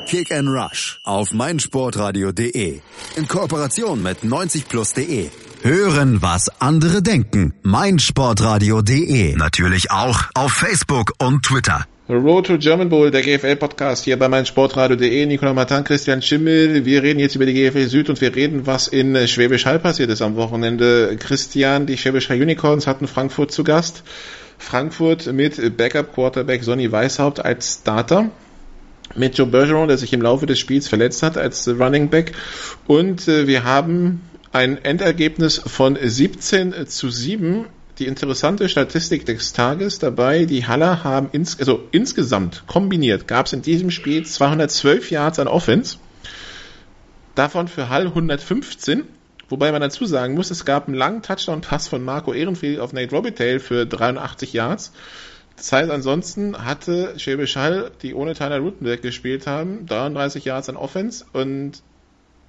Kick 0.09 0.31
and 0.33 0.49
Rush 0.49 1.01
auf 1.05 1.33
meinsportradio.de. 1.33 2.81
In 3.17 3.29
Kooperation 3.29 4.03
mit 4.03 4.23
90plus.de. 4.23 5.31
Hören, 5.63 6.23
was 6.23 6.49
andere 6.61 7.03
denken. 7.03 7.55
meinsportradio.de. 7.63 9.37
Natürlich 9.37 9.91
auch 9.91 10.25
auf 10.35 10.53
Facebook 10.53 11.13
und 11.19 11.45
Twitter. 11.45 11.87
Road 12.09 12.47
to 12.47 12.57
German 12.57 12.89
Bowl, 12.89 13.11
der 13.11 13.21
GFL-Podcast 13.23 14.05
hier 14.05 14.17
bei 14.17 14.29
meinsportradio.de. 14.29 15.27
Nicola 15.27 15.53
Martin, 15.53 15.83
Christian 15.83 16.23
Schimmel. 16.23 16.85
Wir 16.85 17.03
reden 17.03 17.19
jetzt 17.19 17.35
über 17.35 17.47
die 17.47 17.53
GFL 17.53 17.89
Süd 17.89 18.09
und 18.09 18.21
wir 18.21 18.33
reden, 18.37 18.65
was 18.65 18.87
in 18.87 19.27
Schwäbisch 19.27 19.67
Hall 19.67 19.81
passiert 19.81 20.11
ist 20.11 20.23
am 20.23 20.37
Wochenende. 20.37 21.17
Christian, 21.19 21.85
die 21.87 21.99
Schwäbisch 21.99 22.29
Hall 22.29 22.41
Unicorns 22.41 22.87
hatten 22.87 23.09
Frankfurt 23.09 23.51
zu 23.51 23.65
Gast. 23.65 24.05
Frankfurt 24.57 25.33
mit 25.33 25.77
Backup-Quarterback 25.77 26.63
Sonny 26.63 26.93
Weishaupt 26.93 27.45
als 27.45 27.81
Starter 27.81 28.31
mit 29.17 29.37
Joe 29.37 29.49
Bergeron, 29.49 29.89
der 29.89 29.99
sich 29.99 30.13
im 30.13 30.23
Laufe 30.23 30.47
des 30.47 30.61
Spiels 30.61 30.87
verletzt 30.87 31.25
hat 31.25 31.37
als 31.37 31.67
Running 31.67 32.09
Back. 32.09 32.35
Und 32.87 33.27
äh, 33.27 33.49
wir 33.49 33.65
haben 33.65 34.21
ein 34.53 34.79
Endergebnis 34.85 35.61
von 35.67 35.99
17 36.01 36.87
zu 36.87 37.11
7. 37.11 37.67
Die 37.99 38.07
interessante 38.07 38.69
Statistik 38.69 39.25
des 39.25 39.55
Tages 39.55 39.99
dabei, 39.99 40.45
die 40.45 40.67
Haller 40.67 41.03
haben 41.03 41.31
ins, 41.33 41.59
also 41.59 41.89
insgesamt 41.93 42.65
kombiniert 42.67 43.27
gab 43.27 43.47
es 43.47 43.55
in 43.55 43.63
diesem 43.63 43.91
Spiel 43.91 44.27
212 44.27 45.11
Yards 45.11 45.39
an 45.39 45.49
Offense. 45.49 45.97
Davon 47.35 47.69
für 47.69 47.89
Hall 47.89 48.09
115. 48.09 49.05
Wobei 49.49 49.73
man 49.73 49.81
dazu 49.81 50.05
sagen 50.05 50.35
muss, 50.35 50.51
es 50.51 50.67
gab 50.67 50.89
einen 50.89 50.97
langen 50.97 51.23
Touchdown-Pass 51.23 51.89
von 51.89 52.05
Marco 52.05 52.35
Ehrenfeld 52.35 52.81
auf 52.81 52.93
Nate 52.93 53.15
Robitaille 53.15 53.61
für 53.61 53.87
83 53.87 54.53
Yards. 54.53 54.93
Das 55.57 55.73
heißt, 55.73 55.91
ansonsten 55.91 56.67
hatte 56.67 57.19
Schäbisch 57.19 57.57
Hall, 57.57 57.93
die 58.03 58.13
ohne 58.13 58.35
Tyler 58.35 58.59
Rutenberg 58.59 59.01
gespielt 59.01 59.47
haben, 59.47 59.87
33 59.87 60.45
Yards 60.45 60.69
an 60.69 60.77
Offense 60.77 61.25
und 61.33 61.83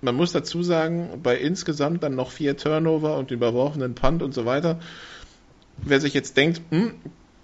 man 0.01 0.15
muss 0.15 0.31
dazu 0.31 0.61
sagen, 0.61 1.21
bei 1.23 1.37
insgesamt 1.37 2.03
dann 2.03 2.15
noch 2.15 2.31
vier 2.31 2.57
Turnover 2.57 3.17
und 3.17 3.31
überworfenen 3.31 3.95
Punt 3.95 4.21
und 4.21 4.33
so 4.33 4.45
weiter. 4.45 4.79
Wer 5.83 5.99
sich 5.99 6.13
jetzt 6.13 6.37
denkt, 6.37 6.61
hm, 6.69 6.93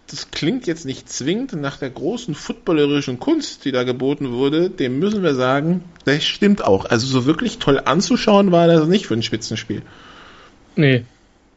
das 0.08 0.32
klingt 0.32 0.68
jetzt 0.68 0.86
nicht 0.86 1.10
zwingend 1.10 1.54
nach 1.54 1.78
der 1.78 1.90
großen 1.90 2.36
footballerischen 2.36 3.20
Kunst, 3.20 3.66
die 3.66 3.72
da 3.72 3.84
geboten 3.84 4.32
wurde, 4.32 4.70
dem 4.70 5.00
müssen 5.00 5.24
wir 5.24 5.34
sagen, 5.34 5.84
das 6.06 6.24
stimmt 6.24 6.64
auch. 6.64 6.86
Also 6.86 7.08
so 7.08 7.26
wirklich 7.26 7.60
toll 7.60 7.80
anzuschauen 7.84 8.52
war 8.52 8.68
das 8.68 8.88
nicht 8.88 9.08
für 9.08 9.14
ein 9.14 9.24
Spitzenspiel. 9.24 9.82
Nee, 10.76 11.06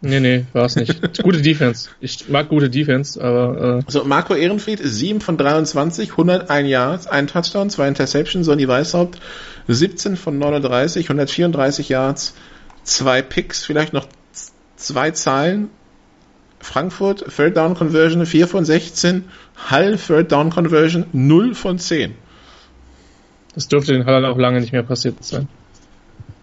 Nee, 0.02 0.20
nee, 0.20 0.44
war 0.52 0.66
es 0.66 0.76
nicht. 0.76 1.00
gute 1.22 1.40
Defense. 1.40 1.88
Ich 2.00 2.28
mag 2.28 2.48
gute 2.48 2.68
Defense, 2.68 3.22
aber. 3.22 3.78
Äh 3.78 3.90
so, 3.90 4.04
Marco 4.04 4.34
Ehrenfried, 4.34 4.78
7 4.82 5.20
von 5.20 5.38
23, 5.38 6.10
101 6.10 6.68
Yards, 6.68 7.06
ein 7.06 7.26
Touchdown, 7.26 7.70
zwei 7.70 7.88
Interceptions, 7.88 8.46
Sonny 8.46 8.68
Weishaupt, 8.68 9.18
17 9.68 10.16
von 10.16 10.38
39, 10.38 11.06
134 11.06 11.88
Yards, 11.88 12.34
zwei 12.84 13.22
Picks, 13.22 13.64
vielleicht 13.64 13.94
noch 13.94 14.06
zwei 14.76 15.12
Zahlen. 15.12 15.70
Frankfurt, 16.60 17.24
Third 17.34 17.56
Down 17.56 17.74
Conversion, 17.74 18.26
4 18.26 18.48
von 18.48 18.64
16, 18.64 19.24
Hall, 19.70 19.96
Third 19.96 20.32
Down 20.32 20.50
Conversion, 20.50 21.06
0 21.12 21.54
von 21.54 21.78
10. 21.78 22.14
Das 23.54 23.68
dürfte 23.68 23.92
den 23.92 24.04
Hall 24.04 24.24
auch 24.24 24.36
lange 24.36 24.60
nicht 24.60 24.72
mehr 24.72 24.82
passiert 24.82 25.24
sein. 25.24 25.48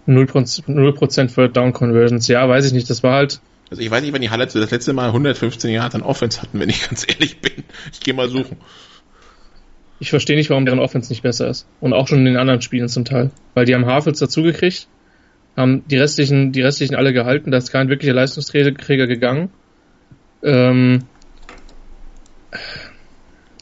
0%, 0.08 0.64
0 0.68 1.28
Third 1.28 1.56
Down 1.56 1.74
Conversions. 1.74 2.28
Ja, 2.28 2.48
weiß 2.48 2.66
ich 2.66 2.74
nicht. 2.74 2.90
Das 2.90 3.04
war 3.04 3.16
halt. 3.16 3.40
Also 3.70 3.82
ich 3.82 3.90
weiß 3.90 4.02
nicht, 4.02 4.14
wann 4.14 4.22
die 4.22 4.30
Halle 4.30 4.46
das 4.46 4.72
letzte 4.72 4.94
Mal 4.94 5.08
115 5.08 5.72
Jahre 5.72 5.96
an 5.96 6.02
Offense 6.02 6.42
hatten, 6.42 6.60
wenn 6.60 6.70
ich 6.70 6.88
ganz 6.88 7.06
ehrlich 7.08 7.40
bin. 7.40 7.64
Ich 7.92 8.00
gehe 8.02 8.14
mal 8.14 8.30
suchen. 8.30 8.58
Ich 10.00 10.10
verstehe 10.10 10.36
nicht, 10.36 10.50
warum 10.50 10.66
deren 10.66 10.80
Offense 10.80 11.10
nicht 11.10 11.24
besser 11.24 11.48
ist. 11.48 11.68
Und 11.80 11.94
auch 11.94 12.08
schon 12.08 12.20
in 12.20 12.26
den 12.26 12.38
anderen 12.38 12.62
Spielen 12.62 12.90
zum 12.90 13.06
Teil. 13.06 13.32
Weil 13.54 13.66
die 13.66 13.74
haben 13.74 13.86
Havels 13.86 14.20
dazugekriegt, 14.20 14.88
haben 15.56 15.84
die 15.88 15.98
restlichen, 15.98 16.52
die 16.52 16.62
restlichen 16.62 16.96
alle 16.96 17.14
gehalten, 17.14 17.52
da 17.52 17.58
ist 17.58 17.72
kein 17.72 17.90
wirklicher 17.90 18.14
Leistungsträger 18.14 19.08
gegangen. 19.08 19.50
Ähm, 20.44 21.06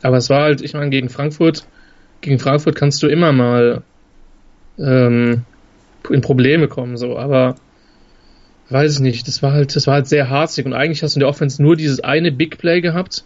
aber 0.01 0.17
es 0.17 0.29
war 0.29 0.43
halt, 0.43 0.61
ich 0.61 0.73
meine, 0.73 0.89
gegen 0.89 1.09
Frankfurt, 1.09 1.65
gegen 2.21 2.39
Frankfurt 2.39 2.75
kannst 2.75 3.01
du 3.03 3.07
immer 3.07 3.31
mal 3.31 3.83
ähm, 4.79 5.43
in 6.09 6.21
Probleme 6.21 6.67
kommen, 6.67 6.97
so, 6.97 7.17
aber 7.17 7.55
weiß 8.69 8.95
ich 8.95 8.99
nicht, 8.99 9.27
das 9.27 9.43
war 9.43 9.53
halt, 9.53 9.75
das 9.75 9.85
war 9.87 9.95
halt 9.95 10.07
sehr 10.07 10.29
harzig 10.29 10.65
und 10.65 10.73
eigentlich 10.73 11.03
hast 11.03 11.15
du 11.15 11.19
in 11.19 11.21
der 11.21 11.29
Offense 11.29 11.61
nur 11.61 11.75
dieses 11.75 11.99
eine 12.01 12.31
Big 12.31 12.57
Play 12.57 12.81
gehabt 12.81 13.25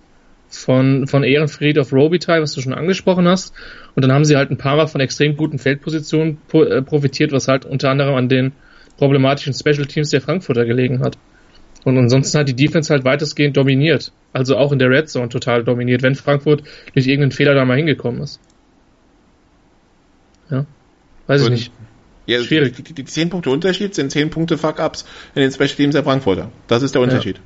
von, 0.50 1.08
von 1.08 1.24
Ehrenfried 1.24 1.78
auf 1.80 1.94
Robitaille, 1.94 2.42
was 2.42 2.54
du 2.54 2.62
schon 2.62 2.74
angesprochen 2.74 3.28
hast. 3.28 3.54
Und 3.96 4.04
dann 4.04 4.12
haben 4.12 4.26
sie 4.26 4.38
halt 4.38 4.52
ein 4.52 4.58
paar 4.58 4.76
Mal 4.76 4.88
von 4.88 5.02
extrem 5.02 5.38
guten 5.38 5.60
Feldpositionen 5.60 6.38
äh, 6.54 6.82
profitiert, 6.82 7.32
was 7.32 7.48
halt 7.48 7.66
unter 7.66 7.90
anderem 7.90 8.16
an 8.16 8.30
den 8.30 8.54
problematischen 8.98 9.54
Special 9.54 9.86
Teams 9.86 10.10
der 10.10 10.22
Frankfurter 10.22 10.66
gelegen 10.66 11.02
hat. 11.02 11.18
Und 11.86 11.98
ansonsten 12.00 12.40
hat 12.40 12.50
die 12.50 12.56
Defense 12.56 12.92
halt 12.92 13.06
weitestgehend 13.06 13.56
dominiert. 13.56 14.12
Also 14.34 14.58
auch 14.58 14.72
in 14.72 14.80
der 14.80 14.90
Red 14.90 15.08
Zone 15.08 15.30
total 15.30 15.64
dominiert, 15.64 16.02
wenn 16.02 16.16
Frankfurt 16.16 16.64
durch 16.94 17.08
irgendeinen 17.08 17.32
Fehler 17.32 17.54
da 17.54 17.64
mal 17.64 17.78
hingekommen 17.78 18.22
ist. 18.22 18.42
Ja. 20.50 20.66
Weiß 21.28 21.42
und, 21.44 21.54
ich 21.54 21.60
nicht. 21.60 21.72
Ja, 22.26 22.42
Schwierig. 22.42 22.76
Die, 22.76 22.82
die, 22.82 22.94
die 22.94 23.06
10 23.06 23.30
Punkte 23.30 23.52
Unterschied 23.52 23.94
sind 23.94 24.12
10 24.12 24.32
Punkte 24.32 24.58
Fuck-Ups 24.58 25.06
in 25.36 25.44
den 25.44 25.52
Special 25.52 25.70
Teams 25.70 25.94
der 25.94 26.04
Frankfurter. 26.04 26.52
Das 26.68 26.82
ist 26.82 26.96
der 26.96 27.02
Unterschied. 27.02 27.40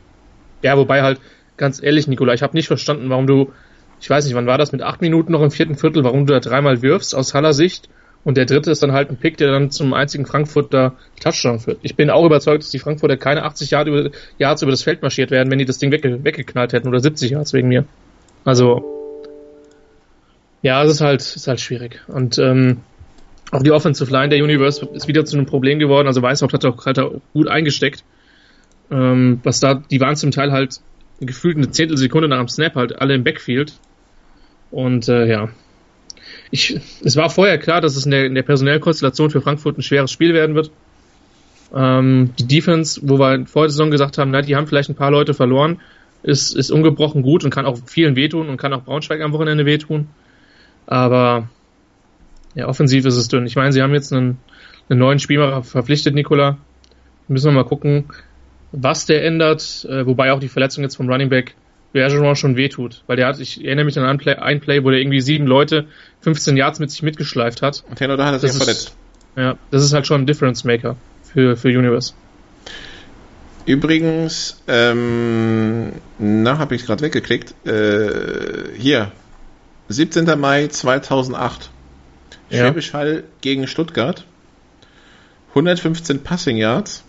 Ja, 0.64 0.72
ja 0.72 0.78
wobei 0.78 1.02
halt, 1.02 1.20
ganz 1.58 1.84
ehrlich, 1.84 2.08
Nikola, 2.08 2.34
ich 2.34 2.42
habe 2.42 2.56
nicht 2.56 2.68
verstanden, 2.68 3.10
warum 3.10 3.28
du, 3.28 3.52
ich 4.00 4.10
weiß 4.10 4.24
nicht, 4.24 4.36
wann 4.36 4.48
war 4.48 4.58
das, 4.58 4.72
mit 4.72 4.82
8 4.82 5.02
Minuten 5.02 5.34
noch 5.34 5.42
im 5.42 5.52
vierten 5.52 5.76
Viertel, 5.76 6.06
warum 6.06 6.26
du 6.26 6.34
da 6.34 6.40
dreimal 6.40 6.82
wirfst 6.82 7.14
aus 7.14 7.34
Haller 7.34 7.54
Sicht 7.54 7.90
und 8.24 8.38
der 8.38 8.46
dritte 8.46 8.72
ist 8.72 8.84
dann 8.84 8.92
halt 8.92 9.10
ein 9.10 9.18
Pick, 9.18 9.38
der 9.38 9.52
dann 9.52 9.72
zum 9.72 9.94
einzigen 9.94 10.26
Frankfurter 10.26 10.94
Touchdown 11.22 11.60
führt. 11.60 11.80
Ich 11.84 11.96
bin 11.96 12.10
auch 12.10 12.26
überzeugt, 12.26 12.64
dass 12.64 12.70
die 12.70 12.80
Frankfurter 12.80 13.18
keine 13.18 13.44
80 13.44 13.72
Yards 13.72 13.88
über, 13.88 14.10
Yards 14.38 14.62
über 14.62 14.72
das 14.72 14.84
Feld 14.84 15.02
marschiert 15.02 15.32
werden, 15.32 15.50
wenn 15.50 15.60
die 15.60 15.66
das 15.66 15.78
Ding 15.78 15.92
wegge 15.92 16.24
weggeknallt 16.24 16.74
hätten 16.74 16.88
oder 16.88 17.00
70 17.00 17.32
Yards 17.32 17.54
wegen 17.54 17.70
mir. 17.70 17.86
Also, 18.44 18.84
ja, 20.62 20.84
es 20.84 20.92
ist 20.92 21.02
halt, 21.02 21.22
ist 21.22 21.48
halt 21.48 21.62
schwierig. 21.62 22.02
Und 22.08 22.38
ähm, 22.38 22.82
auch 23.52 23.64
die 23.64 23.72
Offensive 23.72 24.12
Line 24.12 24.30
der 24.30 24.44
Universe 24.44 24.86
ist 24.94 25.08
wieder 25.08 25.26
zu 25.26 25.38
einem 25.38 25.46
Problem 25.46 25.80
geworden. 25.80 26.08
Also 26.08 26.22
Weißhaupt 26.22 26.54
hat 26.54 26.66
auch, 26.66 26.86
hat 26.86 27.00
auch 27.00 27.22
gut 27.34 27.48
eingesteckt. 27.48 28.04
Ähm, 28.92 29.40
was 29.44 29.60
da, 29.60 29.76
die 29.76 30.02
waren 30.02 30.16
zum 30.16 30.32
Teil 30.32 30.52
halt 30.52 30.82
gefühlt 31.20 31.58
eine 31.58 31.72
Zehntelsekunde 31.72 32.28
nach 32.28 32.40
dem 32.40 32.48
Snap 32.48 32.76
halt 32.76 33.02
alle 33.02 33.16
im 33.16 33.24
Backfield. 33.24 33.74
Und 34.72 35.08
äh, 35.08 35.26
ja. 35.26 35.50
Ich, 36.52 36.80
es 37.04 37.16
war 37.16 37.30
vorher 37.30 37.58
klar, 37.58 37.82
dass 37.82 37.96
es 37.96 38.06
in 38.06 38.12
der, 38.12 38.26
in 38.26 38.36
der 38.36 38.44
personellen 38.44 38.82
Konstellation 38.82 39.30
für 39.30 39.42
Frankfurt 39.42 39.78
ein 39.78 39.84
schweres 39.84 40.12
Spiel 40.12 40.34
werden 40.34 40.56
wird. 40.56 40.72
Ähm, 41.76 42.32
die 42.40 42.48
Defense, 42.48 43.00
wo 43.04 43.20
wir 43.20 43.46
vor 43.46 43.64
der 43.64 43.70
Saison 43.70 43.92
gesagt 43.92 44.18
haben, 44.18 44.32
na, 44.32 44.42
die 44.42 44.56
haben 44.56 44.68
vielleicht 44.68 44.90
ein 44.90 44.96
paar 44.96 45.12
Leute 45.12 45.34
verloren, 45.34 45.80
ist, 46.24 46.56
ist 46.56 46.72
ungebrochen 46.72 47.22
gut 47.22 47.44
und 47.44 47.52
kann 47.52 47.66
auch 47.66 47.78
vielen 47.86 48.16
wehtun 48.16 48.50
und 48.50 48.58
kann 48.58 48.74
auch 48.74 48.84
Braunschweig 48.84 49.22
am 49.22 49.32
Wochenende 49.32 49.66
wehtun. 49.66 50.08
Aber 50.88 51.50
ja, 52.56 52.68
offensiv 52.68 53.06
ist 53.06 53.16
es 53.16 53.28
dünn. 53.28 53.46
Ich 53.46 53.56
meine, 53.56 53.72
sie 53.72 53.82
haben 53.82 53.94
jetzt 53.94 54.12
einen, 54.12 54.40
einen 54.90 55.00
neuen 55.00 55.20
Spieler 55.20 55.64
verpflichtet, 55.64 56.16
Nikola. 56.16 56.58
Müssen 57.28 57.52
wir 57.52 57.54
mal 57.54 57.64
gucken, 57.64 58.06
was 58.72 59.06
der 59.06 59.24
ändert, 59.24 59.86
äh, 59.88 60.06
wobei 60.06 60.32
auch 60.34 60.40
die 60.40 60.48
Verletzung 60.48 60.84
jetzt 60.84 60.96
vom 60.96 61.10
Running 61.10 61.30
Back 61.30 61.56
Bergeron 61.92 62.36
schon 62.36 62.56
wehtut, 62.56 63.04
weil 63.08 63.18
der 63.18 63.28
hat, 63.28 63.40
ich 63.40 63.64
erinnere 63.64 63.86
mich 63.86 63.98
an 63.98 64.06
ein 64.06 64.18
Play, 64.18 64.36
ein 64.36 64.60
Play 64.60 64.84
wo 64.84 64.92
der 64.92 65.00
irgendwie 65.00 65.22
sieben 65.22 65.48
Leute 65.48 65.88
15 66.22 66.56
Yards 66.56 66.80
mit 66.80 66.92
sich 66.92 67.02
mitgeschleift 67.02 67.62
hat. 67.62 67.84
Und 67.90 67.98
Taylor 67.98 68.18
da 68.18 68.26
hat 68.26 68.34
er 68.34 68.40
sich 68.40 68.52
verletzt. 68.52 68.96
Ja, 69.36 69.58
das 69.72 69.84
ist 69.84 69.94
halt 69.94 70.06
schon 70.06 70.22
ein 70.22 70.28
Difference 70.28 70.64
Maker 70.64 70.96
für, 71.24 71.56
für 71.56 71.70
Universe. 71.70 72.14
Übrigens, 73.66 74.62
ähm, 74.68 75.94
na, 76.18 76.58
habe 76.58 76.76
ich 76.76 76.86
gerade 76.86 77.02
weggeklickt. 77.04 77.54
Äh, 77.68 78.78
hier, 78.78 79.12
17. 79.90 80.40
Mai 80.40 80.68
2008. 80.68 81.70
Ja. 82.50 82.60
Schwäbisch 82.60 82.94
Hall 82.94 83.24
gegen 83.42 83.68
Stuttgart. 83.68 84.26
115 85.50 86.24
Passing 86.24 86.58
Yards, 86.58 87.04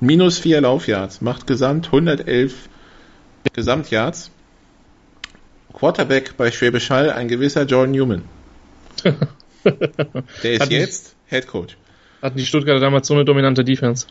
minus 0.00 0.38
4 0.38 0.60
Laufyards, 0.60 1.20
macht 1.20 1.46
gesamt 1.46 1.86
111 1.86 2.54
Gesamtyards. 3.52 4.30
Quarterback 5.72 6.36
bei 6.36 6.50
Schwäbisch 6.50 6.90
Hall 6.90 7.10
ein 7.10 7.28
gewisser 7.28 7.64
Jordan 7.64 7.92
Newman. 7.92 8.22
Der 10.42 10.52
ist 10.52 10.60
Hat 10.60 10.70
jetzt 10.70 11.16
Head 11.26 11.46
Coach. 11.46 11.76
Hatten 12.22 12.38
die 12.38 12.46
Stuttgarter 12.46 12.80
damals 12.80 13.06
so 13.06 13.14
eine 13.14 13.24
dominante 13.24 13.64
Defense? 13.64 14.06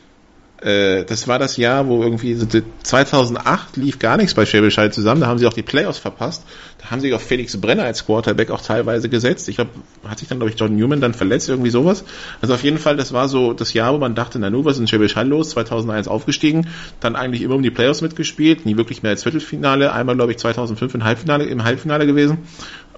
Äh, 0.63 1.04
das 1.04 1.28
war 1.28 1.39
das 1.39 1.58
Jahr, 1.58 1.88
wo 1.88 2.02
irgendwie 2.02 2.38
2008 2.84 3.76
lief 3.76 3.99
gar 3.99 4.15
nichts 4.17 4.34
bei 4.34 4.45
Schwäbisch 4.45 4.78
Hall 4.78 4.93
zusammen. 4.93 5.21
Da 5.21 5.28
haben 5.28 5.38
sie 5.38 5.45
auch 5.45 5.54
die 5.54 5.62
Playoffs 5.62 5.97
verpasst. 5.99 6.45
Da 6.82 6.91
haben 6.91 7.02
sie 7.02 7.13
auf 7.13 7.21
Felix 7.21 7.60
Brenner 7.60 7.84
als 7.84 8.06
Quarterback 8.06 8.49
auch 8.49 8.62
teilweise 8.62 9.10
gesetzt. 9.10 9.49
Ich 9.49 9.58
glaube, 9.58 9.71
hat 10.08 10.19
sich 10.19 10.30
dann, 10.30 10.39
glaube 10.39 10.52
ich, 10.52 10.60
Jordan 10.60 10.78
Newman 10.78 11.02
dann 11.02 11.13
verletzt, 11.13 11.49
irgendwie 11.49 11.69
sowas. 11.69 12.06
Also 12.41 12.54
auf 12.54 12.63
jeden 12.63 12.78
Fall, 12.78 12.95
das 12.95 13.12
war 13.12 13.28
so 13.28 13.54
das 13.54 13.73
Jahr, 13.73 13.93
wo 13.93 13.97
man 13.97 14.15
dachte, 14.15 14.39
na 14.39 14.49
nu, 14.49 14.63
was 14.63 14.78
ist 14.78 14.82
in 14.82 14.88
Schwäbisch 14.88 15.17
Hall 15.17 15.28
los? 15.28 15.49
2001 15.49 16.08
aufgestiegen, 16.08 16.67
dann 17.02 17.15
eigentlich 17.15 17.41
immer 17.41 17.56
um 17.56 17.63
die 17.63 17.71
Playoffs 17.71 18.02
mitgespielt, 18.02 18.65
nie 18.65 18.78
wirklich 18.78 19.04
mehr 19.04 19.12
als 19.12 19.23
Viertelfinale. 19.23 19.91
Einmal, 19.91 20.15
glaube 20.15 20.32
ich, 20.32 20.38
2005 20.38 20.95
im 20.95 21.04
Halbfinale, 21.04 21.43
im 21.45 21.63
Halbfinale 21.63 22.06
gewesen. 22.06 22.38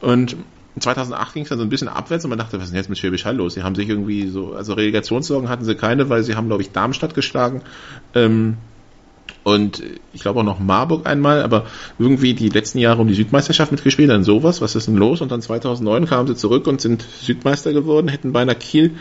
Und 0.02 0.36
2008 0.82 1.34
ging 1.34 1.44
es 1.44 1.50
dann 1.50 1.58
so 1.58 1.64
ein 1.64 1.70
bisschen 1.70 1.88
abwärts 1.88 2.26
und 2.26 2.30
man 2.30 2.40
dachte, 2.40 2.58
was 2.58 2.66
ist 2.66 2.72
denn 2.72 2.78
jetzt 2.78 2.90
mit 2.90 2.98
Schwäbisch 2.98 3.26
Hall 3.26 3.36
los? 3.36 3.54
Sie 3.54 3.64
haben 3.64 3.76
sich 3.76 3.88
irgendwie 3.88 4.28
so, 4.28 4.54
also 4.54 4.74
Relegationssorgen 4.74 5.50
hatten 5.50 5.64
sie 5.64 5.76
keine, 5.76 6.10
weil 6.10 6.24
sie 6.24 6.36
haben, 6.36 6.48
glaube 6.48 6.64
ich, 6.64 6.72
Darmstadt 6.72 7.14
geschlagen. 7.14 7.62
Ähm, 8.14 8.58
und 9.44 9.84
ich 10.12 10.22
glaube 10.22 10.40
auch 10.40 10.44
noch 10.44 10.60
Marburg 10.60 11.08
einmal, 11.08 11.44
aber 11.44 11.68
irgendwie 12.00 12.34
die 12.34 12.50
letzten 12.50 12.80
Jahre 12.80 13.02
um 13.02 13.08
die 13.08 13.14
Südmeisterschaft 13.14 13.72
mitgespielt, 13.72 14.10
dann 14.10 14.24
sowas, 14.24 14.60
was 14.60 14.76
ist 14.76 14.88
denn 14.88 14.98
los? 14.98 15.22
Und 15.22 15.32
dann 15.32 15.42
2009 15.42 16.08
kamen 16.08 16.28
sie 16.28 16.36
zurück 16.36 16.68
und 16.68 16.82
sind 16.82 17.06
Südmeister 17.22 17.72
geworden, 17.72 18.08
hätten 18.08 18.34
beinahe 18.34 18.56
Kiel 18.56 18.96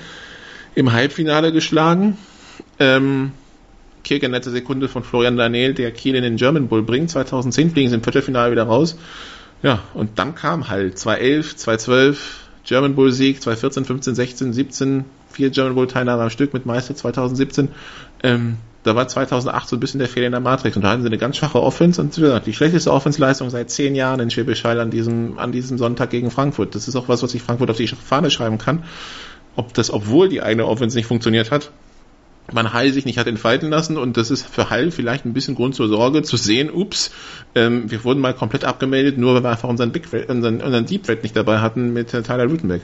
im 0.75 0.93
Halbfinale 0.93 1.51
geschlagen. 1.51 2.19
Ähm, 2.79 3.33
Kirke 4.03 4.29
nette 4.29 4.51
Sekunde 4.51 4.89
von 4.89 5.03
Florian 5.03 5.37
Daniel, 5.37 5.75
der 5.75 5.91
Kiel 5.91 6.15
in 6.15 6.23
den 6.23 6.37
German 6.37 6.69
Bowl 6.69 6.83
bringt. 6.83 7.11
2010 7.11 7.71
fliegen 7.71 7.89
sie 7.89 7.97
im 7.97 8.03
Viertelfinale 8.03 8.53
wieder 8.53 8.65
raus. 8.65 8.97
Ja, 9.65 9.83
und 9.95 10.19
dann 10.19 10.35
kam 10.35 10.69
halt 10.69 10.99
2011, 10.99 11.57
2012, 11.57 12.41
German 12.65 12.95
Bowl 12.95 13.11
Sieg, 13.11 13.41
2014, 13.41 13.87
15, 13.87 14.15
16, 14.15 14.53
17, 14.53 15.05
vier 15.31 15.49
German 15.49 15.75
Bowl 15.75 15.87
Teilnahme 15.87 16.23
am 16.23 16.29
Stück 16.29 16.53
mit 16.53 16.67
Meister 16.67 16.95
2017. 16.95 17.71
Ähm, 18.23 18.59
da 18.83 18.95
war 18.95 19.09
2008 19.09 19.67
so 19.67 19.77
ein 19.77 19.81
bisschen 19.81 20.01
der 20.01 20.09
Fehler 20.09 20.27
in 20.27 20.33
der 20.33 20.43
Matrix 20.43 20.77
und 20.77 20.83
da 20.83 20.91
hatten 20.91 21.01
sie 21.01 21.09
eine 21.09 21.17
ganz 21.17 21.39
schwache 21.39 21.63
Offense 21.63 21.99
und 21.99 22.15
die 22.15 22.53
schlechteste 22.53 22.93
Offensleistung 22.93 23.49
seit 23.49 23.71
zehn 23.71 23.95
Jahren 23.95 24.21
in 24.21 24.29
Schwäbisch 24.29 24.67
an 24.67 24.91
diesem, 24.91 25.39
an 25.39 25.51
diesem 25.51 25.79
Sonntag 25.79 26.11
gegen 26.11 26.31
Frankfurt. 26.31 26.75
Das 26.75 26.87
ist 26.87 26.95
auch 26.95 27.09
was, 27.09 27.23
was 27.23 27.33
ich 27.33 27.43
Frankfurt 27.43 27.71
auf 27.71 27.79
die 27.79 27.87
Fahne 27.87 28.31
schreiben 28.31 28.59
kann. 28.59 28.85
Ob 29.57 29.73
das, 29.73 29.91
obwohl 29.91 30.29
die 30.29 30.43
eigene 30.43 30.67
Offense 30.67 30.95
nicht 30.95 31.07
funktioniert 31.07 31.51
hat, 31.51 31.71
man 32.53 32.73
Hall 32.73 32.91
sich 32.93 33.05
nicht 33.05 33.19
hat 33.19 33.27
entfalten 33.27 33.71
lassen 33.71 33.97
und 33.97 34.17
das 34.17 34.31
ist 34.31 34.47
für 34.47 34.71
Hall 34.71 34.91
vielleicht 34.91 35.25
ein 35.25 35.33
bisschen 35.33 35.55
Grund 35.55 35.75
zur 35.75 35.89
Sorge 35.89 36.23
zu 36.23 36.37
sehen, 36.37 36.71
ups, 36.71 37.11
ähm, 37.55 37.91
wir 37.91 38.05
wurden 38.05 38.21
mal 38.21 38.35
komplett 38.35 38.65
abgemeldet, 38.65 39.17
nur 39.19 39.35
weil 39.35 39.43
wir 39.43 39.51
einfach 39.51 39.69
unseren, 39.69 39.93
Big 39.93 40.05
unseren, 40.29 40.61
unseren 40.61 40.87
Deep 40.87 41.09
Red 41.09 41.23
nicht 41.23 41.37
dabei 41.37 41.59
hatten 41.59 41.93
mit 41.93 42.13
äh, 42.13 42.23
Tyler 42.23 42.47
Rutenbeck. 42.47 42.83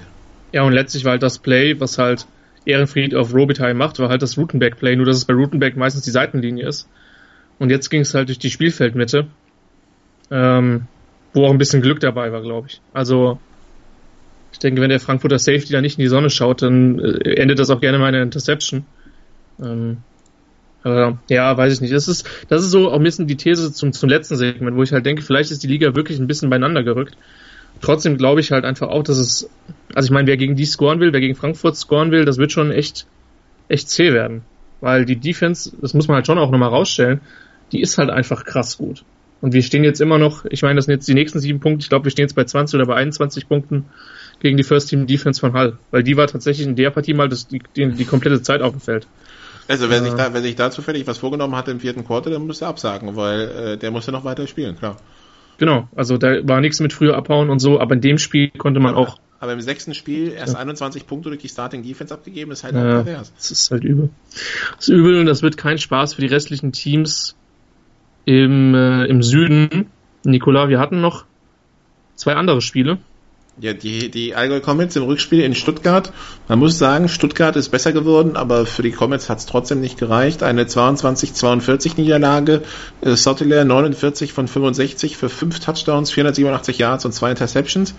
Ja, 0.52 0.62
und 0.62 0.72
letztlich 0.72 1.04
war 1.04 1.12
halt 1.12 1.22
das 1.22 1.38
Play, 1.38 1.78
was 1.78 1.98
halt 1.98 2.26
Ehrenfried 2.64 3.14
auf 3.14 3.34
Robitaille 3.34 3.74
macht, 3.74 3.98
war 3.98 4.08
halt 4.08 4.22
das 4.22 4.36
Rutenbeck-Play, 4.36 4.96
nur 4.96 5.06
dass 5.06 5.16
es 5.16 5.24
bei 5.24 5.34
Rutenbeck 5.34 5.76
meistens 5.76 6.04
die 6.04 6.10
Seitenlinie 6.10 6.66
ist. 6.66 6.88
Und 7.58 7.70
jetzt 7.70 7.90
ging 7.90 8.00
es 8.00 8.14
halt 8.14 8.28
durch 8.28 8.38
die 8.38 8.50
Spielfeldmitte, 8.50 9.26
ähm, 10.30 10.82
wo 11.32 11.46
auch 11.46 11.50
ein 11.50 11.58
bisschen 11.58 11.82
Glück 11.82 12.00
dabei 12.00 12.32
war, 12.32 12.42
glaube 12.42 12.68
ich. 12.68 12.80
Also 12.92 13.38
ich 14.52 14.58
denke, 14.58 14.80
wenn 14.80 14.90
der 14.90 15.00
Frankfurter 15.00 15.38
Safety 15.38 15.72
da 15.72 15.80
nicht 15.80 15.98
in 15.98 16.02
die 16.02 16.08
Sonne 16.08 16.30
schaut, 16.30 16.62
dann 16.62 16.98
äh, 16.98 17.34
endet 17.34 17.58
das 17.58 17.70
auch 17.70 17.80
gerne 17.80 17.98
mal 17.98 18.08
in 18.08 18.14
einer 18.16 18.24
Interception. 18.24 18.84
Ähm, 19.62 19.98
aber 20.82 21.18
ja, 21.28 21.56
weiß 21.56 21.74
ich 21.74 21.80
nicht. 21.80 21.92
Das 21.92 22.08
ist, 22.08 22.28
das 22.48 22.62
ist 22.62 22.70
so 22.70 22.90
auch 22.90 22.96
ein 22.96 23.02
bisschen 23.02 23.26
die 23.26 23.36
These 23.36 23.72
zum, 23.72 23.92
zum 23.92 24.08
letzten 24.08 24.36
Segment, 24.36 24.76
wo 24.76 24.82
ich 24.82 24.92
halt 24.92 25.04
denke, 25.04 25.22
vielleicht 25.22 25.50
ist 25.50 25.62
die 25.62 25.68
Liga 25.68 25.94
wirklich 25.94 26.18
ein 26.18 26.26
bisschen 26.26 26.50
beieinander 26.50 26.82
gerückt. 26.82 27.16
Trotzdem 27.80 28.16
glaube 28.16 28.40
ich 28.40 28.52
halt 28.52 28.64
einfach 28.64 28.88
auch, 28.88 29.02
dass 29.02 29.18
es, 29.18 29.50
also 29.94 30.06
ich 30.06 30.10
meine, 30.10 30.26
wer 30.26 30.36
gegen 30.36 30.56
die 30.56 30.64
scoren 30.64 31.00
will, 31.00 31.12
wer 31.12 31.20
gegen 31.20 31.34
Frankfurt 31.34 31.76
scoren 31.76 32.10
will, 32.10 32.24
das 32.24 32.38
wird 32.38 32.52
schon 32.52 32.70
echt, 32.70 33.06
echt 33.68 33.88
zäh 33.88 34.12
werden. 34.12 34.42
Weil 34.80 35.04
die 35.04 35.16
Defense, 35.16 35.72
das 35.80 35.94
muss 35.94 36.08
man 36.08 36.16
halt 36.16 36.26
schon 36.26 36.38
auch 36.38 36.50
nochmal 36.50 36.70
rausstellen, 36.70 37.20
die 37.72 37.80
ist 37.80 37.98
halt 37.98 38.10
einfach 38.10 38.44
krass 38.44 38.78
gut. 38.78 39.04
Und 39.40 39.54
wir 39.54 39.62
stehen 39.62 39.84
jetzt 39.84 40.00
immer 40.00 40.18
noch, 40.18 40.44
ich 40.46 40.62
meine, 40.62 40.76
das 40.76 40.86
sind 40.86 40.94
jetzt 40.94 41.08
die 41.08 41.14
nächsten 41.14 41.38
sieben 41.38 41.60
Punkte, 41.60 41.84
ich 41.84 41.88
glaube, 41.88 42.04
wir 42.04 42.10
stehen 42.10 42.24
jetzt 42.24 42.34
bei 42.34 42.44
20 42.44 42.74
oder 42.76 42.86
bei 42.86 42.94
21 42.94 43.48
Punkten 43.48 43.86
gegen 44.40 44.56
die 44.56 44.62
First 44.62 44.90
Team 44.90 45.06
Defense 45.06 45.40
von 45.40 45.52
Hall. 45.52 45.78
Weil 45.90 46.02
die 46.02 46.16
war 46.16 46.26
tatsächlich 46.26 46.66
in 46.66 46.76
der 46.76 46.90
Partie 46.90 47.14
mal 47.14 47.28
das, 47.28 47.46
die, 47.46 47.62
die, 47.76 47.90
die 47.90 48.04
komplette 48.04 48.42
Zeit 48.42 48.60
auf 48.62 48.72
dem 48.72 48.80
Feld. 48.80 49.06
Also 49.68 49.90
wer, 49.90 50.02
sich 50.02 50.14
da, 50.14 50.30
sich 50.40 50.56
da 50.56 50.70
zufällig 50.70 51.06
was 51.06 51.18
vorgenommen 51.18 51.54
hat 51.54 51.68
im 51.68 51.80
vierten 51.80 52.04
Quarter, 52.04 52.30
dann 52.30 52.46
muss 52.46 52.60
er 52.60 52.68
absagen, 52.68 53.16
weil 53.16 53.40
äh, 53.40 53.76
der 53.78 53.90
musste 53.90 54.12
noch 54.12 54.24
weiter 54.24 54.46
spielen, 54.46 54.76
klar. 54.76 54.96
Genau, 55.58 55.88
also 55.94 56.16
da 56.16 56.48
war 56.48 56.60
nichts 56.60 56.80
mit 56.80 56.92
früher 56.92 57.16
abhauen 57.16 57.50
und 57.50 57.58
so, 57.58 57.78
aber 57.80 57.94
in 57.94 58.00
dem 58.00 58.18
Spiel 58.18 58.50
konnte 58.50 58.80
man 58.80 58.94
auch. 58.94 59.18
Aber 59.40 59.52
im 59.52 59.60
sechsten 59.60 59.94
Spiel 59.94 60.32
erst 60.32 60.54
ja. 60.54 60.58
21 60.58 61.06
Punkte 61.06 61.30
durch 61.30 61.40
die 61.40 61.48
Starting 61.48 61.82
Defense 61.82 62.12
abgegeben, 62.12 62.50
ist 62.52 62.64
halt 62.64 62.74
ja, 62.74 62.80
auch 62.80 63.04
pervers. 63.04 63.32
Das 63.36 63.50
ist 63.50 63.70
halt 63.70 63.84
übel. 63.84 64.10
Das 64.76 64.88
ist 64.88 64.88
übel 64.88 65.18
und 65.18 65.26
das 65.26 65.42
wird 65.42 65.56
kein 65.56 65.78
Spaß 65.78 66.14
für 66.14 66.20
die 66.20 66.26
restlichen 66.26 66.72
Teams 66.72 67.36
im, 68.24 68.74
äh, 68.74 69.04
im 69.06 69.22
Süden. 69.22 69.86
Nikola, 70.24 70.68
wir 70.68 70.78
hatten 70.78 71.00
noch 71.00 71.24
zwei 72.16 72.34
andere 72.34 72.60
Spiele. 72.60 72.98
Ja, 73.58 73.74
die, 73.74 74.10
die 74.10 74.34
Allgäu 74.34 74.60
Comets 74.60 74.96
im 74.96 75.02
Rückspiel 75.02 75.40
in 75.40 75.54
Stuttgart. 75.54 76.12
Man 76.48 76.58
muss 76.58 76.78
sagen, 76.78 77.08
Stuttgart 77.08 77.56
ist 77.56 77.68
besser 77.68 77.92
geworden, 77.92 78.36
aber 78.36 78.64
für 78.64 78.82
die 78.82 78.92
Comets 78.92 79.28
hat 79.28 79.38
es 79.38 79.46
trotzdem 79.46 79.80
nicht 79.80 79.98
gereicht. 79.98 80.42
Eine 80.42 80.64
22-42 80.64 82.00
Niederlage. 82.00 82.62
Äh, 83.00 83.16
Sotteler 83.16 83.64
49 83.64 84.32
von 84.32 84.48
65 84.48 85.16
für 85.16 85.28
5 85.28 85.60
Touchdowns, 85.60 86.10
487 86.10 86.78
Yards 86.78 87.04
und 87.04 87.12
2 87.12 87.30
Interceptions. 87.32 87.94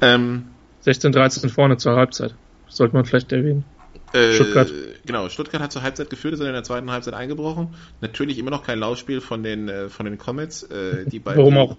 Ähm, 0.00 0.44
16-13 0.84 1.48
vorne 1.48 1.76
zur 1.76 1.96
Halbzeit. 1.96 2.34
Sollte 2.68 2.94
man 2.94 3.04
vielleicht 3.04 3.32
erwähnen. 3.32 3.64
Äh, 4.12 4.32
Stuttgart. 4.32 4.72
Genau, 5.06 5.28
Stuttgart 5.28 5.62
hat 5.62 5.72
zur 5.72 5.82
Halbzeit 5.82 6.10
geführt, 6.10 6.34
ist 6.34 6.40
in 6.40 6.52
der 6.52 6.62
zweiten 6.62 6.90
Halbzeit 6.90 7.14
eingebrochen. 7.14 7.74
Natürlich 8.00 8.38
immer 8.38 8.50
noch 8.50 8.64
kein 8.64 8.78
Laufspiel 8.78 9.20
von 9.20 9.42
den, 9.42 9.68
äh, 9.68 9.88
von 9.88 10.06
den 10.06 10.18
Comets. 10.18 10.64
Äh, 10.64 11.04
die 11.06 11.18
beiden, 11.18 11.38
Warum 11.38 11.58
auch? 11.58 11.76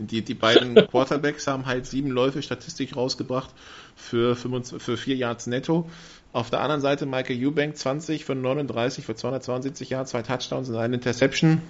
Die, 0.00 0.22
die 0.22 0.34
beiden 0.34 0.74
Quarterbacks 0.90 1.46
haben 1.46 1.66
halt 1.66 1.86
sieben 1.86 2.10
Läufe 2.10 2.42
statistisch 2.42 2.96
rausgebracht 2.96 3.50
für, 3.96 4.36
25, 4.36 4.82
für 4.82 4.96
vier 4.96 5.16
Yards 5.16 5.46
netto. 5.46 5.88
Auf 6.32 6.50
der 6.50 6.60
anderen 6.60 6.80
Seite 6.80 7.06
Michael 7.06 7.44
Eubank 7.44 7.76
20 7.76 8.24
für 8.24 8.34
39 8.34 9.04
für 9.04 9.14
272 9.14 9.90
Yards, 9.90 10.12
zwei 10.12 10.22
Touchdowns 10.22 10.68
und 10.68 10.76
eine 10.76 10.94
Interception. 10.94 11.60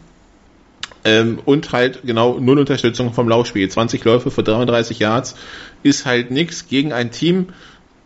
Ähm, 1.04 1.38
und 1.44 1.72
halt 1.72 2.00
genau 2.04 2.38
null 2.38 2.58
Unterstützung 2.58 3.12
vom 3.12 3.28
Laufspiel. 3.28 3.68
20 3.68 4.04
Läufe 4.04 4.30
für 4.30 4.42
33 4.42 4.98
Yards 4.98 5.34
ist 5.82 6.04
halt 6.04 6.30
nix 6.30 6.68
gegen 6.68 6.92
ein 6.92 7.10
Team, 7.10 7.48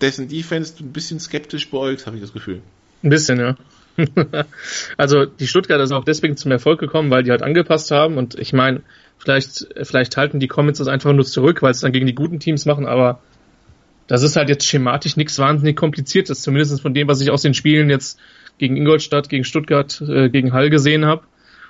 dessen 0.00 0.28
Defense 0.28 0.74
ein 0.80 0.92
bisschen 0.92 1.18
skeptisch 1.18 1.70
beäugt, 1.70 2.06
habe 2.06 2.16
ich 2.16 2.22
das 2.22 2.32
Gefühl. 2.32 2.60
Ein 3.02 3.10
bisschen, 3.10 3.40
ja. 3.40 3.56
also 4.96 5.24
die 5.24 5.46
Stuttgarter 5.46 5.86
sind 5.86 5.96
auch 5.96 6.04
deswegen 6.04 6.36
zum 6.36 6.50
Erfolg 6.50 6.80
gekommen, 6.80 7.10
weil 7.10 7.22
die 7.22 7.30
halt 7.30 7.42
angepasst 7.42 7.90
haben 7.90 8.16
und 8.16 8.38
ich 8.38 8.52
meine, 8.52 8.82
Vielleicht, 9.24 9.66
vielleicht 9.84 10.18
halten 10.18 10.38
die 10.38 10.48
Comments 10.48 10.78
das 10.78 10.86
einfach 10.86 11.14
nur 11.14 11.24
zurück, 11.24 11.62
weil 11.62 11.70
es 11.70 11.80
dann 11.80 11.92
gegen 11.92 12.06
die 12.06 12.14
guten 12.14 12.40
Teams 12.40 12.66
machen, 12.66 12.84
aber 12.84 13.20
das 14.06 14.22
ist 14.22 14.36
halt 14.36 14.50
jetzt 14.50 14.66
schematisch 14.66 15.16
nichts 15.16 15.38
wahnsinnig 15.38 15.76
kompliziertes, 15.76 16.42
zumindest 16.42 16.82
von 16.82 16.92
dem, 16.92 17.08
was 17.08 17.22
ich 17.22 17.30
aus 17.30 17.40
den 17.40 17.54
Spielen 17.54 17.88
jetzt 17.88 18.20
gegen 18.58 18.76
Ingolstadt, 18.76 19.30
gegen 19.30 19.44
Stuttgart, 19.44 19.98
äh, 20.02 20.28
gegen 20.28 20.52
Hall 20.52 20.68
gesehen 20.68 21.06
habe. 21.06 21.22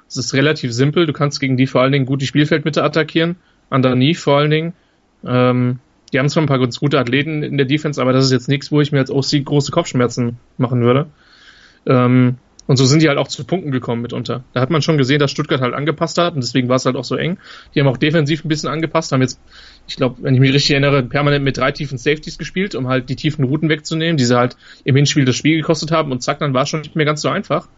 Es 0.08 0.16
ist 0.16 0.34
relativ 0.34 0.72
simpel. 0.72 1.06
Du 1.06 1.12
kannst 1.12 1.38
gegen 1.38 1.56
die 1.56 1.68
vor 1.68 1.82
allen 1.82 1.92
Dingen 1.92 2.06
gut 2.06 2.22
die 2.22 2.26
Spielfeldmitte 2.26 2.82
attackieren. 2.82 3.36
Underneath 3.70 4.16
vor 4.16 4.38
allen 4.38 4.50
Dingen. 4.50 4.72
Ähm, 5.24 5.78
die 6.12 6.18
haben 6.18 6.28
zwar 6.28 6.42
ein 6.42 6.48
paar 6.48 6.58
ganz 6.58 6.80
gute 6.80 6.98
Athleten 6.98 7.44
in 7.44 7.56
der 7.56 7.66
Defense, 7.66 8.02
aber 8.02 8.12
das 8.12 8.24
ist 8.24 8.32
jetzt 8.32 8.48
nichts, 8.48 8.72
wo 8.72 8.80
ich 8.80 8.90
mir 8.90 8.98
als 8.98 9.12
OC 9.12 9.44
große 9.44 9.70
Kopfschmerzen 9.70 10.38
machen 10.58 10.82
würde. 10.82 11.06
Ähm, 11.86 12.36
und 12.66 12.76
so 12.76 12.86
sind 12.86 13.02
die 13.02 13.08
halt 13.08 13.18
auch 13.18 13.28
zu 13.28 13.44
Punkten 13.44 13.70
gekommen 13.70 14.00
mitunter. 14.00 14.42
Da 14.54 14.60
hat 14.60 14.70
man 14.70 14.80
schon 14.80 14.96
gesehen, 14.96 15.18
dass 15.18 15.30
Stuttgart 15.30 15.60
halt 15.60 15.74
angepasst 15.74 16.16
hat 16.16 16.34
und 16.34 16.42
deswegen 16.42 16.68
war 16.68 16.76
es 16.76 16.86
halt 16.86 16.96
auch 16.96 17.04
so 17.04 17.16
eng. 17.16 17.38
Die 17.74 17.80
haben 17.80 17.88
auch 17.88 17.98
defensiv 17.98 18.44
ein 18.44 18.48
bisschen 18.48 18.70
angepasst, 18.70 19.12
haben 19.12 19.20
jetzt, 19.20 19.38
ich 19.86 19.96
glaube, 19.96 20.16
wenn 20.22 20.34
ich 20.34 20.40
mich 20.40 20.52
richtig 20.52 20.70
erinnere, 20.70 21.02
permanent 21.02 21.44
mit 21.44 21.58
drei 21.58 21.72
tiefen 21.72 21.98
Safeties 21.98 22.38
gespielt, 22.38 22.74
um 22.74 22.88
halt 22.88 23.10
die 23.10 23.16
tiefen 23.16 23.44
Routen 23.44 23.68
wegzunehmen, 23.68 24.16
die 24.16 24.24
sie 24.24 24.36
halt 24.36 24.56
im 24.84 24.96
Hinspiel 24.96 25.26
das 25.26 25.36
Spiel 25.36 25.58
gekostet 25.58 25.92
haben 25.92 26.10
und 26.10 26.22
zack, 26.22 26.38
dann 26.38 26.54
war 26.54 26.62
es 26.62 26.70
schon 26.70 26.80
nicht 26.80 26.96
mehr 26.96 27.06
ganz 27.06 27.20
so 27.20 27.28
einfach. 27.28 27.68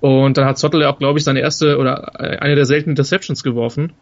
Und 0.00 0.36
dann 0.36 0.46
hat 0.46 0.58
Zottel 0.58 0.80
ja 0.80 0.90
auch, 0.92 0.98
glaube 0.98 1.20
ich, 1.20 1.24
seine 1.24 1.40
erste 1.40 1.78
oder 1.78 2.18
eine 2.18 2.56
der 2.56 2.66
seltenen 2.66 2.92
Interceptions 2.92 3.44
geworfen. 3.44 3.92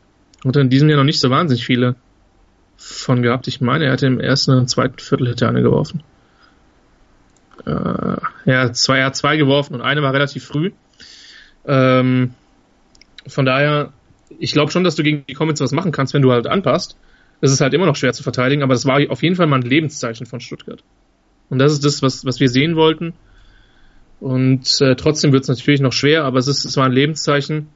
Und 0.44 0.56
in 0.56 0.70
diesem 0.70 0.88
Jahr 0.88 0.96
noch 0.96 1.04
nicht 1.04 1.20
so 1.20 1.28
wahnsinnig 1.28 1.66
viele 1.66 1.96
von 2.78 3.20
gehabt. 3.20 3.46
Ich 3.48 3.60
meine, 3.60 3.84
er 3.84 3.92
hatte 3.92 4.06
im 4.06 4.18
ersten 4.18 4.52
und 4.52 4.70
zweiten 4.70 4.98
Viertel 4.98 5.28
hätte 5.28 5.46
eine 5.46 5.60
geworfen 5.60 6.02
äh, 7.66 8.16
ja, 8.46 8.72
zwei, 8.72 8.98
er 8.98 9.06
hat 9.06 9.16
zwei 9.16 9.36
geworfen 9.36 9.74
und 9.74 9.82
eine 9.82 10.02
war 10.02 10.12
relativ 10.12 10.44
früh. 10.44 10.72
Ähm, 11.66 12.34
von 13.26 13.44
daher, 13.44 13.92
ich 14.38 14.52
glaube 14.52 14.72
schon, 14.72 14.84
dass 14.84 14.96
du 14.96 15.02
gegen 15.02 15.24
die 15.28 15.34
Comets 15.34 15.60
was 15.60 15.72
machen 15.72 15.92
kannst, 15.92 16.14
wenn 16.14 16.22
du 16.22 16.32
halt 16.32 16.46
anpasst. 16.46 16.96
Das 17.40 17.52
ist 17.52 17.60
halt 17.60 17.74
immer 17.74 17.86
noch 17.86 17.96
schwer 17.96 18.12
zu 18.12 18.22
verteidigen, 18.22 18.62
aber 18.62 18.74
das 18.74 18.86
war 18.86 19.00
auf 19.08 19.22
jeden 19.22 19.36
Fall 19.36 19.46
mal 19.46 19.56
ein 19.56 19.62
Lebenszeichen 19.62 20.26
von 20.26 20.40
Stuttgart. 20.40 20.82
Und 21.48 21.58
das 21.58 21.72
ist 21.72 21.84
das, 21.84 22.02
was, 22.02 22.24
was 22.24 22.40
wir 22.40 22.48
sehen 22.48 22.76
wollten. 22.76 23.14
Und 24.20 24.80
äh, 24.80 24.94
trotzdem 24.96 25.32
wird 25.32 25.44
es 25.44 25.48
natürlich 25.48 25.80
noch 25.80 25.92
schwer, 25.92 26.24
aber 26.24 26.38
es, 26.38 26.46
ist, 26.46 26.64
es 26.64 26.76
war 26.76 26.84
ein 26.84 26.92
Lebenszeichen. 26.92 27.68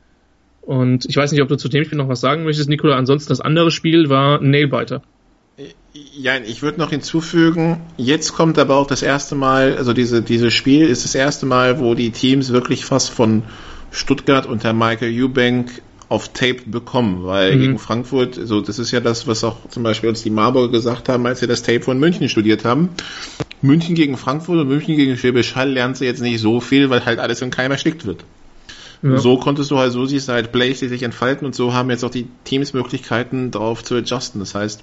Und 0.61 1.07
ich 1.07 1.17
weiß 1.17 1.33
nicht, 1.33 1.43
ob 1.43 1.49
du 1.49 1.57
zu 1.57 1.69
dem 1.69 1.85
Spiel 1.85 1.99
noch 1.99 2.09
was 2.09 2.21
sagen 2.21 2.45
möchtest, 2.45 2.69
Nikola. 2.69 2.97
Ansonsten 2.97 3.31
das 3.31 3.41
andere 3.41 3.71
Spiel 3.71 4.09
war 4.09 4.41
ein 4.41 4.51
Nailbiter. 4.51 5.03
Ja, 5.93 6.39
ich 6.39 6.63
würde 6.63 6.81
noch 6.81 6.91
hinzufügen, 6.91 7.81
jetzt 7.97 8.33
kommt 8.33 8.59
aber 8.59 8.77
auch 8.77 8.89
das 8.89 9.03
erste 9.03 9.37
Mal, 9.37 9.77
also 9.77 9.93
diese, 9.93 10.23
dieses 10.23 10.53
Spiel 10.53 10.89
ist 10.89 11.05
das 11.05 11.15
erste 11.15 11.47
Mal, 11.47 11.79
wo 11.79 11.95
die 11.95 12.11
Teams 12.11 12.51
wirklich 12.51 12.85
fast 12.85 13.11
von 13.11 13.45
Stuttgart 13.93 14.47
unter 14.47 14.73
Michael 14.73 15.13
Eubank 15.13 15.83
auf 16.09 16.33
Tape 16.33 16.63
bekommen, 16.67 17.25
weil 17.25 17.55
mhm. 17.55 17.61
gegen 17.61 17.79
Frankfurt, 17.79 18.39
so 18.43 18.61
das 18.61 18.81
ist 18.81 18.91
ja 18.91 18.99
das, 18.99 19.29
was 19.29 19.45
auch 19.45 19.69
zum 19.69 19.85
Beispiel 19.85 20.09
uns 20.09 20.23
die 20.25 20.31
Marburger 20.31 20.73
gesagt 20.73 21.09
haben, 21.09 21.25
als 21.27 21.41
sie 21.41 21.47
das 21.47 21.63
Tape 21.63 21.83
von 21.83 21.99
München 21.99 22.29
studiert 22.29 22.65
haben. 22.65 22.91
München 23.63 23.95
gegen 23.95 24.17
Frankfurt 24.17 24.59
und 24.59 24.69
München 24.69 24.97
gegen 24.97 25.17
Schwäbisch 25.17 25.55
Hall 25.55 25.71
lernst 25.71 26.01
du 26.01 26.05
jetzt 26.05 26.21
nicht 26.21 26.41
so 26.41 26.61
viel, 26.61 26.91
weil 26.91 27.05
halt 27.07 27.21
alles 27.21 27.41
in 27.41 27.51
Keim 27.51 27.71
erstickt 27.71 28.05
wird. 28.05 28.25
Ja. 29.03 29.19
So 29.19 29.39
konntest 29.39 29.71
du 29.71 29.79
halt, 29.79 29.93
so 29.93 30.05
siehst 30.07 30.29
du 30.29 30.33
halt 30.33 30.51
Blaze 30.51 30.89
sich 30.89 31.03
entfalten 31.03 31.47
und 31.47 31.55
so 31.55 31.73
haben 31.73 31.91
jetzt 31.91 32.05
auch 32.05 32.11
die 32.11 32.27
Teams 32.45 32.73
Möglichkeiten 32.73 33.51
darauf 33.51 33.85
zu 33.85 33.95
adjusten. 33.95 34.41
Das 34.41 34.55
heißt, 34.55 34.83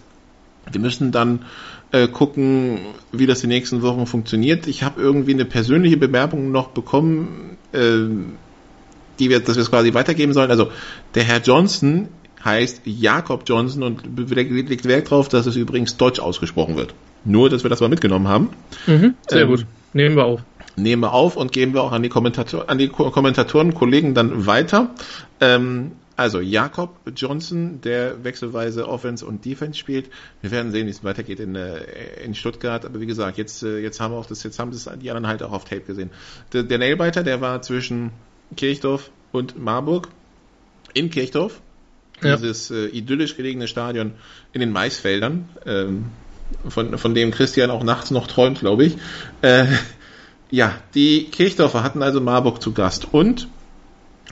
wir 0.69 0.81
müssen 0.81 1.11
dann 1.11 1.45
äh, 1.91 2.07
gucken, 2.07 2.79
wie 3.11 3.25
das 3.25 3.41
die 3.41 3.47
nächsten 3.47 3.81
Wochen 3.81 4.05
funktioniert. 4.05 4.67
Ich 4.67 4.83
habe 4.83 5.01
irgendwie 5.01 5.33
eine 5.33 5.45
persönliche 5.45 5.97
Bewerbung 5.97 6.51
noch 6.51 6.69
bekommen, 6.69 7.57
äh, 7.73 7.97
die 9.19 9.29
wir, 9.29 9.39
dass 9.39 9.55
wir 9.55 9.61
es 9.61 9.69
quasi 9.69 9.93
weitergeben 9.93 10.33
sollen. 10.33 10.51
Also 10.51 10.69
der 11.15 11.23
Herr 11.23 11.41
Johnson 11.41 12.07
heißt 12.43 12.81
Jakob 12.85 13.43
Johnson 13.45 13.83
und 13.83 14.03
legt 14.17 14.85
Wert 14.85 15.11
darauf, 15.11 15.29
dass 15.29 15.45
es 15.45 15.55
übrigens 15.55 15.97
Deutsch 15.97 16.19
ausgesprochen 16.19 16.75
wird. 16.75 16.93
Nur, 17.23 17.49
dass 17.49 17.63
wir 17.63 17.69
das 17.69 17.81
mal 17.81 17.89
mitgenommen 17.89 18.27
haben. 18.27 18.49
Mhm, 18.87 19.13
sehr 19.27 19.41
ähm, 19.41 19.47
gut. 19.49 19.65
Nehmen 19.93 20.15
wir 20.15 20.25
auf. 20.25 20.41
Nehmen 20.75 21.03
wir 21.03 21.13
auf 21.13 21.35
und 21.35 21.51
geben 21.51 21.73
wir 21.73 21.83
auch 21.83 21.91
an 21.91 22.01
die, 22.01 22.09
Kommentator 22.09 22.69
an 22.69 22.77
die 22.77 22.87
Kommentatoren, 22.87 23.73
Kollegen 23.73 24.13
dann 24.13 24.47
weiter. 24.47 24.91
Ähm, 25.39 25.91
also 26.21 26.39
Jakob 26.39 26.99
Johnson, 27.15 27.81
der 27.81 28.23
wechselweise 28.23 28.87
Offense 28.87 29.25
und 29.25 29.43
Defense 29.45 29.77
spielt. 29.77 30.09
Wir 30.41 30.51
werden 30.51 30.71
sehen, 30.71 30.87
wie 30.87 30.91
es 30.91 31.03
weitergeht 31.03 31.39
in, 31.39 31.55
äh, 31.55 31.83
in 32.23 32.35
Stuttgart. 32.35 32.85
Aber 32.85 32.99
wie 32.99 33.05
gesagt, 33.05 33.37
jetzt, 33.37 33.63
äh, 33.63 33.79
jetzt 33.79 33.99
haben 33.99 34.13
wir 34.13 34.17
auch 34.17 34.25
das, 34.25 34.43
jetzt 34.43 34.59
haben 34.59 34.71
das 34.71 34.89
die 35.01 35.09
anderen 35.09 35.27
halt 35.27 35.43
auch 35.43 35.51
auf 35.51 35.65
Tape 35.65 35.81
gesehen. 35.81 36.09
Der, 36.53 36.63
der 36.63 36.77
Nailbiter, 36.77 37.23
der 37.23 37.41
war 37.41 37.61
zwischen 37.61 38.11
Kirchdorf 38.55 39.11
und 39.31 39.61
Marburg. 39.61 40.09
In 40.93 41.09
Kirchdorf. 41.09 41.61
Ja. 42.21 42.35
Dieses 42.35 42.69
äh, 42.69 42.85
idyllisch 42.87 43.35
gelegene 43.35 43.67
Stadion 43.67 44.13
in 44.53 44.59
den 44.59 44.71
Maisfeldern, 44.71 45.49
ähm, 45.65 46.05
von, 46.67 46.97
von 46.97 47.15
dem 47.15 47.31
Christian 47.31 47.71
auch 47.71 47.83
nachts 47.83 48.11
noch 48.11 48.27
träumt, 48.27 48.59
glaube 48.59 48.85
ich. 48.85 48.97
Äh, 49.41 49.65
ja, 50.51 50.75
die 50.93 51.25
Kirchdorfer 51.31 51.81
hatten 51.83 52.03
also 52.03 52.21
Marburg 52.21 52.61
zu 52.61 52.73
Gast 52.73 53.07
und 53.11 53.47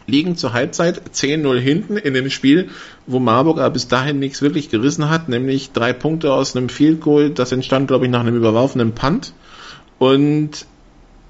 liegen 0.08 0.36
zur 0.36 0.54
Halbzeit 0.54 1.02
10-0 1.14 1.58
hinten 1.60 1.98
in 1.98 2.14
dem 2.14 2.30
Spiel, 2.30 2.70
wo 3.06 3.20
Marburg 3.20 3.60
aber 3.60 3.72
bis 3.72 3.88
dahin 3.88 4.20
nichts 4.20 4.42
wirklich 4.42 4.70
gerissen 4.70 5.10
hat, 5.10 5.30
nämlich 5.30 5.72
drei 5.72 5.94
Punkte 5.94 6.34
aus 6.34 6.56
einem 6.56 6.70
Field 6.70 7.02
Goal, 7.02 7.30
das 7.30 7.52
entstand, 7.52 7.88
glaube 7.88 8.06
ich, 8.06 8.12
nach 8.12 8.22
einem 8.22 8.36
überworfenen 8.36 8.94
Punt. 8.94 9.34
Und 10.00 10.66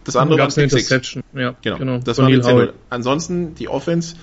das 0.06 0.16
andere 0.16 0.40
war 0.40 0.48
eine 0.48 0.64
Interception. 0.64 1.24
Ja, 1.34 1.56
genau. 1.62 1.78
genau. 1.78 1.98
Das 2.00 2.18
war 2.18 2.28
die 2.28 2.70
Ansonsten 2.90 3.56
die 3.56 3.68
Offense 3.68 4.16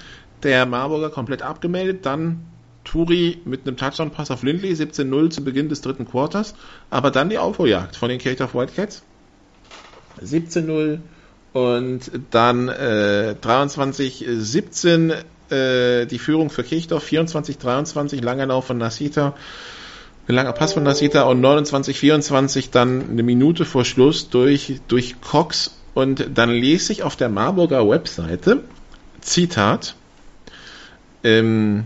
der 0.42 0.66
Marburger 0.66 1.10
komplett 1.10 1.42
abgemeldet. 1.42 2.06
Dann 2.06 2.46
Turi 2.84 3.38
mit 3.44 3.66
einem 3.66 3.76
Touchdown-Pass 3.76 4.30
auf 4.30 4.42
Lindley, 4.42 4.72
17-0 4.72 5.30
zu 5.30 5.44
Beginn 5.44 5.68
des 5.68 5.80
dritten 5.82 6.06
Quarters. 6.06 6.54
Aber 6.90 7.10
dann 7.10 7.28
die 7.28 7.38
Aufholjagd 7.38 7.96
von 7.96 8.08
den 8.08 8.18
Kirchdorf 8.18 8.54
Wildcats. 8.54 9.02
17-0 10.22 11.00
und 11.56 12.10
dann 12.32 12.68
äh, 12.68 13.34
23-17 13.40 15.14
äh, 15.48 16.04
die 16.04 16.18
Führung 16.18 16.50
für 16.50 16.62
Kirchdorf, 16.62 17.06
24-23 17.06 18.22
langer 18.22 18.44
Lauf 18.44 18.66
von 18.66 18.76
Nasita 18.76 19.34
langer 20.26 20.52
Pass 20.52 20.74
von 20.74 20.82
Nasita 20.82 21.22
und 21.22 21.40
29-24 21.42 22.70
dann 22.72 23.10
eine 23.10 23.22
Minute 23.22 23.64
vor 23.64 23.86
Schluss 23.86 24.28
durch, 24.28 24.80
durch 24.88 25.18
Cox. 25.22 25.78
Und 25.94 26.26
dann 26.34 26.50
lese 26.50 26.92
ich 26.92 27.02
auf 27.04 27.16
der 27.16 27.30
Marburger 27.30 27.88
Webseite, 27.88 28.64
Zitat, 29.22 29.94
ähm, 31.24 31.84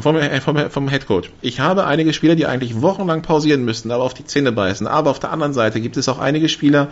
vom, 0.00 0.16
vom, 0.40 0.70
vom 0.70 0.88
Head 0.88 1.06
Coach. 1.06 1.30
Ich 1.40 1.60
habe 1.60 1.86
einige 1.86 2.12
Spieler, 2.12 2.34
die 2.34 2.46
eigentlich 2.46 2.82
wochenlang 2.82 3.22
pausieren 3.22 3.64
müssten, 3.64 3.90
aber 3.90 4.02
auf 4.02 4.14
die 4.14 4.24
Zähne 4.24 4.52
beißen. 4.52 4.86
Aber 4.86 5.10
auf 5.10 5.20
der 5.20 5.30
anderen 5.30 5.52
Seite 5.52 5.80
gibt 5.80 5.96
es 5.96 6.08
auch 6.08 6.18
einige 6.18 6.48
Spieler, 6.48 6.88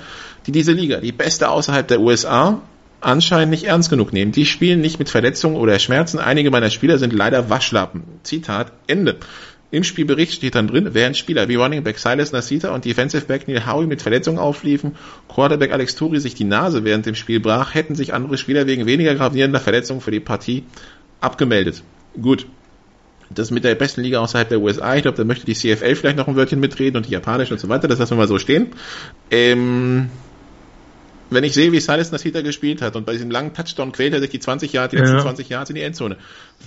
die 0.47 0.53
diese 0.53 0.73
Liga, 0.73 1.01
die 1.01 1.13
beste 1.13 1.49
außerhalb 1.49 1.87
der 1.87 2.01
USA, 2.01 2.61
anscheinend 3.01 3.51
nicht 3.51 3.65
ernst 3.65 3.91
genug 3.91 4.13
nehmen. 4.13 4.33
Die 4.33 4.47
spielen 4.47 4.81
nicht 4.81 4.99
mit 4.99 5.11
Verletzungen 5.11 5.57
oder 5.57 5.79
Schmerzen. 5.79 6.19
Einige 6.19 6.51
meiner 6.51 6.71
Spieler 6.71 6.99
sind 6.99 7.13
leider 7.13 7.51
Waschlappen. 7.51 8.05
Zitat 8.23 8.73
Ende. 8.87 9.17
Im 9.73 9.85
Spielbericht 9.85 10.35
steht 10.35 10.55
dann 10.55 10.69
drin, 10.69 10.91
während 10.93 11.17
Spieler 11.17 11.49
wie 11.49 11.55
Running 11.55 11.83
Back 11.83 11.99
Silas 11.99 12.31
Nasita 12.31 12.75
und 12.75 12.85
Defensive 12.85 13.25
Back 13.25 13.49
Neil 13.49 13.67
Howie 13.67 13.87
mit 13.87 14.03
Verletzungen 14.03 14.39
aufliefen, 14.39 14.97
Quarterback 15.29 15.73
Alex 15.73 15.95
Turi 15.95 16.21
sich 16.21 16.35
die 16.35 16.45
Nase 16.45 16.85
während 16.85 17.07
dem 17.07 17.15
Spiel 17.15 17.41
brach, 17.41 17.75
hätten 17.75 17.95
sich 17.95 18.13
andere 18.13 18.37
Spieler 18.37 18.67
wegen 18.67 18.85
weniger 18.85 19.15
gravierender 19.15 19.61
Verletzungen 19.61 20.03
für 20.03 20.11
die 20.11 20.21
Partie 20.21 20.65
abgemeldet. 21.23 21.83
Gut. 22.21 22.47
Das 23.35 23.51
mit 23.51 23.65
der 23.65 23.75
besten 23.75 24.03
Liga 24.03 24.21
außerhalb 24.21 24.49
der 24.49 24.61
USA, 24.61 24.95
ich 24.97 25.03
glaube, 25.03 25.17
da 25.17 25.25
möchte 25.25 25.47
die 25.47 25.55
CFL 25.55 25.95
vielleicht 25.95 26.17
noch 26.17 26.29
ein 26.29 26.37
Wörtchen 26.37 26.61
mitreden 26.61 26.97
und 26.97 27.07
die 27.07 27.13
japanische 27.13 27.55
und 27.55 27.61
so 27.61 27.69
weiter, 27.69 27.89
das 27.89 27.99
lassen 27.99 28.13
wir 28.13 28.19
mal 28.19 28.29
so 28.29 28.39
stehen. 28.39 28.69
Ähm, 29.31 30.11
wenn 31.33 31.45
ich 31.45 31.55
sehe, 31.55 31.73
wie 31.73 31.81
Silas 31.81 32.13
Nasita 32.13 32.43
gespielt 32.43 32.83
hat 32.83 32.97
und 32.97 33.07
bei 33.07 33.13
diesem 33.13 33.31
langen 33.31 33.55
Touchdown 33.55 33.93
quält 33.93 34.13
er 34.13 34.21
sich 34.21 34.31
die 34.31 34.39
20 34.39 34.73
Jahre, 34.73 34.89
die 34.91 34.97
ja. 34.97 35.03
letzten 35.03 35.21
20 35.21 35.49
Jahre 35.49 35.69
in 35.69 35.75
die 35.75 35.83
Endzone, 35.83 36.17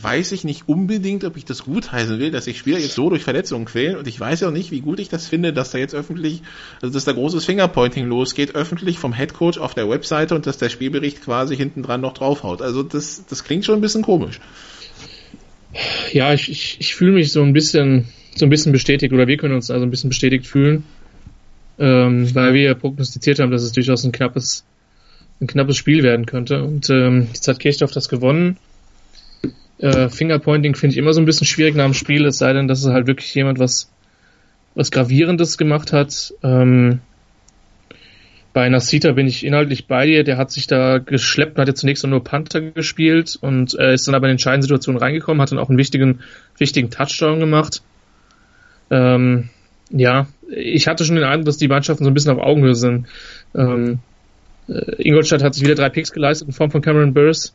weiß 0.02 0.32
ich 0.32 0.44
nicht 0.44 0.68
unbedingt, 0.68 1.24
ob 1.24 1.38
ich 1.38 1.46
das 1.46 1.64
gut 1.64 1.92
heißen 1.92 2.20
will, 2.20 2.32
dass 2.32 2.46
sich 2.46 2.58
Spieler 2.58 2.80
jetzt 2.80 2.96
so 2.96 3.10
durch 3.10 3.24
Verletzungen 3.24 3.66
quälen 3.66 3.96
und 3.96 4.08
ich 4.08 4.20
weiß 4.20 4.42
ja 4.42 4.48
auch 4.48 4.54
nicht, 4.54 4.72
wie 4.72 4.82
gut 4.82 5.00
ich 5.00 5.10
das 5.10 5.28
finde, 5.28 5.54
dass 5.54 5.72
da 5.72 5.78
jetzt 5.78 5.94
öffentlich, 5.94 6.42
also 6.82 6.94
dass 6.94 7.06
da 7.06 7.14
großes 7.14 7.46
Fingerpointing 7.46 8.08
losgeht, 8.08 8.56
öffentlich 8.56 9.00
vom 9.00 9.14
Headcoach 9.14 9.60
auf 9.60 9.76
der 9.76 9.90
Webseite 9.90 10.36
und 10.36 10.48
dass 10.48 10.58
der 10.58 10.70
Spielbericht 10.70 11.24
quasi 11.24 11.56
hinten 11.56 11.84
dran 11.84 12.02
noch 12.02 12.14
draufhaut. 12.14 12.62
Also 12.62 12.84
das, 12.84 13.26
das 13.30 13.44
klingt 13.44 13.66
schon 13.66 13.76
ein 13.76 13.82
bisschen 13.82 14.02
komisch. 14.02 14.40
Ja, 16.12 16.34
ich, 16.34 16.50
ich, 16.50 16.78
ich 16.80 16.96
fühle 16.96 17.12
mich 17.12 17.32
so 17.32 17.44
ein 17.44 17.54
bisschen, 17.54 18.06
so 18.36 18.46
ein 18.46 18.50
bisschen 18.50 18.72
bestätigt 18.72 19.14
oder 19.14 19.28
wir 19.28 19.38
können 19.38 19.56
uns 19.56 19.70
also 19.70 19.86
ein 19.86 19.92
bisschen 19.92 20.10
bestätigt 20.10 20.48
fühlen 20.48 20.84
ähm, 21.78 22.34
weil 22.34 22.54
wir 22.54 22.76
prognostiziert 22.76 23.40
haben, 23.40 23.52
dass 23.52 23.64
es 23.64 23.72
durchaus 23.72 24.04
ein 24.04 24.12
knappes, 24.12 24.66
ein 25.42 25.48
knappes 25.48 25.78
Spiel 25.78 26.04
werden 26.04 26.26
könnte. 26.26 26.64
Und 26.64 26.90
ähm, 26.90 27.28
jetzt 27.34 27.48
hat 27.48 27.60
Kirchdorf 27.60 27.92
das 27.92 28.10
gewonnen. 28.10 28.58
Äh, 29.80 30.10
Fingerpointing 30.10 30.76
finde 30.76 30.94
ich 30.94 30.98
immer 30.98 31.14
so 31.14 31.22
ein 31.22 31.26
bisschen 31.26 31.48
schwierig 31.48 31.76
nach 31.76 31.86
dem 31.86 31.94
Spiel, 31.94 32.26
es 32.26 32.38
sei 32.38 32.54
denn, 32.54 32.68
dass 32.68 32.80
es 32.84 32.92
halt 32.92 33.08
wirklich 33.08 33.34
jemand 33.36 33.60
was, 33.60 33.92
was 34.74 34.92
Gravierendes 34.92 35.58
gemacht 35.58 35.92
hat. 35.92 36.34
Ähm, 36.44 37.00
bei 38.56 38.70
Nasita 38.70 39.12
bin 39.12 39.28
ich 39.28 39.46
inhaltlich 39.46 39.86
bei 39.86 40.06
dir. 40.06 40.24
Der 40.24 40.38
hat 40.38 40.50
sich 40.50 40.66
da 40.66 41.00
geschleppt 41.00 41.58
und 41.58 41.62
hat 41.62 41.68
ja 41.68 41.76
zunächst 41.76 42.08
nur 42.08 42.24
Panther 42.24 42.62
gespielt 42.62 43.38
und 43.42 43.78
äh, 43.78 43.94
ist 43.94 44.08
dann 44.08 44.16
aber 44.16 44.28
in 44.28 44.32
entscheidenden 44.32 44.62
Situationen 44.62 44.98
reingekommen, 44.98 45.42
hat 45.42 45.52
dann 45.52 45.60
auch 45.60 45.68
einen 45.68 45.78
wichtigen, 45.78 46.22
wichtigen 46.58 46.90
Touchdown 46.90 47.42
gemacht. 47.42 47.82
Ähm, 48.90 49.50
ja, 49.90 50.28
ich 50.50 50.88
hatte 50.88 51.04
schon 51.04 51.16
den 51.18 51.26
Eindruck, 51.26 51.48
dass 51.48 51.58
die 51.58 51.68
Mannschaften 51.68 52.06
so 52.06 52.10
ein 52.10 52.14
bisschen 52.14 52.32
auf 52.32 52.42
Augenhöhe 52.42 52.76
sind. 52.76 53.08
Ähm, 53.54 54.00
äh, 54.70 55.06
Ingolstadt 55.06 55.44
hat 55.44 55.54
sich 55.54 55.64
wieder 55.66 55.76
drei 55.76 55.90
Picks 55.90 56.14
geleistet 56.14 56.48
in 56.48 56.54
Form 56.54 56.72
von 56.72 56.82
Cameron 56.82 57.14
Burrs, 57.14 57.54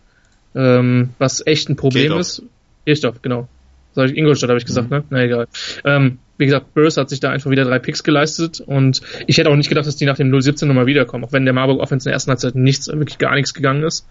ähm, 0.55 1.15
was 1.17 1.47
echt 1.47 1.71
ein 1.71 1.77
Problem 1.77 2.13
Kirchdorf. 2.13 2.21
ist. 2.21 2.43
Kirchdorf, 2.85 3.23
genau. 3.23 3.49
Sag 3.95 4.11
ich 4.11 4.19
Ingolstadt, 4.19 4.51
habe 4.51 4.59
ich 4.59 4.67
gesagt, 4.67 4.91
mhm. 4.91 4.99
ne? 4.99 5.05
Na 5.09 5.23
egal. 5.23 5.49
Ähm, 5.83 6.19
wie 6.41 6.47
gesagt, 6.47 6.75
Burrs 6.75 6.97
hat 6.97 7.09
sich 7.11 7.21
da 7.21 7.31
einfach 7.31 7.51
wieder 7.51 7.65
drei 7.65 7.79
Picks 7.79 8.03
geleistet 8.03 8.61
und 8.61 9.03
ich 9.27 9.39
hätte 9.39 9.51
auch 9.51 9.57
nicht 9.57 9.69
gedacht, 9.69 9.87
dass 9.87 9.97
die 9.97 10.07
nach 10.07 10.17
dem 10.17 10.33
0-17 10.33 10.67
nochmal 10.67 10.87
wiederkommen, 10.87 11.25
auch 11.25 11.33
wenn 11.33 11.45
der 11.45 11.55
Marburg 11.55 11.81
Offense 11.81 12.09
in 12.09 12.11
der 12.11 12.15
ersten 12.15 12.31
Halbzeit 12.31 12.55
nichts, 12.55 12.89
wirklich 12.89 13.19
gar 13.19 13.35
nichts 13.35 13.55
gegangen 13.55 13.85
ist. 13.85 14.07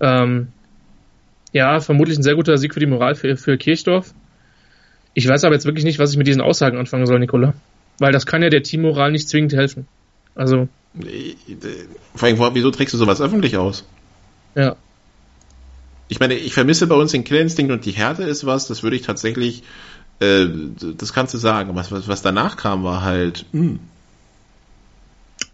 Ähm, 0.00 0.48
ja, 1.52 1.80
vermutlich 1.80 2.18
ein 2.18 2.22
sehr 2.22 2.34
guter 2.34 2.56
Sieg 2.58 2.74
für 2.74 2.80
die 2.80 2.86
Moral 2.86 3.14
für, 3.14 3.36
für 3.36 3.56
Kirchdorf. 3.56 4.14
Ich 5.14 5.26
weiß 5.26 5.44
aber 5.44 5.54
jetzt 5.54 5.64
wirklich 5.64 5.84
nicht, 5.84 5.98
was 5.98 6.12
ich 6.12 6.18
mit 6.18 6.26
diesen 6.26 6.42
Aussagen 6.42 6.78
anfangen 6.78 7.06
soll, 7.06 7.18
Nicola. 7.18 7.54
Weil 7.98 8.12
das 8.12 8.26
kann 8.26 8.42
ja 8.42 8.50
der 8.50 8.62
Teammoral 8.62 9.10
nicht 9.10 9.28
zwingend 9.28 9.54
helfen. 9.54 9.86
Also. 10.34 10.68
Vor 12.14 12.28
allem, 12.28 12.54
wieso 12.54 12.70
trägst 12.70 12.92
du 12.92 12.98
sowas 12.98 13.20
öffentlich 13.20 13.56
aus? 13.56 13.84
Ja. 14.54 14.76
Ich 16.08 16.20
meine, 16.20 16.34
ich 16.34 16.52
vermisse 16.52 16.86
bei 16.86 16.94
uns 16.94 17.12
den 17.12 17.24
Killinstinkt 17.24 17.72
und 17.72 17.84
die 17.84 17.92
Härte 17.92 18.22
ist 18.22 18.46
was, 18.46 18.68
das 18.68 18.82
würde 18.82 18.96
ich 18.96 19.02
tatsächlich, 19.02 19.62
äh, 20.20 20.46
das 20.96 21.12
kannst 21.12 21.34
du 21.34 21.38
sagen. 21.38 21.74
Was, 21.74 21.92
was, 21.92 22.08
was 22.08 22.22
danach 22.22 22.56
kam, 22.56 22.84
war 22.84 23.02
halt, 23.02 23.46
mh. 23.52 23.60
Hm. 23.60 23.80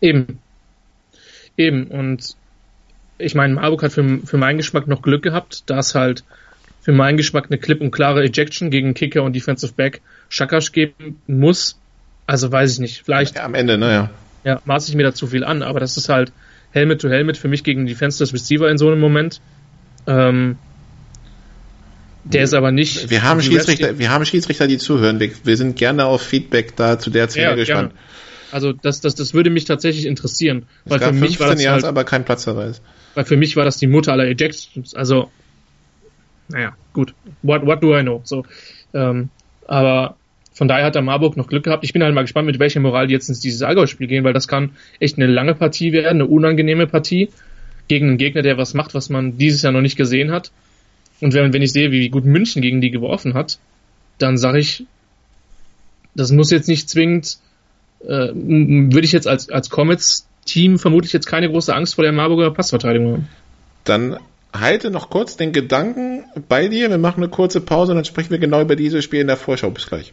Eben. 0.00 0.38
Eben. 1.56 1.86
Und 1.86 2.36
ich 3.18 3.34
meine, 3.34 3.54
Marburg 3.54 3.82
hat 3.82 3.92
für, 3.92 4.18
für 4.24 4.36
meinen 4.36 4.56
Geschmack 4.56 4.86
noch 4.86 5.02
Glück 5.02 5.22
gehabt, 5.22 5.68
dass 5.70 5.94
halt 5.94 6.24
für 6.80 6.92
meinen 6.92 7.16
Geschmack 7.16 7.46
eine 7.48 7.58
klipp 7.58 7.80
und 7.80 7.92
klare 7.92 8.22
Ejection 8.24 8.70
gegen 8.70 8.94
Kicker 8.94 9.22
und 9.22 9.34
Defensive 9.34 9.72
Back 9.74 10.02
Schakasch 10.28 10.72
geben 10.72 11.20
muss, 11.26 11.78
also 12.26 12.50
weiß 12.50 12.74
ich 12.74 12.78
nicht. 12.80 13.02
Vielleicht. 13.04 13.36
Ja, 13.36 13.44
am 13.44 13.54
Ende, 13.54 13.78
naja. 13.78 14.10
Ja, 14.44 14.60
maße 14.64 14.90
ich 14.90 14.96
mir 14.96 15.04
da 15.04 15.14
zu 15.14 15.28
viel 15.28 15.44
an, 15.44 15.62
aber 15.62 15.78
das 15.78 15.96
ist 15.96 16.08
halt 16.08 16.32
Helmet 16.72 17.00
to 17.00 17.08
Helmet 17.08 17.36
für 17.36 17.48
mich 17.48 17.62
gegen 17.62 17.86
die 17.86 17.94
Fensters 17.94 18.32
Receiver 18.32 18.68
in 18.68 18.78
so 18.78 18.88
einem 18.88 18.98
Moment. 18.98 19.40
Ähm, 20.06 20.56
Der 22.24 22.44
ist 22.44 22.54
aber 22.54 22.70
nicht. 22.70 23.10
Wir 23.10 23.22
haben 23.22 23.42
Schiedsrichter, 23.42 23.98
wir 23.98 24.10
haben 24.10 24.24
Schiedsrichter, 24.24 24.68
die 24.68 24.78
zuhören. 24.78 25.18
Wir, 25.18 25.30
wir 25.44 25.56
sind 25.56 25.76
gerne 25.76 26.06
auf 26.06 26.22
Feedback 26.22 26.76
da 26.76 26.98
zu 26.98 27.10
der 27.10 27.28
Szene 27.28 27.46
ja, 27.46 27.54
gespannt. 27.54 27.90
Gerne. 27.90 28.02
Also 28.52 28.72
das, 28.72 29.00
das, 29.00 29.14
das 29.14 29.34
würde 29.34 29.50
mich 29.50 29.64
tatsächlich 29.64 30.06
interessieren. 30.06 30.66
Es 30.84 30.92
weil 30.92 31.00
für 31.00 31.12
mich 31.12 31.40
war 31.40 31.54
das 31.54 31.66
halt, 31.66 31.84
aber 31.84 32.04
kein 32.04 32.24
Platzverweis. 32.24 32.82
Weil 33.14 33.24
für 33.24 33.36
mich 33.36 33.56
war 33.56 33.64
das 33.64 33.78
die 33.78 33.86
Mutter 33.86 34.12
aller 34.12 34.26
Ejections. 34.26 34.94
Also, 34.94 35.30
naja, 36.48 36.76
gut. 36.92 37.14
What, 37.42 37.66
what 37.66 37.82
do 37.82 37.96
I 37.96 38.02
know? 38.02 38.20
So, 38.24 38.44
ähm, 38.94 39.30
aber 39.66 40.16
von 40.52 40.68
daher 40.68 40.84
hat 40.84 40.94
der 40.94 41.02
Marburg 41.02 41.36
noch 41.36 41.48
Glück 41.48 41.64
gehabt. 41.64 41.82
Ich 41.82 41.94
bin 41.94 42.02
halt 42.02 42.14
mal 42.14 42.22
gespannt, 42.22 42.46
mit 42.46 42.58
welcher 42.58 42.80
Moral 42.80 43.06
die 43.06 43.14
jetzt 43.14 43.28
ins 43.30 43.40
dieses 43.40 43.62
Allgäu-Spiel 43.62 44.06
gehen, 44.06 44.22
weil 44.22 44.34
das 44.34 44.48
kann 44.48 44.72
echt 45.00 45.16
eine 45.16 45.26
lange 45.26 45.54
Partie 45.54 45.92
werden, 45.92 46.20
eine 46.20 46.26
unangenehme 46.26 46.86
Partie 46.86 47.30
gegen 47.88 48.08
einen 48.08 48.18
Gegner, 48.18 48.42
der 48.42 48.58
was 48.58 48.74
macht, 48.74 48.94
was 48.94 49.08
man 49.08 49.38
dieses 49.38 49.62
Jahr 49.62 49.72
noch 49.72 49.80
nicht 49.80 49.96
gesehen 49.96 50.30
hat. 50.30 50.52
Und 51.22 51.34
wenn, 51.34 51.52
wenn 51.52 51.62
ich 51.62 51.72
sehe, 51.72 51.92
wie 51.92 52.08
gut 52.08 52.24
München 52.24 52.62
gegen 52.62 52.80
die 52.80 52.90
geworfen 52.90 53.34
hat, 53.34 53.58
dann 54.18 54.36
sage 54.36 54.58
ich, 54.58 54.84
das 56.16 56.32
muss 56.32 56.50
jetzt 56.50 56.68
nicht 56.68 56.90
zwingend, 56.90 57.38
äh, 58.00 58.30
würde 58.34 59.04
ich 59.04 59.12
jetzt 59.12 59.28
als, 59.28 59.48
als 59.48 59.70
Comets-Team 59.70 60.80
vermutlich 60.80 61.12
jetzt 61.12 61.26
keine 61.26 61.48
große 61.48 61.72
Angst 61.74 61.94
vor 61.94 62.02
der 62.02 62.12
Marburger 62.12 62.50
Passverteidigung 62.50 63.12
haben. 63.12 63.28
Dann 63.84 64.18
halte 64.52 64.90
noch 64.90 65.10
kurz 65.10 65.36
den 65.36 65.52
Gedanken 65.52 66.24
bei 66.48 66.66
dir. 66.66 66.90
Wir 66.90 66.98
machen 66.98 67.22
eine 67.22 67.30
kurze 67.30 67.60
Pause 67.60 67.92
und 67.92 67.96
dann 67.96 68.04
sprechen 68.04 68.30
wir 68.30 68.38
genau 68.38 68.60
über 68.60 68.74
dieses 68.74 69.04
Spiel 69.04 69.20
in 69.20 69.28
der 69.28 69.36
Vorschau. 69.36 69.70
Bis 69.70 69.86
gleich. 69.86 70.12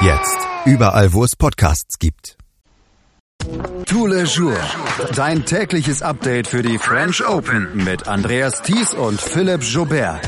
Jetzt. 0.00 0.38
Überall, 0.64 1.12
wo 1.12 1.24
es 1.24 1.34
Podcasts 1.34 1.98
gibt. 1.98 2.36
Tous 3.86 4.06
les 4.06 4.32
jours. 4.32 4.56
Dein 5.16 5.44
tägliches 5.44 6.02
Update 6.02 6.46
für 6.46 6.62
die 6.62 6.78
French 6.78 7.26
Open 7.26 7.84
mit 7.84 8.06
Andreas 8.06 8.62
Thies 8.62 8.94
und 8.94 9.20
Philipp 9.20 9.62
Jobert. 9.62 10.24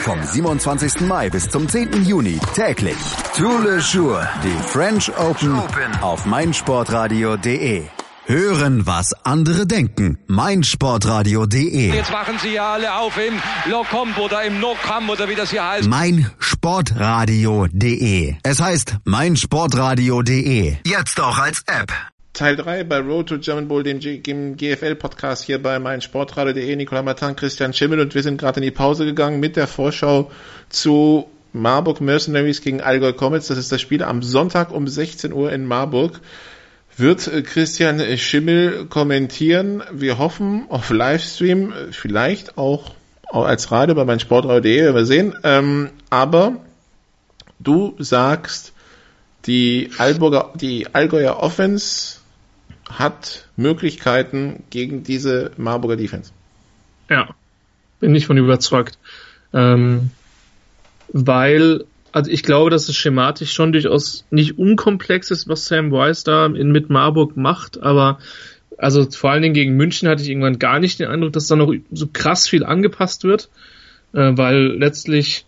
Vom 0.00 0.22
27. 0.22 1.00
Mai 1.08 1.30
bis 1.30 1.48
zum 1.48 1.66
10. 1.66 2.04
Juni 2.04 2.38
täglich. 2.54 2.98
Tous 3.34 3.64
les 3.64 3.92
jours. 3.94 4.26
Die 4.42 4.62
French 4.68 5.10
Open 5.18 5.58
auf 6.02 6.26
meinsportradio.de. 6.26 8.03
Hören, 8.26 8.86
was 8.86 9.12
andere 9.24 9.66
denken. 9.66 10.16
meinsportradio.de. 10.28 11.94
Jetzt 11.94 12.10
machen 12.10 12.38
sie 12.40 12.54
ja 12.54 12.72
alle 12.72 12.94
auf 12.94 13.18
im 13.18 13.34
Locomp 13.70 14.16
oder 14.18 14.42
im 14.44 14.60
Nocam 14.60 15.10
oder 15.10 15.28
wie 15.28 15.34
das 15.34 15.50
hier 15.50 15.68
heißt. 15.68 15.86
meinsportradio.de. 15.86 18.36
Es 18.42 18.62
heißt 18.62 18.96
meinsportradio.de. 19.04 20.76
Jetzt 20.86 21.20
auch 21.20 21.36
als 21.36 21.64
App. 21.66 21.92
Teil 22.32 22.56
3 22.56 22.84
bei 22.84 23.00
Road 23.00 23.28
to 23.28 23.36
German 23.38 23.68
Bowl, 23.68 23.82
dem, 23.82 24.00
dem 24.00 24.56
GFL-Podcast 24.56 25.44
hier 25.44 25.62
bei 25.62 25.78
meinsportradio.de. 25.78 26.76
Nikola 26.76 27.02
Matan, 27.02 27.36
Christian 27.36 27.74
Schimmel 27.74 28.00
und 28.00 28.14
wir 28.14 28.22
sind 28.22 28.40
gerade 28.40 28.60
in 28.60 28.64
die 28.64 28.70
Pause 28.70 29.04
gegangen 29.04 29.38
mit 29.38 29.56
der 29.56 29.66
Vorschau 29.66 30.30
zu 30.70 31.26
Marburg 31.52 32.00
Mercenaries 32.00 32.62
gegen 32.62 32.80
Allgäu 32.80 33.12
Comets. 33.12 33.48
Das 33.48 33.58
ist 33.58 33.70
das 33.70 33.82
Spiel 33.82 34.02
am 34.02 34.22
Sonntag 34.22 34.72
um 34.72 34.88
16 34.88 35.34
Uhr 35.34 35.52
in 35.52 35.66
Marburg 35.66 36.22
wird 36.96 37.26
äh, 37.26 37.42
Christian 37.42 38.00
Schimmel 38.18 38.86
kommentieren. 38.86 39.82
Wir 39.92 40.18
hoffen 40.18 40.66
auf 40.68 40.90
Livestream, 40.90 41.72
vielleicht 41.90 42.58
auch 42.58 42.94
als 43.30 43.70
Radio 43.72 43.94
bei 43.94 44.04
meinsportradio.de, 44.04 44.94
wir 44.94 45.06
sehen. 45.06 45.34
Ähm, 45.42 45.90
aber 46.10 46.56
du 47.58 47.94
sagst, 47.98 48.72
die, 49.46 49.90
Alburger, 49.98 50.52
die 50.54 50.94
Allgäuer 50.94 51.38
Offense 51.38 52.18
hat 52.88 53.48
Möglichkeiten 53.56 54.62
gegen 54.70 55.02
diese 55.02 55.50
Marburger 55.56 55.96
Defense. 55.96 56.32
Ja, 57.10 57.34
bin 58.00 58.14
ich 58.14 58.26
von 58.26 58.36
überzeugt. 58.36 58.98
Ähm, 59.52 60.10
weil 61.08 61.84
also 62.14 62.30
ich 62.30 62.44
glaube, 62.44 62.70
dass 62.70 62.88
es 62.88 62.94
schematisch 62.94 63.52
schon 63.52 63.72
durchaus 63.72 64.24
nicht 64.30 64.56
unkomplex 64.56 65.32
ist, 65.32 65.48
was 65.48 65.66
Sam 65.66 65.90
Weiss 65.90 66.22
da 66.22 66.46
in, 66.46 66.70
mit 66.70 66.88
Marburg 66.88 67.36
macht, 67.36 67.82
aber 67.82 68.20
also 68.78 69.10
vor 69.10 69.32
allen 69.32 69.42
Dingen 69.42 69.54
gegen 69.54 69.76
München 69.76 70.08
hatte 70.08 70.22
ich 70.22 70.28
irgendwann 70.28 70.60
gar 70.60 70.78
nicht 70.78 71.00
den 71.00 71.08
Eindruck, 71.08 71.32
dass 71.32 71.48
da 71.48 71.56
noch 71.56 71.74
so 71.90 72.06
krass 72.12 72.48
viel 72.48 72.62
angepasst 72.62 73.24
wird, 73.24 73.48
äh, 74.12 74.30
weil 74.36 74.76
letztlich 74.78 75.44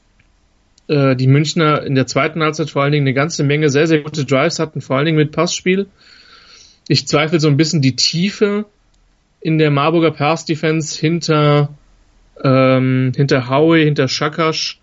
äh, 0.88 1.14
die 1.14 1.28
Münchner 1.28 1.84
in 1.84 1.94
der 1.94 2.08
zweiten 2.08 2.42
Halbzeit 2.42 2.70
vor 2.70 2.82
allen 2.82 2.90
Dingen 2.90 3.06
eine 3.06 3.14
ganze 3.14 3.44
Menge 3.44 3.68
sehr, 3.68 3.86
sehr 3.86 4.00
gute 4.00 4.24
Drives 4.24 4.58
hatten, 4.58 4.80
vor 4.80 4.96
allen 4.96 5.06
Dingen 5.06 5.18
mit 5.18 5.30
Passspiel. 5.30 5.86
Ich 6.88 7.06
zweifle 7.06 7.38
so 7.38 7.46
ein 7.46 7.56
bisschen 7.56 7.80
die 7.80 7.94
Tiefe 7.94 8.64
in 9.40 9.58
der 9.58 9.70
Marburger 9.70 10.10
Pass 10.10 10.44
Defense 10.44 10.98
hinter, 10.98 11.68
ähm, 12.42 13.12
hinter 13.14 13.48
Howie, 13.48 13.84
hinter 13.84 14.08
Schakasch 14.08 14.80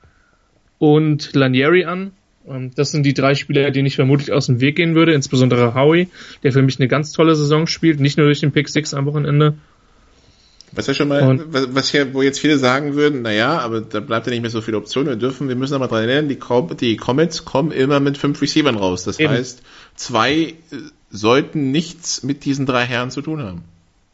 und 0.77 1.33
Lanieri 1.33 1.85
an. 1.85 2.11
Ähm, 2.47 2.71
das 2.75 2.91
sind 2.91 3.03
die 3.03 3.13
drei 3.13 3.35
Spieler, 3.35 3.71
denen 3.71 3.85
ich 3.85 3.95
vermutlich 3.95 4.31
aus 4.31 4.47
dem 4.47 4.59
Weg 4.59 4.75
gehen 4.75 4.95
würde, 4.95 5.13
insbesondere 5.13 5.73
Howie, 5.75 6.09
der 6.43 6.51
für 6.51 6.61
mich 6.61 6.79
eine 6.79 6.87
ganz 6.87 7.11
tolle 7.11 7.35
Saison 7.35 7.67
spielt, 7.67 7.99
nicht 7.99 8.17
nur 8.17 8.27
durch 8.27 8.41
den 8.41 8.51
Pick 8.51 8.69
6 8.69 8.93
am 8.93 9.05
Wochenende. 9.05 9.55
Was 10.75 10.87
ja 10.87 10.95
schon 10.95 11.07
mal, 11.07 11.21
und, 11.21 11.53
was 11.53 11.91
hier, 11.91 12.15
wo 12.15 12.23
jetzt 12.23 12.39
viele 12.39 12.57
sagen 12.57 12.95
würden, 12.95 13.21
naja, 13.21 13.59
aber 13.59 13.81
da 13.81 13.99
bleibt 13.99 14.25
ja 14.25 14.31
nicht 14.31 14.41
mehr 14.41 14.49
so 14.49 14.61
viele 14.61 14.77
Optionen. 14.77 15.09
Wir 15.09 15.17
dürfen, 15.17 15.47
wir 15.47 15.55
müssen 15.55 15.75
aber 15.75 15.87
dran 15.87 16.09
erinnern, 16.09 16.29
die, 16.29 16.35
Com 16.35 16.75
die 16.75 16.97
Comets 16.97 17.45
kommen 17.45 17.71
immer 17.71 17.99
mit 17.99 18.17
fünf 18.17 18.41
Receivern 18.41 18.75
raus. 18.75 19.03
Das 19.03 19.19
eben. 19.19 19.31
heißt, 19.31 19.61
zwei 19.95 20.33
äh, 20.33 20.55
sollten 21.11 21.71
nichts 21.71 22.23
mit 22.23 22.43
diesen 22.43 22.65
drei 22.65 22.85
Herren 22.85 23.11
zu 23.11 23.21
tun 23.21 23.43
haben. 23.43 23.63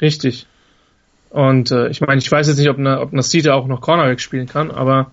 Richtig. 0.01 0.47
Und 1.29 1.71
äh, 1.71 1.89
ich 1.89 2.01
meine, 2.01 2.19
ich 2.19 2.29
weiß 2.29 2.47
jetzt 2.47 2.57
nicht, 2.57 2.69
ob, 2.69 2.77
eine, 2.77 2.99
ob 2.99 3.13
Nasita 3.13 3.53
auch 3.53 3.67
noch 3.67 3.79
Cornerback 3.79 4.19
spielen 4.19 4.47
kann, 4.47 4.69
aber 4.69 5.11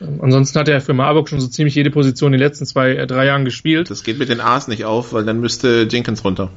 Ansonsten 0.00 0.58
hat 0.58 0.68
er 0.68 0.80
für 0.80 0.92
Marburg 0.92 1.28
schon 1.28 1.40
so 1.40 1.46
ziemlich 1.46 1.74
jede 1.74 1.90
Position 1.90 2.32
in 2.32 2.40
den 2.40 2.46
letzten 2.46 2.66
zwei, 2.66 2.94
äh, 2.94 3.06
drei 3.06 3.26
Jahren 3.26 3.44
gespielt. 3.44 3.90
Das 3.90 4.02
geht 4.02 4.18
mit 4.18 4.28
den 4.28 4.40
A's 4.40 4.68
nicht 4.68 4.84
auf, 4.84 5.12
weil 5.12 5.24
dann 5.24 5.40
müsste 5.40 5.86
Jenkins 5.90 6.24
runter. 6.24 6.50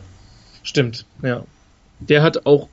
Stimmt, 0.64 1.06
ja. 1.24 1.44
Der 2.00 2.24
hat 2.24 2.46
auch, 2.46 2.68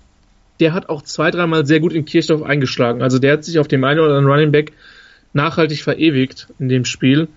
der 0.61 0.73
hat 0.73 0.89
auch 0.89 1.03
zwei, 1.03 1.31
dreimal 1.31 1.67
sehr 1.67 1.81
gut 1.81 1.93
in 1.93 2.05
Kirchdorf 2.05 2.43
eingeschlagen. 2.43 3.03
Also 3.03 3.19
der 3.19 3.35
hat 3.35 3.45
sich 3.45 3.59
auf 3.59 3.69
dem 3.69 3.85
einen 3.85 4.01
oder 4.01 4.17
anderen 4.17 4.27
Running 4.27 4.53
Back 4.53 4.73
nachhaltig 5.33 5.83
verewigt 5.83 6.49
in 6.59 6.69
dem 6.69 6.85
Spiel. 6.85 7.29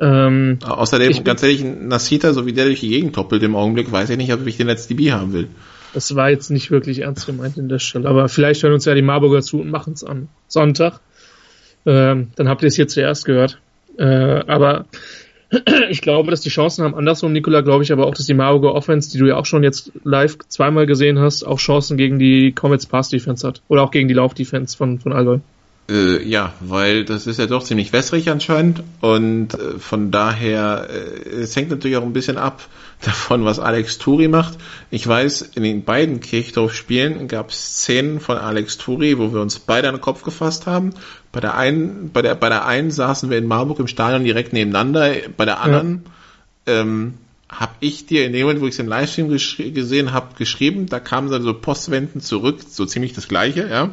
Ähm, 0.00 0.58
Außerdem, 0.64 1.10
ich, 1.10 1.22
ganz 1.22 1.42
ehrlich, 1.42 1.64
Nasita, 1.64 2.32
so 2.32 2.46
wie 2.46 2.52
der 2.52 2.64
durch 2.64 2.80
die 2.80 2.88
Gegend 2.88 3.14
toppelt 3.14 3.42
im 3.42 3.54
Augenblick, 3.54 3.92
weiß 3.92 4.10
ich 4.10 4.16
nicht, 4.16 4.32
ob 4.32 4.46
ich 4.46 4.56
den 4.56 4.66
letzten 4.66 4.96
DB 4.96 5.12
haben 5.12 5.32
will. 5.32 5.48
Das 5.92 6.16
war 6.16 6.28
jetzt 6.28 6.50
nicht 6.50 6.72
wirklich 6.72 7.00
ernst 7.00 7.26
gemeint 7.26 7.56
in 7.56 7.68
der 7.68 7.78
Stelle, 7.78 8.08
aber 8.08 8.28
vielleicht 8.28 8.64
hören 8.64 8.72
uns 8.72 8.84
ja 8.84 8.94
die 8.94 9.02
Marburger 9.02 9.42
zu 9.42 9.60
und 9.60 9.70
machen 9.70 9.92
es 9.92 10.02
am 10.02 10.28
Sonntag. 10.48 10.98
Ähm, 11.86 12.30
dann 12.36 12.48
habt 12.48 12.62
ihr 12.62 12.68
es 12.68 12.76
hier 12.76 12.88
zuerst 12.88 13.24
gehört. 13.24 13.58
Äh, 13.98 14.04
aber 14.04 14.86
ich 15.90 16.00
glaube, 16.00 16.30
dass 16.30 16.40
die 16.40 16.48
Chancen 16.48 16.84
haben 16.84 16.94
andersrum, 16.94 17.32
Nikola, 17.32 17.60
glaube 17.60 17.84
ich 17.84 17.92
aber 17.92 18.06
auch, 18.06 18.14
dass 18.14 18.26
die 18.26 18.34
Marburger 18.34 18.74
Offense, 18.74 19.10
die 19.10 19.18
du 19.18 19.26
ja 19.26 19.36
auch 19.36 19.46
schon 19.46 19.62
jetzt 19.62 19.92
live 20.04 20.38
zweimal 20.48 20.86
gesehen 20.86 21.18
hast, 21.18 21.44
auch 21.44 21.58
Chancen 21.58 21.96
gegen 21.96 22.18
die 22.18 22.52
Comets 22.52 22.86
Pass 22.86 23.08
Defense 23.08 23.46
hat. 23.46 23.62
Oder 23.68 23.82
auch 23.82 23.90
gegen 23.90 24.08
die 24.08 24.14
Lauf 24.14 24.34
Defense 24.34 24.76
von, 24.76 24.98
von 24.98 25.12
Allgäu. 25.12 25.38
Äh, 25.86 26.26
ja, 26.26 26.54
weil 26.60 27.04
das 27.04 27.26
ist 27.26 27.38
ja 27.38 27.46
doch 27.46 27.62
ziemlich 27.62 27.92
wässrig 27.92 28.30
anscheinend 28.30 28.82
und 29.02 29.52
äh, 29.52 29.78
von 29.78 30.10
daher, 30.10 30.88
äh, 30.88 31.28
es 31.28 31.54
hängt 31.56 31.68
natürlich 31.68 31.98
auch 31.98 32.02
ein 32.02 32.14
bisschen 32.14 32.38
ab 32.38 32.66
davon, 33.02 33.44
was 33.44 33.58
Alex 33.58 33.98
Turi 33.98 34.28
macht. 34.28 34.56
Ich 34.90 35.06
weiß, 35.06 35.42
in 35.42 35.62
den 35.62 35.84
beiden 35.84 36.20
Kirchdorf-Spielen 36.20 37.28
gab 37.28 37.50
es 37.50 37.82
Szenen 37.82 38.20
von 38.20 38.38
Alex 38.38 38.78
Turi, 38.78 39.18
wo 39.18 39.34
wir 39.34 39.42
uns 39.42 39.58
beide 39.58 39.88
an 39.88 39.96
den 39.96 40.00
Kopf 40.00 40.22
gefasst 40.22 40.66
haben. 40.66 40.94
Bei 41.32 41.40
der 41.40 41.54
einen, 41.54 42.10
bei 42.12 42.22
der, 42.22 42.34
bei 42.34 42.48
der 42.48 42.64
einen 42.66 42.90
saßen 42.90 43.28
wir 43.28 43.36
in 43.36 43.46
Marburg 43.46 43.78
im 43.78 43.86
Stadion 43.86 44.24
direkt 44.24 44.54
nebeneinander, 44.54 45.12
bei 45.36 45.44
der 45.44 45.60
anderen 45.60 46.04
ja. 46.66 46.80
ähm, 46.80 47.14
habe 47.50 47.72
ich 47.80 48.06
dir 48.06 48.24
in 48.24 48.32
dem 48.32 48.46
Moment, 48.46 48.62
wo 48.62 48.66
ich 48.66 48.72
es 48.72 48.78
im 48.78 48.88
Livestream 48.88 49.28
gesehen 49.28 50.12
habe, 50.12 50.34
geschrieben, 50.38 50.86
da 50.86 50.98
kamen 50.98 51.28
so 51.28 51.52
Postwenden 51.52 52.22
zurück, 52.22 52.60
so 52.66 52.86
ziemlich 52.86 53.12
das 53.12 53.28
gleiche, 53.28 53.68
ja. 53.68 53.90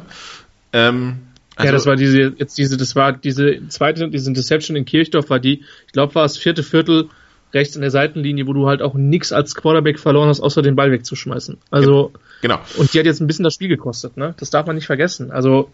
Ähm, 0.72 1.18
also, 1.56 1.66
ja, 1.66 1.72
das 1.72 1.86
war 1.86 1.96
diese, 1.96 2.34
jetzt 2.36 2.56
diese, 2.56 2.76
das 2.76 2.96
war 2.96 3.12
diese 3.12 3.68
zweite, 3.68 4.08
diese 4.08 4.28
Interception 4.28 4.76
in 4.76 4.84
Kirchdorf 4.84 5.30
war 5.30 5.38
die, 5.38 5.62
ich 5.86 5.92
glaube, 5.92 6.14
war 6.14 6.22
das 6.22 6.38
vierte 6.38 6.62
Viertel 6.62 7.08
rechts 7.52 7.76
an 7.76 7.82
der 7.82 7.90
Seitenlinie, 7.90 8.46
wo 8.46 8.52
du 8.52 8.66
halt 8.66 8.82
auch 8.82 8.94
nix 8.94 9.32
als 9.32 9.54
Quarterback 9.54 9.98
verloren 9.98 10.28
hast, 10.28 10.40
außer 10.40 10.62
den 10.62 10.76
Ball 10.76 10.90
wegzuschmeißen. 10.90 11.58
Also, 11.70 12.12
genau. 12.40 12.58
Und 12.78 12.94
die 12.94 12.98
hat 12.98 13.06
jetzt 13.06 13.20
ein 13.20 13.26
bisschen 13.26 13.44
das 13.44 13.54
Spiel 13.54 13.68
gekostet, 13.68 14.16
ne? 14.16 14.34
Das 14.38 14.50
darf 14.50 14.66
man 14.66 14.76
nicht 14.76 14.86
vergessen. 14.86 15.30
Also, 15.30 15.68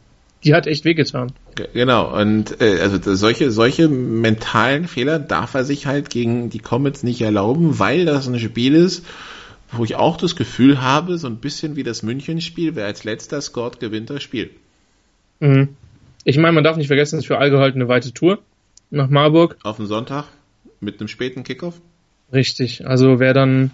die 0.45 0.55
hat 0.55 0.66
echt 0.66 0.85
wehgetan. 0.85 1.33
Genau, 1.72 2.16
und 2.20 2.61
äh, 2.61 2.81
also 2.81 3.14
solche, 3.14 3.51
solche 3.51 3.89
mentalen 3.89 4.87
Fehler 4.87 5.18
darf 5.18 5.55
er 5.55 5.64
sich 5.64 5.87
halt 5.87 6.11
gegen 6.11 6.51
die 6.51 6.61
Comets 6.61 7.03
nicht 7.03 7.20
erlauben, 7.20 7.79
weil 7.79 8.05
das 8.05 8.29
ein 8.29 8.39
Spiel 8.39 8.74
ist, 8.74 9.05
wo 9.72 9.85
ich 9.85 9.97
auch 9.97 10.16
das 10.16 10.37
Gefühl 10.37 10.81
habe, 10.81 11.18
so 11.18 11.26
ein 11.26 11.39
bisschen 11.39 11.76
wie 11.76 11.83
das 11.83 12.03
München-Spiel, 12.03 12.76
wer 12.76 12.87
als 12.87 13.05
letzter 13.05 13.41
scored, 13.41 13.81
gewinnt 13.81 14.11
das 14.11 14.22
Spiel. 14.22 14.51
Mhm. 15.41 15.76
Ich 16.24 16.36
meine, 16.39 16.53
man 16.53 16.64
darf 16.64 16.76
nicht 16.76 16.89
vergessen, 16.89 17.16
es 17.16 17.22
ist 17.22 17.26
für 17.26 17.39
Allgäu 17.39 17.59
halt 17.59 17.74
eine 17.74 17.89
weite 17.89 18.12
Tour 18.12 18.39
nach 18.91 19.09
Marburg. 19.09 19.57
Auf 19.62 19.76
den 19.76 19.86
Sonntag 19.86 20.26
mit 20.80 21.01
einem 21.01 21.09
späten 21.09 21.45
Kickoff. 21.45 21.80
Richtig, 22.32 22.86
also 22.86 23.18
wer 23.20 23.32
dann 23.32 23.70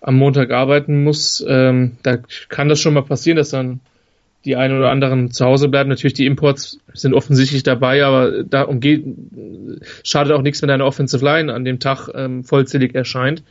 am 0.00 0.16
Montag 0.16 0.50
arbeiten 0.50 1.04
muss, 1.04 1.44
ähm, 1.46 1.96
da 2.02 2.18
kann 2.48 2.68
das 2.68 2.80
schon 2.80 2.94
mal 2.94 3.02
passieren, 3.02 3.36
dass 3.36 3.50
dann 3.50 3.80
die 4.44 4.56
einen 4.56 4.78
oder 4.78 4.90
anderen 4.90 5.32
zu 5.32 5.44
Hause 5.44 5.68
bleiben. 5.68 5.90
Natürlich, 5.90 6.14
die 6.14 6.26
Imports 6.26 6.78
sind 6.94 7.14
offensichtlich 7.14 7.64
dabei, 7.64 8.04
aber 8.04 8.44
da 8.44 8.62
umgeht, 8.62 9.04
schadet 10.04 10.32
auch 10.32 10.42
nichts, 10.42 10.62
wenn 10.62 10.68
deine 10.68 10.84
Offensive 10.84 11.24
Line 11.24 11.52
an 11.52 11.64
dem 11.64 11.80
Tag 11.80 12.08
ähm, 12.14 12.44
vollzählig 12.44 12.94
erscheint. 12.94 13.42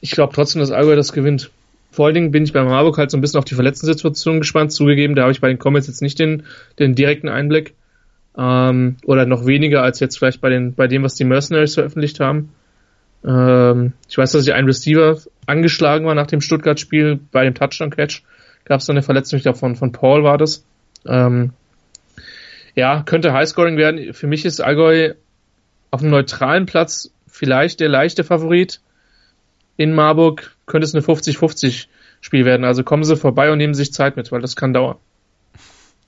Ich 0.00 0.12
glaube 0.12 0.32
trotzdem, 0.34 0.60
dass 0.60 0.70
Allgäu 0.70 0.96
das 0.96 1.12
gewinnt. 1.12 1.50
Vor 1.90 2.06
allen 2.06 2.14
Dingen 2.14 2.30
bin 2.30 2.44
ich 2.44 2.52
bei 2.52 2.62
Marburg 2.62 2.98
halt 2.98 3.10
so 3.10 3.16
ein 3.16 3.20
bisschen 3.20 3.38
auf 3.38 3.44
die 3.44 3.54
Verletzten-Situation 3.54 4.38
gespannt. 4.38 4.72
Zugegeben, 4.72 5.14
da 5.14 5.22
habe 5.22 5.32
ich 5.32 5.40
bei 5.40 5.48
den 5.48 5.58
Comets 5.58 5.86
jetzt 5.86 6.02
nicht 6.02 6.18
den, 6.18 6.44
den 6.78 6.94
direkten 6.94 7.28
Einblick. 7.28 7.74
Ähm, 8.38 8.96
oder 9.04 9.26
noch 9.26 9.46
weniger 9.46 9.82
als 9.82 9.98
jetzt 10.00 10.18
vielleicht 10.18 10.40
bei, 10.40 10.50
den, 10.50 10.74
bei 10.74 10.86
dem, 10.86 11.02
was 11.02 11.14
die 11.14 11.24
Mercenaries 11.24 11.74
veröffentlicht 11.74 12.20
haben. 12.20 12.50
Ähm, 13.24 13.92
ich 14.08 14.16
weiß, 14.16 14.32
dass 14.32 14.44
sich 14.44 14.54
ein 14.54 14.66
Receiver 14.66 15.18
angeschlagen 15.46 16.06
war 16.06 16.14
nach 16.14 16.28
dem 16.28 16.40
Stuttgart-Spiel 16.40 17.20
bei 17.32 17.44
dem 17.44 17.54
Touchdown-Catch 17.54 18.22
gab 18.64 18.80
es 18.80 18.86
da 18.86 18.92
eine 18.92 19.02
Verletzung, 19.02 19.36
ich 19.36 19.42
glaube 19.42 19.58
von, 19.58 19.74
von 19.74 19.92
Paul 19.92 20.22
war 20.22 20.38
das. 20.38 20.64
Ähm, 21.04 21.50
ja, 22.74 23.02
könnte 23.02 23.32
Highscoring 23.32 23.76
werden. 23.76 24.14
Für 24.14 24.28
mich 24.28 24.44
ist 24.44 24.60
Allgäu 24.60 25.14
auf 25.90 26.02
einem 26.02 26.10
neutralen 26.10 26.66
Platz 26.66 27.12
vielleicht 27.26 27.80
der 27.80 27.88
leichte 27.88 28.22
Favorit. 28.22 28.80
In 29.76 29.92
Marburg 29.92 30.54
könnte 30.70 30.86
es 30.86 30.94
eine 30.94 31.04
50-50 31.04 31.86
Spiel 32.20 32.44
werden. 32.44 32.64
Also 32.64 32.84
kommen 32.84 33.04
Sie 33.04 33.16
vorbei 33.16 33.50
und 33.52 33.58
nehmen 33.58 33.74
sich 33.74 33.92
Zeit 33.92 34.16
mit, 34.16 34.32
weil 34.32 34.40
das 34.40 34.56
kann 34.56 34.72
dauern. 34.72 34.96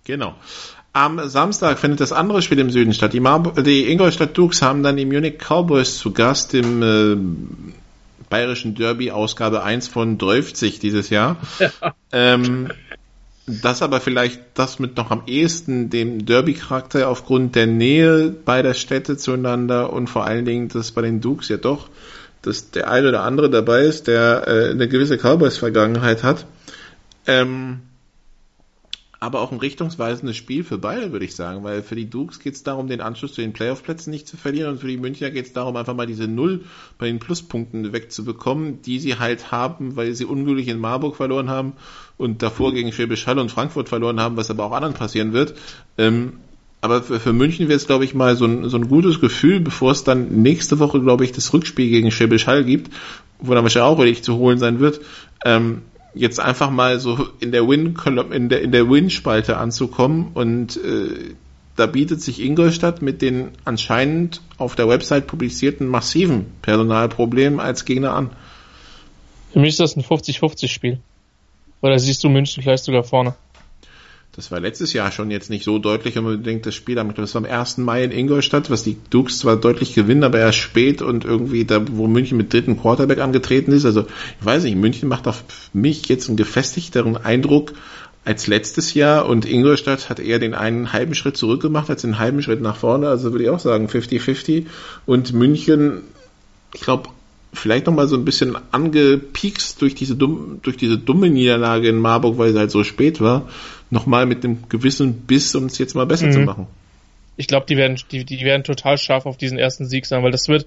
Genau. 0.04 0.34
Am 0.94 1.28
Samstag 1.28 1.78
findet 1.78 2.00
das 2.00 2.12
andere 2.12 2.42
Spiel 2.42 2.58
im 2.58 2.70
Süden 2.70 2.92
statt. 2.92 3.12
Die, 3.14 3.22
die 3.62 3.90
Ingolstadt 3.90 4.36
Dukes 4.36 4.60
haben 4.60 4.82
dann 4.82 4.96
die 4.96 5.06
Munich 5.06 5.38
Cowboys 5.38 5.98
zu 5.98 6.12
Gast 6.12 6.52
im 6.54 6.82
äh, 6.82 8.26
bayerischen 8.28 8.74
Derby 8.74 9.10
Ausgabe 9.10 9.62
1 9.62 9.88
von 9.88 10.18
30 10.18 10.78
dieses 10.78 11.10
Jahr. 11.10 11.36
Ja. 11.58 11.94
Ähm, 12.12 12.68
das 13.46 13.82
aber 13.82 14.00
vielleicht 14.00 14.40
das 14.54 14.78
mit 14.78 14.96
noch 14.96 15.10
am 15.10 15.22
ehesten 15.26 15.90
dem 15.90 16.24
Derby-Charakter 16.26 17.08
aufgrund 17.08 17.56
der 17.56 17.66
Nähe 17.66 18.28
beider 18.30 18.74
Städte 18.74 19.16
zueinander 19.16 19.92
und 19.92 20.08
vor 20.08 20.24
allen 20.24 20.44
Dingen, 20.44 20.68
dass 20.68 20.92
bei 20.92 21.02
den 21.02 21.20
Dukes 21.20 21.48
ja 21.48 21.56
doch, 21.56 21.88
dass 22.42 22.70
der 22.70 22.90
eine 22.90 23.08
oder 23.08 23.22
andere 23.22 23.50
dabei 23.50 23.82
ist, 23.82 24.08
der 24.08 24.44
äh, 24.46 24.70
eine 24.70 24.88
gewisse 24.88 25.16
Cowboys-Vergangenheit 25.16 26.22
hat. 26.22 26.46
Ähm, 27.26 27.80
aber 29.22 29.40
auch 29.40 29.52
ein 29.52 29.60
richtungsweisendes 29.60 30.36
Spiel 30.36 30.64
für 30.64 30.78
beide, 30.78 31.12
würde 31.12 31.24
ich 31.24 31.36
sagen, 31.36 31.62
weil 31.62 31.84
für 31.84 31.94
die 31.94 32.10
Dukes 32.10 32.40
geht 32.40 32.54
es 32.54 32.64
darum, 32.64 32.88
den 32.88 33.00
Anschluss 33.00 33.34
zu 33.34 33.40
den 33.40 33.52
Playoff-Plätzen 33.52 34.10
nicht 34.10 34.26
zu 34.26 34.36
verlieren 34.36 34.72
und 34.72 34.80
für 34.80 34.88
die 34.88 34.96
Münchner 34.96 35.30
geht 35.30 35.46
es 35.46 35.52
darum, 35.52 35.76
einfach 35.76 35.94
mal 35.94 36.08
diese 36.08 36.26
Null 36.26 36.64
bei 36.98 37.06
den 37.06 37.20
Pluspunkten 37.20 37.92
wegzubekommen, 37.92 38.82
die 38.82 38.98
sie 38.98 39.20
halt 39.20 39.52
haben, 39.52 39.94
weil 39.94 40.12
sie 40.14 40.24
unglücklich 40.24 40.66
in 40.66 40.80
Marburg 40.80 41.14
verloren 41.14 41.48
haben 41.48 41.74
und 42.18 42.42
davor 42.42 42.72
gegen 42.72 42.90
Schwäbisch 42.90 43.28
Hall 43.28 43.38
und 43.38 43.52
Frankfurt 43.52 43.88
verloren 43.88 44.18
haben, 44.18 44.36
was 44.36 44.50
aber 44.50 44.64
auch 44.64 44.72
anderen 44.72 44.94
passieren 44.94 45.32
wird. 45.32 45.54
Ähm, 45.98 46.40
aber 46.82 47.00
für, 47.02 47.20
für 47.20 47.32
München 47.32 47.68
wäre 47.68 47.76
es, 47.76 47.86
glaube 47.86 48.04
ich, 48.04 48.12
mal 48.12 48.36
so 48.36 48.44
ein, 48.44 48.68
so 48.68 48.76
ein 48.76 48.88
gutes 48.88 49.20
Gefühl, 49.20 49.60
bevor 49.60 49.92
es 49.92 50.02
dann 50.02 50.42
nächste 50.42 50.80
Woche, 50.80 51.00
glaube 51.00 51.24
ich, 51.24 51.30
das 51.30 51.52
Rückspiel 51.52 51.88
gegen 51.88 52.10
Schwäbisch 52.10 52.48
Hall 52.48 52.64
gibt, 52.64 52.92
wo 53.38 53.54
dann 53.54 53.62
wahrscheinlich 53.62 53.88
auch 53.88 53.98
richtig 54.00 54.24
zu 54.24 54.36
holen 54.36 54.58
sein 54.58 54.80
wird. 54.80 55.00
Ähm, 55.44 55.82
jetzt 56.12 56.40
einfach 56.40 56.70
mal 56.70 56.98
so 56.98 57.28
in 57.38 57.52
der 57.52 57.68
Win 57.68 57.96
in 58.32 58.48
der 58.48 58.60
in 58.62 58.72
der 58.72 58.90
Win 58.90 59.10
Spalte 59.10 59.56
anzukommen 59.56 60.32
und 60.34 60.76
äh, 60.76 61.34
da 61.76 61.86
bietet 61.86 62.20
sich 62.20 62.42
Ingolstadt 62.42 63.00
mit 63.00 63.22
den 63.22 63.52
anscheinend 63.64 64.42
auf 64.58 64.74
der 64.74 64.88
Website 64.88 65.28
publizierten 65.28 65.86
massiven 65.86 66.46
Personalproblemen 66.62 67.60
als 67.60 67.84
Gegner 67.84 68.12
an. 68.12 68.30
Für 69.52 69.60
mich 69.60 69.70
ist 69.70 69.80
das 69.80 69.96
ein 69.96 70.02
50-50 70.02 70.68
Spiel. 70.68 70.98
Oder 71.80 71.98
siehst 71.98 72.24
du 72.24 72.28
München 72.28 72.62
vielleicht 72.62 72.84
sogar 72.84 73.04
vorne? 73.04 73.34
Das 74.34 74.50
war 74.50 74.60
letztes 74.60 74.94
Jahr 74.94 75.12
schon 75.12 75.30
jetzt 75.30 75.50
nicht 75.50 75.62
so 75.62 75.78
deutlich 75.78 76.16
unbedingt 76.16 76.64
das 76.64 76.74
Spiel. 76.74 76.94
Das 76.94 77.34
war 77.34 77.44
am 77.44 77.50
1. 77.50 77.76
Mai 77.78 78.02
in 78.02 78.10
Ingolstadt, 78.12 78.70
was 78.70 78.82
die 78.82 78.96
Dukes 79.10 79.40
zwar 79.40 79.56
deutlich 79.56 79.94
gewinnen, 79.94 80.24
aber 80.24 80.38
erst 80.38 80.56
spät 80.56 81.02
und 81.02 81.26
irgendwie 81.26 81.66
da, 81.66 81.82
wo 81.90 82.06
München 82.06 82.38
mit 82.38 82.50
dritten 82.50 82.80
Quarterback 82.80 83.18
angetreten 83.18 83.72
ist. 83.72 83.84
Also, 83.84 84.06
ich 84.40 84.46
weiß 84.46 84.64
nicht, 84.64 84.76
München 84.76 85.10
macht 85.10 85.28
auf 85.28 85.44
mich 85.74 86.08
jetzt 86.08 86.28
einen 86.28 86.38
gefestigteren 86.38 87.18
Eindruck 87.18 87.74
als 88.24 88.46
letztes 88.46 88.94
Jahr 88.94 89.26
und 89.26 89.44
Ingolstadt 89.44 90.08
hat 90.08 90.18
eher 90.18 90.38
den 90.38 90.54
einen 90.54 90.94
halben 90.94 91.14
Schritt 91.14 91.36
zurück 91.36 91.60
gemacht 91.60 91.90
als 91.90 92.00
den 92.00 92.18
halben 92.18 92.40
Schritt 92.40 92.62
nach 92.62 92.76
vorne. 92.76 93.08
Also 93.08 93.32
würde 93.32 93.44
ich 93.44 93.50
auch 93.50 93.60
sagen 93.60 93.86
50-50. 93.86 94.64
Und 95.04 95.34
München, 95.34 96.04
ich 96.72 96.80
glaube, 96.80 97.10
vielleicht 97.52 97.84
nochmal 97.84 98.08
so 98.08 98.16
ein 98.16 98.24
bisschen 98.24 98.56
angepiekst 98.70 99.82
durch 99.82 99.94
diese, 99.94 100.16
dumm, 100.16 100.60
durch 100.62 100.78
diese 100.78 100.96
dumme 100.96 101.28
Niederlage 101.28 101.88
in 101.88 101.98
Marburg, 101.98 102.38
weil 102.38 102.52
sie 102.52 102.58
halt 102.58 102.70
so 102.70 102.82
spät 102.82 103.20
war 103.20 103.46
nochmal 103.92 104.26
mit 104.26 104.44
einem 104.44 104.68
gewissen 104.68 105.26
Biss, 105.26 105.54
um 105.54 105.66
es 105.66 105.78
jetzt 105.78 105.94
mal 105.94 106.06
besser 106.06 106.26
mhm. 106.26 106.32
zu 106.32 106.40
machen. 106.40 106.66
Ich 107.36 107.46
glaube, 107.46 107.66
die 107.66 107.76
werden, 107.76 107.98
die, 108.10 108.24
die 108.24 108.40
werden 108.44 108.64
total 108.64 108.98
scharf 108.98 109.26
auf 109.26 109.36
diesen 109.36 109.58
ersten 109.58 109.86
Sieg 109.86 110.06
sein, 110.06 110.22
weil 110.22 110.32
das 110.32 110.48
wird, 110.48 110.66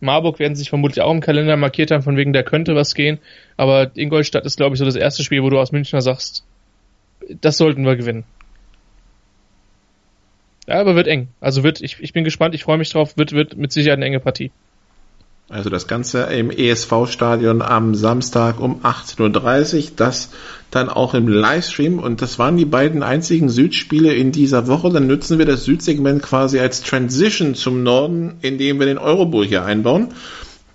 Marburg 0.00 0.38
werden 0.38 0.54
sich 0.54 0.68
vermutlich 0.68 1.02
auch 1.02 1.10
im 1.10 1.20
Kalender 1.20 1.56
markiert 1.56 1.90
haben, 1.90 2.02
von 2.02 2.16
wegen, 2.16 2.32
da 2.32 2.42
könnte 2.42 2.74
was 2.74 2.94
gehen. 2.94 3.18
Aber 3.56 3.90
Ingolstadt 3.96 4.44
ist, 4.44 4.56
glaube 4.56 4.74
ich, 4.74 4.78
so 4.78 4.84
das 4.84 4.96
erste 4.96 5.24
Spiel, 5.24 5.42
wo 5.42 5.50
du 5.50 5.58
aus 5.58 5.72
Münchner 5.72 6.02
sagst, 6.02 6.44
das 7.40 7.56
sollten 7.56 7.84
wir 7.84 7.96
gewinnen. 7.96 8.24
Ja, 10.66 10.80
aber 10.80 10.96
wird 10.96 11.06
eng. 11.06 11.28
Also 11.40 11.62
wird, 11.62 11.80
ich, 11.80 12.00
ich 12.00 12.12
bin 12.12 12.24
gespannt, 12.24 12.54
ich 12.54 12.64
freue 12.64 12.78
mich 12.78 12.90
drauf, 12.90 13.16
wird, 13.16 13.32
wird 13.32 13.56
mit 13.56 13.72
Sicherheit 13.72 13.98
eine 13.98 14.06
enge 14.06 14.20
Partie. 14.20 14.50
Also 15.48 15.70
das 15.70 15.86
Ganze 15.86 16.22
im 16.24 16.50
ESV-Stadion 16.50 17.62
am 17.62 17.94
Samstag 17.94 18.58
um 18.58 18.80
18.30 18.80 19.76
Uhr. 19.76 19.90
Das 19.94 20.30
dann 20.72 20.88
auch 20.88 21.14
im 21.14 21.28
Livestream. 21.28 21.98
Und 21.98 22.20
das 22.20 22.38
waren 22.38 22.56
die 22.56 22.64
beiden 22.64 23.02
einzigen 23.02 23.48
Südspiele 23.48 24.12
in 24.12 24.32
dieser 24.32 24.66
Woche. 24.66 24.90
Dann 24.90 25.06
nutzen 25.06 25.38
wir 25.38 25.46
das 25.46 25.64
Südsegment 25.64 26.22
quasi 26.22 26.58
als 26.58 26.82
Transition 26.82 27.54
zum 27.54 27.84
Norden, 27.84 28.34
indem 28.42 28.80
wir 28.80 28.86
den 28.86 28.98
Eurobowl 28.98 29.46
hier 29.46 29.64
einbauen. 29.64 30.08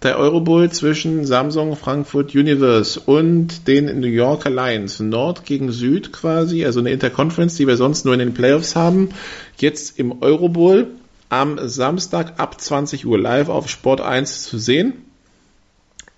Der 0.03 0.17
Eurobowl 0.17 0.71
zwischen 0.71 1.25
Samsung, 1.25 1.75
Frankfurt 1.75 2.33
Universe 2.33 2.99
und 2.99 3.67
den 3.67 3.99
New 3.99 4.07
Yorker 4.07 4.49
Lions. 4.49 4.99
Nord 4.99 5.45
gegen 5.45 5.71
Süd 5.71 6.11
quasi, 6.11 6.65
also 6.65 6.79
eine 6.79 6.89
Interconference, 6.89 7.55
die 7.55 7.67
wir 7.67 7.77
sonst 7.77 8.05
nur 8.05 8.15
in 8.15 8.19
den 8.19 8.33
Playoffs 8.33 8.75
haben. 8.75 9.09
Jetzt 9.57 9.99
im 9.99 10.23
Eurobowl 10.23 10.87
am 11.31 11.57
Samstag 11.69 12.41
ab 12.41 12.59
20 12.59 13.07
Uhr 13.07 13.17
live 13.17 13.47
auf 13.47 13.69
Sport 13.69 14.01
1 14.01 14.43
zu 14.43 14.57
sehen. 14.59 15.05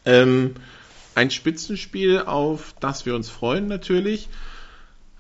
Ähm, 0.06 0.56
ein 1.14 1.30
Spitzenspiel, 1.30 2.22
auf 2.22 2.74
das 2.80 3.06
wir 3.06 3.14
uns 3.14 3.30
freuen 3.30 3.68
natürlich. 3.68 4.28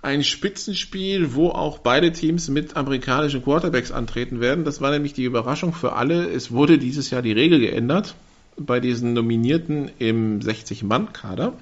Ein 0.02 0.24
Spitzenspiel, 0.24 1.36
wo 1.36 1.50
auch 1.50 1.78
beide 1.78 2.12
Teams 2.12 2.50
mit 2.50 2.76
amerikanischen 2.76 3.44
Quarterbacks 3.44 3.92
antreten 3.92 4.42
werden. 4.42 4.66
Das 4.66 4.82
war 4.82 4.90
nämlich 4.90 5.14
die 5.14 5.26
Überraschung 5.26 5.74
für 5.74 5.94
alle. 5.94 6.28
Es 6.28 6.52
wurde 6.52 6.80
dieses 6.80 7.12
Jahr 7.12 7.22
die 7.22 7.32
Regel 7.32 7.60
geändert 7.60 8.16
bei 8.58 8.80
diesen 8.80 9.14
Nominierten 9.14 9.92
im 10.00 10.40
60-Mann-Kader. 10.40 11.54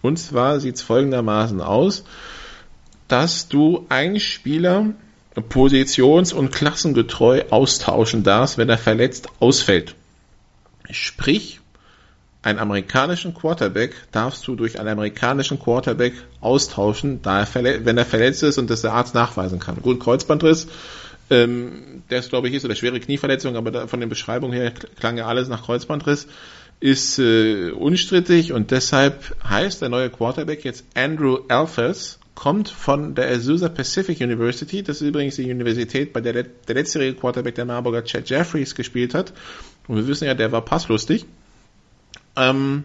Und 0.00 0.18
zwar 0.18 0.60
sieht 0.60 0.76
es 0.76 0.82
folgendermaßen 0.82 1.60
aus, 1.60 2.04
dass 3.06 3.48
du 3.48 3.84
einen 3.90 4.18
Spieler 4.18 4.94
positions- 5.42 6.32
und 6.32 6.52
klassengetreu 6.52 7.44
austauschen 7.50 8.22
darfst, 8.22 8.58
wenn 8.58 8.68
er 8.68 8.78
verletzt 8.78 9.28
ausfällt. 9.38 9.94
Sprich, 10.90 11.60
einen 12.42 12.58
amerikanischen 12.58 13.34
Quarterback 13.34 13.94
darfst 14.12 14.46
du 14.46 14.54
durch 14.54 14.78
einen 14.78 14.88
amerikanischen 14.88 15.58
Quarterback 15.58 16.14
austauschen, 16.40 17.20
da 17.20 17.40
er 17.40 17.84
wenn 17.84 17.98
er 17.98 18.04
verletzt 18.04 18.44
ist 18.44 18.58
und 18.58 18.70
das 18.70 18.82
der 18.82 18.92
Arzt 18.92 19.14
nachweisen 19.14 19.58
kann. 19.58 19.82
Gut, 19.82 19.98
Kreuzbandriss, 19.98 20.68
ähm, 21.28 22.04
der 22.08 22.20
ist 22.20 22.28
glaube 22.28 22.48
ich 22.48 22.54
ist 22.54 22.64
oder 22.64 22.76
schwere 22.76 23.00
Knieverletzung, 23.00 23.56
aber 23.56 23.72
da, 23.72 23.86
von 23.88 23.98
den 23.98 24.08
Beschreibungen 24.08 24.52
her 24.52 24.70
klang 24.70 25.18
ja 25.18 25.26
alles 25.26 25.48
nach 25.48 25.64
Kreuzbandriss, 25.64 26.28
ist 26.78 27.18
äh, 27.18 27.70
unstrittig 27.72 28.52
und 28.52 28.70
deshalb 28.70 29.34
heißt 29.48 29.82
der 29.82 29.88
neue 29.88 30.08
Quarterback 30.08 30.64
jetzt 30.64 30.84
Andrew 30.94 31.38
Alphas 31.48 32.20
kommt 32.36 32.68
von 32.68 33.16
der 33.16 33.28
Azusa 33.30 33.68
Pacific 33.68 34.20
University. 34.20 34.84
Das 34.84 35.00
ist 35.00 35.08
übrigens 35.08 35.34
die 35.34 35.50
Universität, 35.50 36.12
bei 36.12 36.20
der 36.20 36.44
der 36.44 36.74
letztjährige 36.74 37.18
Quarterback 37.18 37.56
der 37.56 37.64
Marburger 37.64 38.04
Chad 38.04 38.30
Jeffries 38.30 38.76
gespielt 38.76 39.14
hat. 39.14 39.32
Und 39.88 39.96
wir 39.96 40.06
wissen 40.06 40.26
ja, 40.26 40.34
der 40.34 40.52
war 40.52 40.62
passlustig. 40.62 41.26
Ähm, 42.36 42.84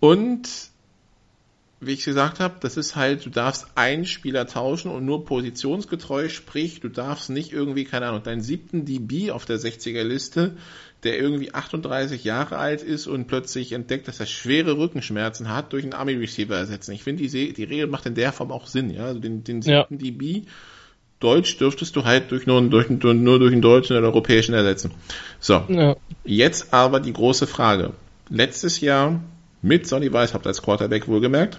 und 0.00 0.48
wie 1.80 1.92
ich 1.92 2.04
gesagt 2.04 2.40
habe, 2.40 2.56
das 2.60 2.76
ist 2.76 2.96
halt, 2.96 3.24
du 3.24 3.30
darfst 3.30 3.68
einen 3.76 4.04
Spieler 4.04 4.46
tauschen 4.46 4.90
und 4.90 5.04
nur 5.04 5.24
positionsgetreu, 5.24 6.28
sprich, 6.28 6.80
du 6.80 6.88
darfst 6.88 7.30
nicht 7.30 7.52
irgendwie, 7.52 7.84
keine 7.84 8.06
Ahnung, 8.06 8.22
deinen 8.22 8.40
siebten 8.40 8.84
DB 8.84 9.30
auf 9.30 9.44
der 9.44 9.58
60er 9.58 10.02
Liste, 10.02 10.56
der 11.04 11.18
irgendwie 11.18 11.54
38 11.54 12.24
Jahre 12.24 12.58
alt 12.58 12.82
ist 12.82 13.06
und 13.06 13.26
plötzlich 13.26 13.72
entdeckt, 13.72 14.08
dass 14.08 14.18
er 14.18 14.26
schwere 14.26 14.76
Rückenschmerzen 14.76 15.48
hat, 15.48 15.72
durch 15.72 15.84
einen 15.84 15.92
Army 15.92 16.14
Receiver 16.14 16.56
ersetzen. 16.56 16.92
Ich 16.92 17.04
finde, 17.04 17.26
die, 17.26 17.52
die 17.52 17.64
Regel 17.64 17.86
macht 17.86 18.06
in 18.06 18.14
der 18.14 18.32
Form 18.32 18.50
auch 18.50 18.66
Sinn, 18.66 18.90
ja. 18.90 19.04
Also 19.04 19.20
den, 19.20 19.44
den 19.44 19.62
siebten 19.62 19.94
ja. 19.94 20.10
DB 20.10 20.42
Deutsch 21.20 21.58
dürftest 21.58 21.96
du 21.96 22.04
halt 22.04 22.30
durch 22.30 22.46
nur, 22.46 22.62
durch, 22.62 22.88
nur 22.88 23.38
durch 23.38 23.52
einen 23.52 23.62
deutschen 23.62 23.96
oder 23.96 24.06
europäischen 24.06 24.54
ersetzen. 24.54 24.92
So. 25.40 25.64
Ja. 25.68 25.96
Jetzt 26.24 26.72
aber 26.72 27.00
die 27.00 27.12
große 27.12 27.48
Frage. 27.48 27.92
Letztes 28.30 28.80
Jahr 28.80 29.20
mit 29.60 29.88
Sonny 29.88 30.12
Weishaupt 30.12 30.46
als 30.46 30.62
Quarterback 30.62 31.08
wohlgemerkt, 31.08 31.58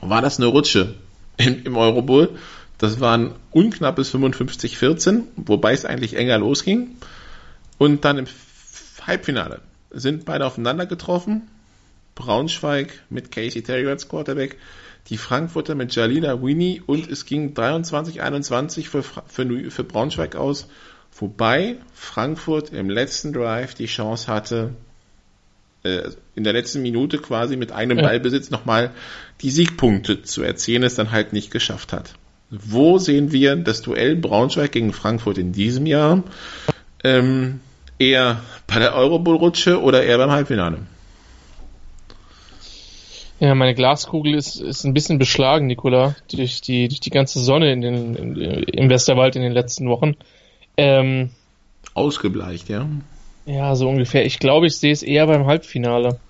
war 0.00 0.22
das 0.22 0.38
eine 0.38 0.46
Rutsche 0.46 0.94
im, 1.36 1.64
im 1.64 1.76
Eurobowl. 1.76 2.30
Das 2.78 3.00
waren 3.00 3.34
unknappes 3.50 4.14
55-14, 4.14 5.22
wobei 5.36 5.72
es 5.72 5.84
eigentlich 5.84 6.16
enger 6.16 6.38
losging. 6.38 6.96
Und 7.76 8.04
dann 8.04 8.18
im 8.18 8.26
Halbfinale 9.04 9.60
sind 9.90 10.24
beide 10.24 10.46
aufeinander 10.46 10.86
getroffen. 10.86 11.48
Braunschweig 12.14 13.02
mit 13.10 13.30
Casey 13.30 13.62
Terry 13.62 13.86
als 13.86 14.08
Quarterback, 14.08 14.56
die 15.08 15.18
Frankfurter 15.18 15.74
mit 15.76 15.94
Jalila 15.94 16.42
Winnie 16.42 16.82
und 16.84 17.08
es 17.08 17.24
ging 17.24 17.54
23-21 17.54 18.88
für, 18.88 19.02
für, 19.02 19.70
für 19.70 19.84
Braunschweig 19.84 20.34
aus, 20.34 20.68
wobei 21.16 21.76
Frankfurt 21.94 22.70
im 22.72 22.90
letzten 22.90 23.32
Drive 23.32 23.74
die 23.74 23.86
Chance 23.86 24.26
hatte, 24.26 24.74
in 25.82 26.44
der 26.44 26.52
letzten 26.52 26.82
Minute 26.82 27.18
quasi 27.18 27.56
mit 27.56 27.72
einem 27.72 27.98
ja. 27.98 28.04
Ballbesitz 28.04 28.50
nochmal 28.50 28.90
die 29.40 29.50
Siegpunkte 29.50 30.22
zu 30.22 30.42
erzielen, 30.42 30.82
es 30.82 30.96
dann 30.96 31.10
halt 31.10 31.32
nicht 31.32 31.50
geschafft 31.50 31.92
hat. 31.92 32.14
Wo 32.50 32.98
sehen 32.98 33.30
wir 33.32 33.56
das 33.56 33.82
Duell 33.82 34.16
Braunschweig 34.16 34.72
gegen 34.72 34.92
Frankfurt 34.92 35.38
in 35.38 35.52
diesem 35.52 35.86
Jahr? 35.86 36.24
Ähm, 37.04 37.60
eher 37.98 38.42
bei 38.66 38.78
der 38.78 38.94
Eurobowl-Rutsche 38.94 39.80
oder 39.80 40.02
eher 40.02 40.18
beim 40.18 40.30
Halbfinale? 40.30 40.78
Ja, 43.40 43.54
meine 43.54 43.74
Glaskugel 43.74 44.34
ist, 44.34 44.60
ist 44.60 44.84
ein 44.84 44.94
bisschen 44.94 45.18
beschlagen, 45.18 45.66
Nicola, 45.66 46.16
durch 46.30 46.60
die, 46.60 46.88
durch 46.88 47.00
die 47.00 47.10
ganze 47.10 47.38
Sonne 47.38 47.72
in 47.72 47.82
den, 47.82 48.14
in, 48.16 48.36
im 48.36 48.90
Westerwald 48.90 49.36
in 49.36 49.42
den 49.42 49.52
letzten 49.52 49.88
Wochen. 49.88 50.16
Ähm, 50.76 51.30
Ausgebleicht, 51.94 52.68
ja. 52.68 52.88
Ja, 53.48 53.74
so 53.74 53.88
ungefähr. 53.88 54.26
Ich 54.26 54.38
glaube, 54.38 54.66
ich 54.66 54.76
sehe 54.76 54.92
es 54.92 55.02
eher 55.02 55.26
beim 55.26 55.46
Halbfinale. 55.46 56.20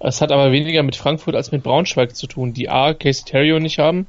Es 0.00 0.22
hat 0.22 0.32
aber 0.32 0.52
weniger 0.52 0.82
mit 0.82 0.96
Frankfurt 0.96 1.34
als 1.34 1.52
mit 1.52 1.62
Braunschweig 1.62 2.16
zu 2.16 2.26
tun, 2.26 2.54
die 2.54 2.70
A, 2.70 2.94
Casey 2.94 3.24
Terrio 3.26 3.58
nicht 3.58 3.78
haben, 3.78 4.06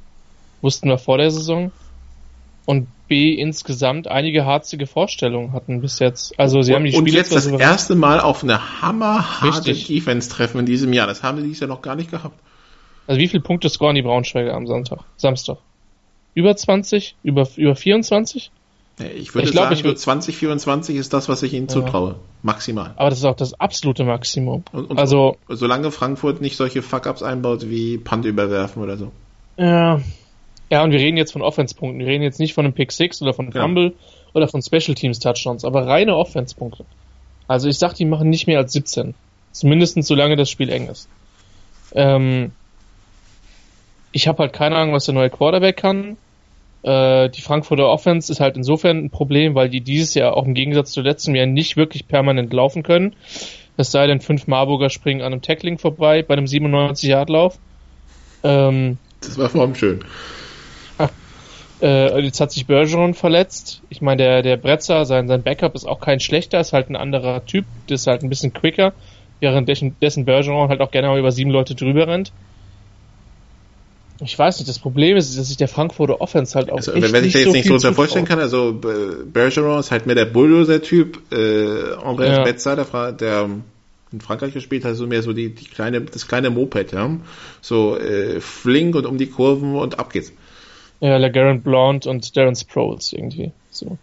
wussten 0.62 0.88
wir 0.88 0.96
vor 0.96 1.18
der 1.18 1.30
Saison, 1.30 1.70
und 2.64 2.88
B, 3.08 3.34
insgesamt 3.34 4.08
einige 4.08 4.46
harzige 4.46 4.86
Vorstellungen 4.86 5.52
hatten 5.52 5.82
bis 5.82 5.98
jetzt. 5.98 6.38
Also 6.38 6.62
sie 6.62 6.72
und, 6.72 6.76
haben 6.76 6.84
die 6.84 6.92
Spiele 6.92 7.02
Und 7.02 7.12
jetzt 7.12 7.34
das 7.34 7.46
erste 7.46 7.94
Mal 7.94 8.20
auf 8.20 8.42
eine 8.42 8.80
hammerharte 8.80 9.74
Defense-Treffen 9.74 10.60
in 10.60 10.66
diesem 10.66 10.94
Jahr. 10.94 11.06
Das 11.06 11.22
haben 11.22 11.38
sie 11.38 11.44
dieses 11.44 11.60
Jahr 11.60 11.68
noch 11.68 11.82
gar 11.82 11.96
nicht 11.96 12.10
gehabt. 12.10 12.38
Also 13.06 13.20
wie 13.20 13.28
viele 13.28 13.42
Punkte 13.42 13.68
scoren 13.68 13.96
die 13.96 14.02
Braunschweiger 14.02 14.54
am 14.54 14.66
Sonntag, 14.66 15.00
Samstag? 15.16 15.58
Über 16.34 16.56
20? 16.56 17.16
Über, 17.22 17.46
über 17.56 17.76
24? 17.76 18.50
Ich 18.98 19.34
würde 19.34 19.48
ich 19.48 19.52
glaub, 19.52 19.64
sagen, 19.64 19.74
ich 19.74 19.84
würd... 19.84 19.98
2024 19.98 20.96
ist 20.96 21.12
das, 21.12 21.28
was 21.28 21.42
ich 21.42 21.54
ihnen 21.54 21.66
ja. 21.66 21.72
zutraue. 21.74 22.16
Maximal. 22.42 22.92
Aber 22.96 23.10
das 23.10 23.18
ist 23.18 23.24
auch 23.24 23.36
das 23.36 23.58
absolute 23.58 24.04
Maximum. 24.04 24.64
Und, 24.72 24.90
und 24.90 24.98
also, 24.98 25.36
so, 25.48 25.54
solange 25.54 25.90
Frankfurt 25.90 26.40
nicht 26.40 26.56
solche 26.56 26.82
Fuck-Ups 26.82 27.22
einbaut 27.22 27.68
wie 27.68 27.98
Punt 27.98 28.24
überwerfen 28.24 28.82
oder 28.82 28.96
so. 28.96 29.10
Ja. 29.56 30.00
Ja, 30.70 30.82
und 30.82 30.90
wir 30.90 30.98
reden 30.98 31.16
jetzt 31.16 31.32
von 31.32 31.42
Offense-Punkten. 31.42 31.98
Wir 31.98 32.06
reden 32.06 32.22
jetzt 32.22 32.40
nicht 32.40 32.54
von 32.54 32.64
einem 32.64 32.74
Pick 32.74 32.92
6 32.92 33.22
oder 33.22 33.34
von 33.34 33.52
Fumble 33.52 33.84
ja. 33.84 33.92
oder 34.32 34.48
von 34.48 34.62
Special 34.62 34.94
Teams 34.94 35.18
Touchdowns, 35.18 35.64
aber 35.64 35.86
reine 35.86 36.16
Offense-Punkte. 36.16 36.84
Also 37.46 37.68
ich 37.68 37.78
sag, 37.78 37.94
die 37.94 38.06
machen 38.06 38.30
nicht 38.30 38.46
mehr 38.46 38.58
als 38.58 38.72
17. 38.72 39.14
Zumindest 39.52 40.02
solange 40.02 40.36
das 40.36 40.48
Spiel 40.48 40.70
eng 40.70 40.88
ist. 40.88 41.08
Ähm, 41.94 42.52
ich 44.12 44.28
habe 44.28 44.38
halt 44.38 44.52
keine 44.52 44.76
Ahnung, 44.76 44.94
was 44.94 45.04
der 45.04 45.14
neue 45.14 45.30
Quarterback 45.30 45.76
kann. 45.76 46.16
Äh, 46.82 47.30
die 47.30 47.42
Frankfurter 47.42 47.88
Offense 47.88 48.32
ist 48.32 48.40
halt 48.40 48.56
insofern 48.56 48.98
ein 48.98 49.10
Problem, 49.10 49.54
weil 49.54 49.68
die 49.68 49.80
dieses 49.80 50.14
Jahr 50.14 50.36
auch 50.36 50.44
im 50.44 50.54
Gegensatz 50.54 50.92
zu 50.92 51.00
letztem 51.00 51.34
Jahr 51.34 51.46
nicht 51.46 51.76
wirklich 51.76 52.08
permanent 52.08 52.52
laufen 52.52 52.82
können. 52.82 53.14
Es 53.76 53.90
sei 53.90 54.06
denn, 54.06 54.20
fünf 54.20 54.46
Marburger 54.46 54.90
springen 54.90 55.22
an 55.22 55.32
einem 55.32 55.42
Tackling 55.42 55.78
vorbei 55.78 56.22
bei 56.22 56.34
einem 56.34 56.46
97-Yard-Lauf. 56.46 57.58
Ähm, 58.44 58.98
das 59.20 59.38
war 59.38 59.48
vor 59.48 59.62
allem 59.62 59.74
schön. 59.74 60.00
Äh, 61.80 62.20
jetzt 62.20 62.40
hat 62.40 62.52
sich 62.52 62.68
Bergeron 62.68 63.12
verletzt. 63.12 63.82
Ich 63.88 64.00
meine, 64.00 64.22
der, 64.22 64.42
der 64.42 64.56
Bretzer, 64.56 65.04
sein, 65.04 65.26
sein 65.26 65.42
Backup 65.42 65.74
ist 65.74 65.84
auch 65.84 65.98
kein 65.98 66.20
schlechter, 66.20 66.60
ist 66.60 66.72
halt 66.72 66.88
ein 66.88 66.94
anderer 66.94 67.44
Typ, 67.44 67.64
der 67.88 67.96
ist 67.96 68.06
halt 68.06 68.22
ein 68.22 68.28
bisschen 68.28 68.52
quicker, 68.52 68.92
während 69.40 69.68
dessen, 69.68 69.96
dessen 70.00 70.24
Bergeron 70.24 70.68
halt 70.68 70.80
auch 70.80 70.92
gerne 70.92 71.08
mal 71.08 71.18
über 71.18 71.32
sieben 71.32 71.50
Leute 71.50 71.74
drüber 71.74 72.06
rennt 72.06 72.32
ich 74.20 74.38
weiß 74.38 74.58
nicht, 74.58 74.68
das 74.68 74.78
Problem 74.78 75.16
ist, 75.16 75.36
dass 75.36 75.48
sich 75.48 75.56
der 75.56 75.68
Frankfurter 75.68 76.20
Offense 76.20 76.54
halt 76.54 76.70
auch 76.70 76.76
also, 76.76 76.92
echt 76.92 77.12
Wenn 77.12 77.24
ich 77.24 77.32
da 77.32 77.38
jetzt 77.40 77.48
so 77.48 77.52
nicht 77.52 77.68
so 77.68 77.74
unter 77.74 77.92
vorstellen 77.92 78.24
kann, 78.24 78.38
also 78.38 78.72
Bergeron 78.72 79.80
ist 79.80 79.90
halt 79.90 80.06
mehr 80.06 80.14
der 80.14 80.26
Bulldozer-Typ, 80.26 81.32
äh, 81.32 81.34
André 81.34 82.26
ja. 82.26 82.44
Betzer, 82.44 82.76
der, 82.76 83.12
der 83.12 83.50
in 84.12 84.20
Frankreich 84.20 84.52
gespielt 84.52 84.84
hat, 84.84 84.94
so 84.96 85.06
mehr 85.06 85.22
so 85.22 85.32
die, 85.32 85.54
die 85.54 85.64
kleine, 85.64 86.02
das 86.02 86.28
kleine 86.28 86.50
Moped, 86.50 86.92
ja. 86.92 87.18
So 87.60 87.98
äh, 87.98 88.40
flink 88.40 88.94
und 88.94 89.06
um 89.06 89.18
die 89.18 89.26
Kurven 89.26 89.74
und 89.74 89.98
ab 89.98 90.12
geht's. 90.12 90.32
Ja, 91.00 91.16
LeGarrette 91.16 91.60
Blount 91.60 92.06
und 92.06 92.36
Darren 92.36 92.54
Sproles 92.54 93.12
irgendwie. 93.12 93.52
So. 93.70 93.98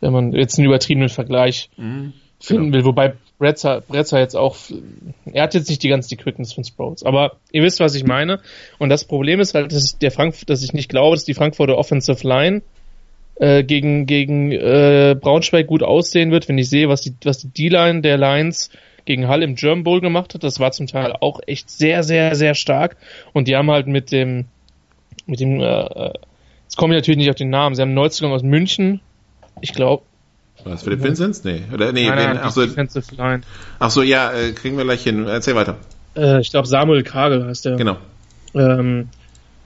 Wenn 0.00 0.12
man 0.12 0.32
jetzt 0.32 0.58
einen 0.58 0.66
übertriebenen 0.66 1.10
Vergleich 1.10 1.70
mhm, 1.76 2.14
finden 2.40 2.72
genau. 2.72 2.76
will, 2.78 2.84
wobei 2.86 3.14
Bretzer, 3.40 3.80
Bretzer 3.80 4.20
jetzt 4.20 4.36
auch, 4.36 4.54
er 5.32 5.44
hat 5.44 5.54
jetzt 5.54 5.70
nicht 5.70 5.82
die 5.82 5.88
ganze 5.88 6.10
die 6.10 6.16
Quickness 6.16 6.52
von 6.52 6.62
Sproles, 6.62 7.02
aber 7.02 7.38
ihr 7.52 7.62
wisst, 7.62 7.80
was 7.80 7.94
ich 7.94 8.04
meine. 8.04 8.40
Und 8.78 8.90
das 8.90 9.04
Problem 9.04 9.40
ist 9.40 9.54
halt, 9.54 9.72
dass, 9.72 9.98
der 9.98 10.10
Frank, 10.10 10.34
dass 10.46 10.62
ich 10.62 10.74
nicht 10.74 10.90
glaube, 10.90 11.16
dass 11.16 11.24
die 11.24 11.32
Frankfurter 11.32 11.78
Offensive 11.78 12.28
Line 12.28 12.60
äh, 13.36 13.64
gegen, 13.64 14.04
gegen 14.04 14.52
äh, 14.52 15.16
Braunschweig 15.18 15.66
gut 15.66 15.82
aussehen 15.82 16.30
wird, 16.30 16.50
wenn 16.50 16.58
ich 16.58 16.68
sehe, 16.68 16.90
was 16.90 17.00
die, 17.00 17.14
was 17.24 17.38
die 17.38 17.48
D-Line 17.48 18.02
der 18.02 18.18
Lions 18.18 18.70
gegen 19.06 19.26
Hall 19.26 19.42
im 19.42 19.54
German 19.54 19.84
Bowl 19.84 20.02
gemacht 20.02 20.34
hat. 20.34 20.44
Das 20.44 20.60
war 20.60 20.72
zum 20.72 20.86
Teil 20.86 21.14
auch 21.18 21.40
echt 21.46 21.70
sehr, 21.70 22.02
sehr, 22.02 22.34
sehr 22.34 22.54
stark. 22.54 22.98
Und 23.32 23.48
die 23.48 23.56
haben 23.56 23.70
halt 23.70 23.86
mit 23.86 24.12
dem, 24.12 24.48
mit 25.24 25.40
dem, 25.40 25.60
äh, 25.60 25.64
äh 25.64 26.12
jetzt 26.64 26.76
komme 26.76 26.94
ich 26.94 27.00
natürlich 27.00 27.18
nicht 27.18 27.30
auf 27.30 27.36
den 27.36 27.48
Namen, 27.48 27.74
sie 27.74 27.80
haben 27.80 27.88
einen 27.88 27.94
Neuzugang 27.94 28.32
aus 28.32 28.42
München, 28.42 29.00
ich 29.62 29.72
glaube, 29.72 30.02
was, 30.64 30.82
Philipp 30.82 31.02
Vinzenz? 31.02 31.44
Nee. 31.44 31.62
Oder, 31.72 31.92
nee, 31.92 32.06
nein, 32.06 32.16
nein, 32.16 32.40
ach, 32.42 32.52
so, 32.52 32.64
ach 33.78 33.90
so, 33.90 34.02
ja, 34.02 34.32
äh, 34.32 34.52
kriegen 34.52 34.76
wir 34.76 34.84
gleich 34.84 35.02
hin. 35.02 35.26
Erzähl 35.26 35.54
weiter. 35.54 35.76
Äh, 36.16 36.40
ich 36.40 36.50
glaube, 36.50 36.68
Samuel 36.68 37.02
Kagel 37.02 37.46
heißt 37.46 37.64
der. 37.64 37.76
Genau. 37.76 37.96
Ähm, 38.54 39.08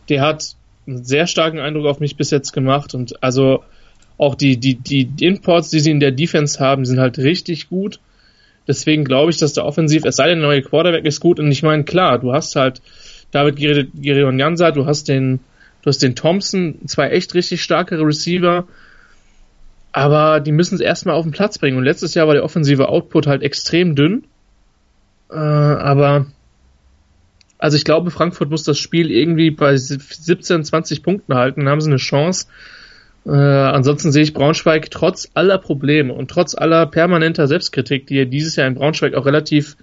der 0.08 0.20
hat 0.20 0.54
einen 0.86 1.04
sehr 1.04 1.26
starken 1.26 1.58
Eindruck 1.58 1.86
auf 1.86 2.00
mich 2.00 2.16
bis 2.16 2.30
jetzt 2.30 2.52
gemacht 2.52 2.94
und 2.94 3.22
also 3.22 3.64
auch 4.18 4.34
die, 4.34 4.58
die, 4.58 4.74
die 4.74 5.08
Imports, 5.24 5.70
die 5.70 5.80
sie 5.80 5.90
in 5.90 6.00
der 6.00 6.12
Defense 6.12 6.60
haben, 6.60 6.84
sind 6.84 7.00
halt 7.00 7.18
richtig 7.18 7.68
gut. 7.68 7.98
Deswegen 8.68 9.04
glaube 9.04 9.30
ich, 9.30 9.38
dass 9.38 9.52
der 9.52 9.64
Offensiv, 9.64 10.04
es 10.04 10.16
sei 10.16 10.28
denn, 10.28 10.38
der 10.38 10.48
neue 10.48 10.62
Quarterback 10.62 11.04
ist 11.04 11.20
gut 11.20 11.38
und 11.40 11.50
ich 11.50 11.62
meine, 11.62 11.84
klar, 11.84 12.18
du 12.18 12.32
hast 12.32 12.56
halt 12.56 12.80
David 13.30 13.56
Girion 13.56 14.38
Jansa, 14.38 14.70
du 14.70 14.86
hast 14.86 15.08
den, 15.08 15.40
du 15.82 15.88
hast 15.88 16.02
den 16.02 16.14
Thompson, 16.14 16.78
zwei 16.86 17.08
echt 17.10 17.34
richtig 17.34 17.62
starke 17.62 17.98
Receiver, 17.98 18.66
aber 19.94 20.40
die 20.40 20.50
müssen 20.50 20.74
es 20.74 20.80
erstmal 20.80 21.14
auf 21.14 21.24
den 21.24 21.30
Platz 21.30 21.56
bringen. 21.56 21.78
Und 21.78 21.84
letztes 21.84 22.14
Jahr 22.14 22.26
war 22.26 22.34
der 22.34 22.42
offensive 22.42 22.88
Output 22.88 23.28
halt 23.28 23.44
extrem 23.44 23.94
dünn. 23.94 24.24
Äh, 25.30 25.36
aber 25.36 26.26
also 27.58 27.76
ich 27.76 27.84
glaube, 27.84 28.10
Frankfurt 28.10 28.50
muss 28.50 28.64
das 28.64 28.76
Spiel 28.76 29.12
irgendwie 29.12 29.52
bei 29.52 29.76
17, 29.76 30.64
20 30.64 31.04
Punkten 31.04 31.34
halten, 31.34 31.60
dann 31.60 31.68
haben 31.68 31.80
sie 31.80 31.90
eine 31.90 31.98
Chance. 31.98 32.48
Äh, 33.24 33.30
ansonsten 33.30 34.10
sehe 34.10 34.24
ich 34.24 34.34
Braunschweig 34.34 34.90
trotz 34.90 35.30
aller 35.32 35.58
Probleme 35.58 36.12
und 36.12 36.28
trotz 36.28 36.56
aller 36.56 36.86
permanenter 36.86 37.46
Selbstkritik, 37.46 38.08
die 38.08 38.16
ja 38.16 38.24
dieses 38.24 38.56
Jahr 38.56 38.66
in 38.66 38.74
Braunschweig 38.74 39.14
auch 39.14 39.26
relativ 39.26 39.76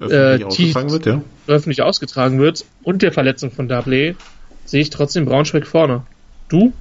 öffentlich, 0.00 0.40
äh, 0.40 0.44
ausgetragen, 0.44 0.90
wird, 0.90 1.06
ja. 1.06 1.22
öffentlich 1.46 1.82
ausgetragen 1.82 2.40
wird 2.40 2.64
und 2.82 3.02
der 3.02 3.12
Verletzung 3.12 3.52
von 3.52 3.70
Dablé, 3.70 4.16
sehe 4.64 4.80
ich 4.80 4.90
trotzdem 4.90 5.26
Braunschweig 5.26 5.66
vorne. 5.66 6.02
Du? 6.48 6.72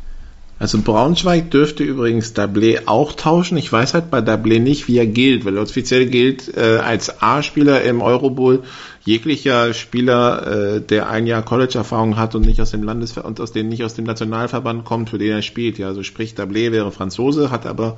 Also 0.59 0.81
Braunschweig 0.81 1.51
dürfte 1.51 1.83
übrigens 1.83 2.35
Dablé 2.35 2.87
auch 2.87 3.13
tauschen. 3.13 3.57
Ich 3.57 3.71
weiß 3.71 3.93
halt 3.93 4.09
bei 4.09 4.19
Dablé 4.19 4.59
nicht, 4.59 4.87
wie 4.87 4.97
er 4.97 5.05
gilt, 5.05 5.45
weil 5.45 5.57
offiziell 5.57 6.07
gilt 6.07 6.57
äh, 6.57 6.79
als 6.83 7.21
A-Spieler 7.21 7.83
im 7.83 8.01
Eurobowl 8.01 8.63
jeglicher 9.03 9.73
Spieler, 9.75 10.77
äh, 10.77 10.81
der 10.81 11.09
ein 11.09 11.27
Jahr 11.27 11.43
College-Erfahrung 11.43 12.17
hat 12.17 12.33
und 12.33 12.45
nicht 12.45 12.59
aus 12.59 12.71
dem 12.71 12.81
Landesver 12.81 13.23
und 13.23 13.39
aus 13.39 13.51
dem 13.51 13.69
nicht 13.69 13.83
aus 13.83 13.93
dem 13.93 14.05
Nationalverband 14.05 14.83
kommt, 14.83 15.11
für 15.11 15.19
den 15.19 15.31
er 15.31 15.41
spielt. 15.43 15.77
Ja, 15.77 15.87
also 15.87 16.01
sprich 16.01 16.33
Dablé 16.33 16.71
wäre 16.71 16.91
Franzose, 16.91 17.51
hat 17.51 17.67
aber 17.67 17.97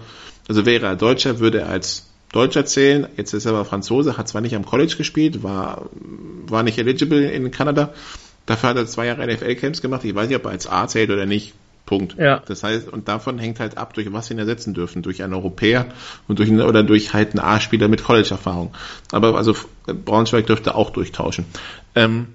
also 0.49 0.65
wäre 0.65 0.85
er 0.85 0.95
Deutscher, 0.97 1.39
würde 1.39 1.61
er 1.61 1.69
als 1.69 2.07
Deutscher 2.33 2.65
zählen. 2.65 3.07
Jetzt 3.15 3.33
ist 3.33 3.45
er 3.45 3.53
aber 3.53 3.63
Franzose, 3.63 4.17
hat 4.17 4.27
zwar 4.27 4.41
nicht 4.41 4.55
am 4.55 4.65
College 4.65 4.95
gespielt, 4.97 5.43
war 5.43 5.89
war 6.47 6.63
nicht 6.63 6.77
eligible 6.77 7.21
in 7.31 7.51
Kanada 7.51 7.93
Dafür 8.49 8.69
hat 8.69 8.77
er 8.77 8.87
zwei 8.87 9.05
Jahre 9.05 9.27
NFL-Camps 9.27 9.79
gemacht. 9.79 10.03
Ich 10.05 10.15
weiß 10.15 10.27
nicht, 10.27 10.37
ob 10.37 10.45
er 10.45 10.49
als 10.49 10.67
A 10.67 10.87
zählt 10.87 11.11
oder 11.11 11.27
nicht. 11.27 11.53
Punkt. 11.89 12.15
Ja. 12.19 12.43
Das 12.45 12.61
heißt, 12.61 12.87
und 12.87 13.07
davon 13.07 13.39
hängt 13.39 13.59
halt 13.59 13.75
ab, 13.75 13.95
durch 13.95 14.13
was 14.13 14.27
sie 14.27 14.35
ihn 14.35 14.39
ersetzen 14.39 14.75
dürfen. 14.75 15.01
Durch 15.01 15.23
einen 15.23 15.33
Europäer 15.33 15.87
und 16.27 16.37
durch 16.37 16.47
einen, 16.47 16.61
oder 16.61 16.83
durch 16.83 17.13
halt 17.13 17.31
einen 17.31 17.39
A-Spieler 17.39 17.87
mit 17.87 18.03
College-Erfahrung. 18.03 18.75
Aber 19.11 19.35
also 19.35 19.55
Braunschweig 19.87 20.45
dürfte 20.45 20.75
auch 20.75 20.91
durchtauschen. 20.91 21.45
Ähm, 21.95 22.27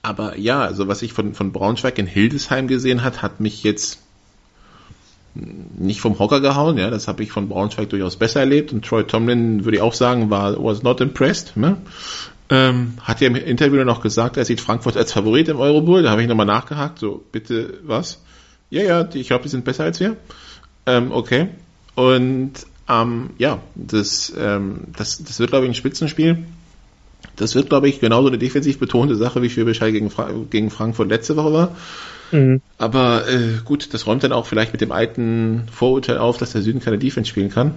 aber 0.00 0.38
ja, 0.38 0.62
also 0.62 0.88
was 0.88 1.02
ich 1.02 1.12
von, 1.12 1.34
von 1.34 1.52
Braunschweig 1.52 1.98
in 1.98 2.06
Hildesheim 2.06 2.66
gesehen 2.66 3.04
hat, 3.04 3.20
hat 3.20 3.38
mich 3.38 3.62
jetzt 3.64 4.00
nicht 5.34 6.00
vom 6.00 6.18
Hocker 6.18 6.40
gehauen, 6.40 6.78
ja, 6.78 6.88
das 6.88 7.06
habe 7.06 7.22
ich 7.22 7.32
von 7.32 7.48
Braunschweig 7.48 7.90
durchaus 7.90 8.16
besser 8.16 8.40
erlebt 8.40 8.72
und 8.72 8.84
Troy 8.84 9.04
Tomlin 9.04 9.64
würde 9.64 9.76
ich 9.76 9.82
auch 9.82 9.92
sagen, 9.92 10.30
war 10.30 10.62
was 10.62 10.82
not 10.82 11.02
impressed, 11.02 11.56
ne? 11.56 11.76
Ähm, 12.50 12.94
hat 13.02 13.20
ja 13.20 13.26
im 13.26 13.34
Interview 13.34 13.82
noch 13.84 14.00
gesagt, 14.00 14.36
er 14.36 14.44
sieht 14.44 14.60
Frankfurt 14.60 14.96
als 14.96 15.12
Favorit 15.12 15.48
im 15.48 15.58
Eurobowl, 15.58 16.02
da 16.02 16.10
habe 16.10 16.22
ich 16.22 16.28
nochmal 16.28 16.46
nachgehakt, 16.46 16.98
so, 16.98 17.24
bitte, 17.32 17.80
was? 17.82 18.22
Ja, 18.70 18.82
ja, 18.82 19.08
ich 19.12 19.26
glaube, 19.28 19.44
die 19.44 19.48
sind 19.48 19.64
besser 19.64 19.84
als 19.84 20.00
wir. 20.00 20.16
Ähm, 20.86 21.12
okay. 21.12 21.48
Und 21.94 22.52
ähm, 22.88 23.30
ja, 23.38 23.60
das, 23.74 24.32
ähm, 24.36 24.80
das, 24.96 25.22
das 25.22 25.38
wird, 25.38 25.50
glaube 25.50 25.66
ich, 25.66 25.70
ein 25.70 25.74
Spitzenspiel. 25.74 26.38
Das 27.36 27.54
wird, 27.54 27.68
glaube 27.68 27.88
ich, 27.88 28.00
genauso 28.00 28.28
eine 28.28 28.38
defensiv 28.38 28.78
betonte 28.78 29.16
Sache, 29.16 29.42
wie 29.42 29.50
Schwäbisch 29.50 29.80
Hall 29.80 29.92
gegen, 29.92 30.10
Fra 30.10 30.30
gegen 30.50 30.70
Frankfurt 30.70 31.08
letzte 31.08 31.36
Woche 31.36 31.52
war. 31.52 31.76
Mhm. 32.30 32.60
Aber 32.78 33.28
äh, 33.28 33.60
gut, 33.64 33.92
das 33.92 34.06
räumt 34.06 34.24
dann 34.24 34.32
auch 34.32 34.46
vielleicht 34.46 34.72
mit 34.72 34.80
dem 34.80 34.92
alten 34.92 35.66
Vorurteil 35.70 36.18
auf, 36.18 36.36
dass 36.36 36.52
der 36.52 36.62
Süden 36.62 36.80
keine 36.80 36.98
Defense 36.98 37.28
spielen 37.28 37.50
kann. 37.50 37.74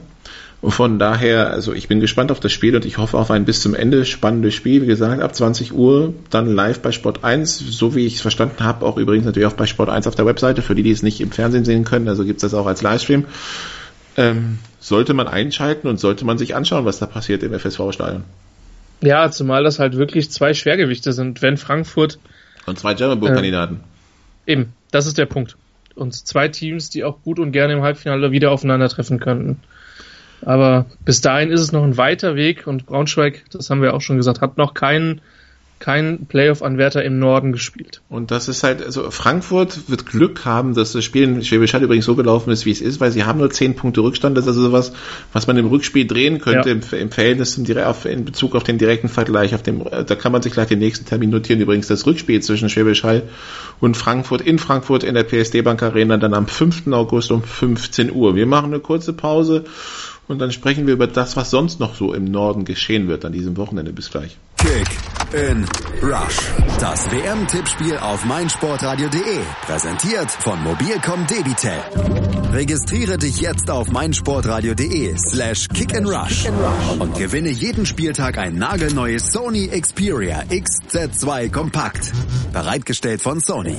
Und 0.60 0.72
von 0.72 0.98
daher, 0.98 1.52
also 1.52 1.74
ich 1.74 1.88
bin 1.88 2.00
gespannt 2.00 2.32
auf 2.32 2.40
das 2.40 2.52
Spiel 2.52 2.76
und 2.76 2.84
ich 2.84 2.98
hoffe 2.98 3.18
auf 3.18 3.30
ein 3.30 3.46
bis 3.46 3.62
zum 3.62 3.76
Ende 3.76 4.06
spannendes 4.06 4.56
Spiel. 4.56 4.82
Wie 4.82 4.88
gesagt, 4.88 5.22
ab 5.22 5.36
20 5.36 5.72
Uhr 5.74 6.14
dann 6.32 6.48
live 6.48 6.80
bei 6.80 6.92
Sport 6.92 7.24
1, 7.24 7.60
so 7.60 7.94
wie 7.94 8.08
ich 8.08 8.16
es 8.16 8.22
verstanden 8.22 8.64
habe, 8.64 8.86
auch 8.86 8.98
übrigens 8.98 9.26
natürlich 9.26 9.48
auch 9.48 9.54
bei 9.54 9.68
Sport 9.68 9.90
1 9.90 10.08
auf 10.08 10.16
der 10.16 10.26
Webseite, 10.26 10.64
für 10.64 10.74
die, 10.74 10.82
die 10.82 10.92
es 10.92 11.04
nicht 11.04 11.22
im 11.22 11.32
Fernsehen 11.32 11.64
sehen 11.64 11.84
können, 11.84 12.08
also 12.08 12.26
gibt 12.26 12.38
es 12.38 12.42
das 12.42 12.56
auch 12.56 12.66
als 12.66 12.82
Livestream. 12.82 13.26
Ähm, 14.18 14.58
sollte 14.80 15.14
man 15.14 15.28
einschalten 15.28 15.88
und 15.88 16.00
sollte 16.00 16.26
man 16.26 16.40
sich 16.40 16.56
anschauen, 16.56 16.86
was 16.86 16.98
da 16.98 17.06
passiert 17.06 17.44
im 17.44 17.54
FSV-Stadion. 17.54 18.24
Ja, 19.02 19.30
zumal 19.30 19.64
das 19.64 19.78
halt 19.78 19.96
wirklich 19.96 20.32
zwei 20.32 20.56
Schwergewichte 20.56 21.14
sind. 21.14 21.44
Wenn 21.44 21.58
Frankfurt. 21.58 22.18
Und 22.66 22.80
zwei 22.80 22.96
German 22.96 23.20
Bowl-Kandidaten. 23.20 23.82
Äh, 24.48 24.54
eben, 24.54 24.74
das 24.90 25.06
ist 25.06 25.20
der 25.20 25.28
Punkt. 25.28 25.56
Und 25.94 26.16
zwei 26.16 26.48
Teams, 26.48 26.90
die 26.90 27.04
auch 27.04 27.22
gut 27.22 27.38
und 27.38 27.52
gerne 27.52 27.74
im 27.74 27.82
Halbfinale 27.84 28.32
wieder 28.32 28.52
aufeinandertreffen 28.52 29.20
könnten. 29.20 29.60
Aber 30.42 30.86
bis 31.04 31.22
dahin 31.22 31.52
ist 31.52 31.62
es 31.62 31.72
noch 31.72 31.84
ein 31.84 31.98
weiter 31.98 32.36
Weg 32.36 32.68
und 32.68 32.86
Braunschweig, 32.86 33.44
das 33.52 33.70
haben 33.70 33.82
wir 33.82 33.94
auch 33.94 34.02
schon 34.02 34.18
gesagt, 34.18 34.42
hat 34.42 34.58
noch 34.58 34.74
keinen 34.74 35.22
kein 35.80 36.26
Playoff-Anwärter 36.26 37.04
im 37.04 37.20
Norden 37.20 37.52
gespielt. 37.52 38.02
Und 38.10 38.32
das 38.32 38.48
ist 38.48 38.64
halt, 38.64 38.82
also 38.82 39.12
Frankfurt 39.12 39.90
wird 39.90 40.08
Glück 40.08 40.44
haben, 40.44 40.74
dass 40.74 40.94
das 40.94 41.04
Spiel 41.04 41.24
in 41.24 41.44
Schwäbisch 41.44 41.74
Hall 41.74 41.84
übrigens 41.84 42.06
so 42.06 42.16
gelaufen 42.16 42.50
ist, 42.50 42.66
wie 42.66 42.72
es 42.72 42.82
ist, 42.82 43.00
weil 43.00 43.12
sie 43.12 43.26
haben 43.26 43.40
nur 43.40 43.52
zehn 43.52 43.76
Punkte 43.76 44.02
Rückstand. 44.02 44.36
Das 44.36 44.46
ist 44.46 44.50
also 44.50 44.64
sowas, 44.64 44.92
was 45.34 45.46
man 45.46 45.58
im 45.58 45.68
Rückspiel 45.68 46.08
drehen 46.08 46.40
könnte, 46.40 46.70
ja. 46.70 46.76
im, 46.76 46.82
im 47.00 47.12
Verhältnis 47.12 47.54
zum, 47.54 47.66
in 48.06 48.26
Bezug 48.26 48.56
auf 48.56 48.64
den 48.64 48.80
direkten 48.80 49.08
Vergleich. 49.08 49.54
Auf 49.54 49.62
dem, 49.62 49.84
da 49.84 50.16
kann 50.16 50.32
man 50.32 50.42
sich 50.42 50.54
gleich 50.54 50.68
den 50.68 50.80
nächsten 50.80 51.06
Termin 51.06 51.30
notieren. 51.30 51.62
Übrigens 51.62 51.88
das 51.88 52.06
Rückspiel 52.06 52.42
zwischen 52.42 52.70
Schwäbisch 52.70 53.04
Hall 53.04 53.24
und 53.80 53.96
Frankfurt 53.96 54.42
in 54.42 54.58
Frankfurt 54.58 55.04
in 55.04 55.14
der 55.14 55.24
PSD 55.24 55.62
Bank 55.62 55.84
Arena 55.84 56.18
dann 56.18 56.34
am 56.34 56.48
5. 56.48 56.88
August 56.88 57.32
um 57.32 57.44
15 57.44 58.12
Uhr. 58.12 58.36
Wir 58.36 58.48
machen 58.48 58.74
eine 58.74 58.80
kurze 58.80 59.14
Pause 59.14 59.66
und 60.28 60.40
dann 60.40 60.52
sprechen 60.52 60.88
wir 60.88 60.94
über 60.94 61.08
das, 61.08 61.36
was 61.36 61.50
sonst 61.50 61.80
noch 61.80 61.96
so 61.96 62.14
im 62.14 62.26
Norden 62.26 62.66
geschehen 62.66 63.08
wird 63.08 63.26
an 63.26 63.32
diesem 63.32 63.58
Wochenende. 63.58 63.94
Bis 63.94 64.10
gleich. 64.12 64.38
Kick 64.58 64.88
in 65.34 65.66
Rush. 66.02 66.38
Das 66.80 67.10
WM-Tippspiel 67.12 67.98
auf 67.98 68.26
meinsportradio.de. 68.26 69.40
Präsentiert 69.66 70.32
von 70.32 70.62
Mobilcom 70.64 71.26
Debitel. 71.28 71.80
Registriere 72.52 73.18
dich 73.18 73.40
jetzt 73.42 73.70
auf 73.70 73.92
meinsportradio.de 73.92 75.16
slash 75.18 75.68
kick 75.70 75.96
and 75.96 76.08
rush 76.08 76.48
und 77.00 77.16
gewinne 77.18 77.50
jeden 77.50 77.86
Spieltag 77.86 78.38
ein 78.38 78.56
nagelneues 78.56 79.32
Sony 79.32 79.68
Xperia 79.68 80.44
XZ2 80.50 81.52
Kompakt. 81.52 82.12
Bereitgestellt 82.54 83.22
von 83.22 83.40
Sony. 83.42 83.76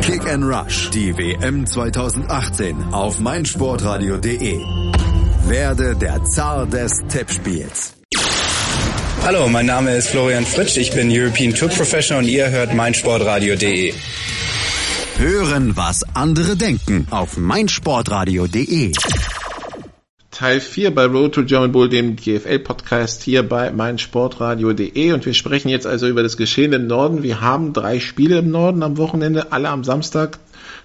Kick 0.00 0.26
and 0.28 0.44
Rush. 0.44 0.90
Die 0.90 1.16
WM 1.16 1.66
2018 1.66 2.92
auf 2.92 3.20
meinsportradio.de. 3.20 5.09
Werde 5.50 5.96
der 5.96 6.22
Zar 6.22 6.64
des 6.64 6.92
Tippspiels. 7.08 7.94
Hallo, 9.24 9.48
mein 9.48 9.66
Name 9.66 9.96
ist 9.96 10.06
Florian 10.06 10.44
Fritsch, 10.44 10.76
ich 10.76 10.92
bin 10.92 11.10
European 11.10 11.52
Tour 11.52 11.68
Professional 11.70 12.22
und 12.22 12.30
ihr 12.30 12.48
hört 12.50 12.72
meinsportradio.de. 12.72 13.92
Hören, 15.16 15.76
was 15.76 16.04
andere 16.14 16.54
denken 16.54 17.08
auf 17.10 17.36
meinsportradio.de. 17.36 18.92
Teil 20.30 20.60
4 20.60 20.94
bei 20.94 21.06
Road 21.06 21.34
to 21.34 21.42
German 21.42 21.72
Bull, 21.72 21.88
dem 21.88 22.14
GFL-Podcast 22.14 23.24
hier 23.24 23.42
bei 23.42 23.72
meinsportradio.de 23.72 25.12
und 25.12 25.26
wir 25.26 25.34
sprechen 25.34 25.68
jetzt 25.68 25.86
also 25.86 26.06
über 26.06 26.22
das 26.22 26.36
Geschehen 26.36 26.72
im 26.72 26.86
Norden. 26.86 27.24
Wir 27.24 27.40
haben 27.40 27.72
drei 27.72 27.98
Spiele 27.98 28.38
im 28.38 28.52
Norden 28.52 28.84
am 28.84 28.98
Wochenende, 28.98 29.50
alle 29.50 29.68
am 29.68 29.82
Samstag, 29.82 30.38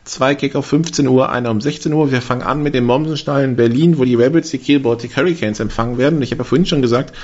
Zwei 0.05 0.35
Kick 0.35 0.55
auf 0.55 0.67
15 0.67 1.07
Uhr, 1.07 1.31
einer 1.31 1.49
um 1.49 1.59
16 1.59 1.91
Uhr. 1.91 2.11
Wir 2.11 2.21
fangen 2.21 2.43
an 2.43 2.61
mit 2.61 2.75
dem 2.75 2.85
Mommsenstall 2.85 3.43
in 3.43 3.55
Berlin, 3.55 3.97
wo 3.97 4.05
die 4.05 4.13
Rebels 4.13 4.51
die 4.51 4.59
Kiel 4.59 4.79
Baltic 4.79 5.17
Hurricanes 5.17 5.59
empfangen 5.59 5.97
werden. 5.97 6.17
Und 6.17 6.21
ich 6.21 6.29
habe 6.29 6.41
ja 6.41 6.43
vorhin 6.43 6.67
schon 6.67 6.83
gesagt, 6.83 7.15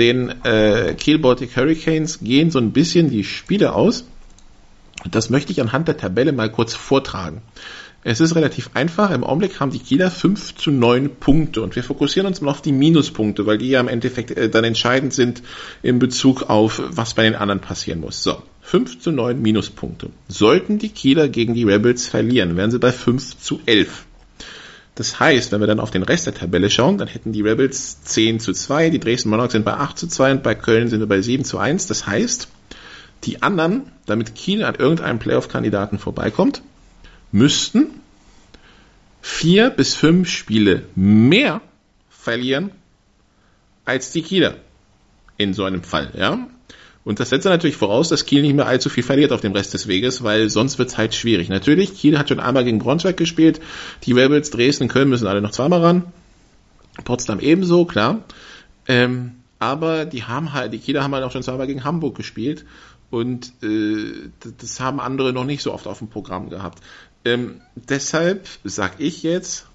den 0.00 0.44
äh, 0.44 0.94
Kiel 0.94 1.18
Baltic 1.18 1.56
Hurricanes 1.56 2.18
gehen 2.20 2.50
so 2.50 2.58
ein 2.58 2.72
bisschen 2.72 3.10
die 3.10 3.22
Spiele 3.22 3.74
aus. 3.74 4.04
Das 5.08 5.30
möchte 5.30 5.52
ich 5.52 5.60
anhand 5.60 5.86
der 5.86 5.96
Tabelle 5.96 6.32
mal 6.32 6.50
kurz 6.50 6.74
vortragen. 6.74 7.42
Es 8.02 8.20
ist 8.20 8.34
relativ 8.34 8.70
einfach. 8.74 9.10
Im 9.10 9.24
Augenblick 9.24 9.58
haben 9.58 9.70
die 9.70 9.78
Kieler 9.78 10.10
5 10.10 10.54
zu 10.54 10.70
9 10.70 11.16
Punkte 11.16 11.62
und 11.62 11.74
wir 11.76 11.82
fokussieren 11.82 12.26
uns 12.26 12.40
mal 12.40 12.50
auf 12.50 12.62
die 12.62 12.72
Minuspunkte, 12.72 13.46
weil 13.46 13.58
die 13.58 13.68
ja 13.68 13.80
im 13.80 13.88
Endeffekt 13.88 14.30
äh, 14.32 14.48
dann 14.48 14.64
entscheidend 14.64 15.12
sind 15.12 15.42
in 15.82 15.98
Bezug 15.98 16.48
auf, 16.50 16.82
was 16.88 17.14
bei 17.14 17.22
den 17.22 17.34
anderen 17.34 17.60
passieren 17.60 18.00
muss. 18.00 18.22
So, 18.22 18.42
5 18.66 18.98
zu 18.98 19.12
9 19.12 19.40
Minuspunkte. 19.40 20.10
Sollten 20.26 20.78
die 20.78 20.88
Kieler 20.88 21.28
gegen 21.28 21.54
die 21.54 21.62
Rebels 21.62 22.08
verlieren, 22.08 22.56
wären 22.56 22.72
sie 22.72 22.80
bei 22.80 22.90
5 22.90 23.38
zu 23.38 23.60
11. 23.64 24.06
Das 24.96 25.20
heißt, 25.20 25.52
wenn 25.52 25.60
wir 25.60 25.68
dann 25.68 25.78
auf 25.78 25.92
den 25.92 26.02
Rest 26.02 26.26
der 26.26 26.34
Tabelle 26.34 26.68
schauen, 26.68 26.98
dann 26.98 27.06
hätten 27.06 27.30
die 27.30 27.42
Rebels 27.42 28.02
10 28.02 28.40
zu 28.40 28.52
2, 28.52 28.90
die 28.90 28.98
Dresden 28.98 29.30
Monarchs 29.30 29.52
sind 29.52 29.64
bei 29.64 29.74
8 29.74 29.96
zu 29.96 30.08
2 30.08 30.32
und 30.32 30.42
bei 30.42 30.56
Köln 30.56 30.88
sind 30.88 30.98
wir 30.98 31.06
bei 31.06 31.22
7 31.22 31.44
zu 31.44 31.58
1. 31.58 31.86
Das 31.86 32.08
heißt, 32.08 32.48
die 33.22 33.40
anderen, 33.40 33.92
damit 34.04 34.34
Kiel 34.34 34.64
an 34.64 34.74
irgendeinem 34.74 35.20
Playoff-Kandidaten 35.20 36.00
vorbeikommt, 36.00 36.60
müssten 37.30 37.86
vier 39.22 39.70
bis 39.70 39.94
fünf 39.94 40.28
Spiele 40.28 40.82
mehr 40.96 41.60
verlieren 42.10 42.72
als 43.84 44.10
die 44.10 44.22
Kieler. 44.22 44.56
In 45.36 45.54
so 45.54 45.62
einem 45.62 45.84
Fall, 45.84 46.10
ja. 46.18 46.48
Und 47.06 47.20
das 47.20 47.30
setzt 47.30 47.44
natürlich 47.44 47.76
voraus, 47.76 48.08
dass 48.08 48.26
Kiel 48.26 48.42
nicht 48.42 48.56
mehr 48.56 48.66
allzu 48.66 48.88
viel 48.90 49.04
verliert 49.04 49.30
auf 49.30 49.40
dem 49.40 49.52
Rest 49.52 49.72
des 49.74 49.86
Weges, 49.86 50.24
weil 50.24 50.50
sonst 50.50 50.80
wird 50.80 50.88
es 50.88 50.98
halt 50.98 51.14
schwierig. 51.14 51.48
Natürlich, 51.48 51.94
Kiel 51.94 52.18
hat 52.18 52.28
schon 52.28 52.40
einmal 52.40 52.64
gegen 52.64 52.80
Braunschweig 52.80 53.16
gespielt. 53.16 53.60
Die 54.02 54.10
Rebels, 54.10 54.50
Dresden, 54.50 54.88
Köln 54.88 55.08
müssen 55.08 55.28
alle 55.28 55.40
noch 55.40 55.52
zweimal 55.52 55.82
ran. 55.82 56.02
Potsdam 57.04 57.38
ebenso, 57.38 57.84
klar. 57.84 58.24
Ähm, 58.88 59.36
aber 59.60 60.04
die 60.04 60.24
haben 60.24 60.52
halt, 60.52 60.72
die 60.72 60.78
Kieler 60.78 61.04
haben 61.04 61.14
halt 61.14 61.22
auch 61.22 61.30
schon 61.30 61.44
zweimal 61.44 61.68
gegen 61.68 61.84
Hamburg 61.84 62.16
gespielt. 62.16 62.64
Und 63.10 63.52
äh, 63.62 64.30
das 64.58 64.80
haben 64.80 64.98
andere 64.98 65.32
noch 65.32 65.44
nicht 65.44 65.62
so 65.62 65.72
oft 65.72 65.86
auf 65.86 65.98
dem 65.98 66.08
Programm 66.08 66.50
gehabt. 66.50 66.82
Ähm, 67.24 67.60
deshalb 67.76 68.48
sag 68.64 68.98
ich 68.98 69.22
jetzt, 69.22 69.66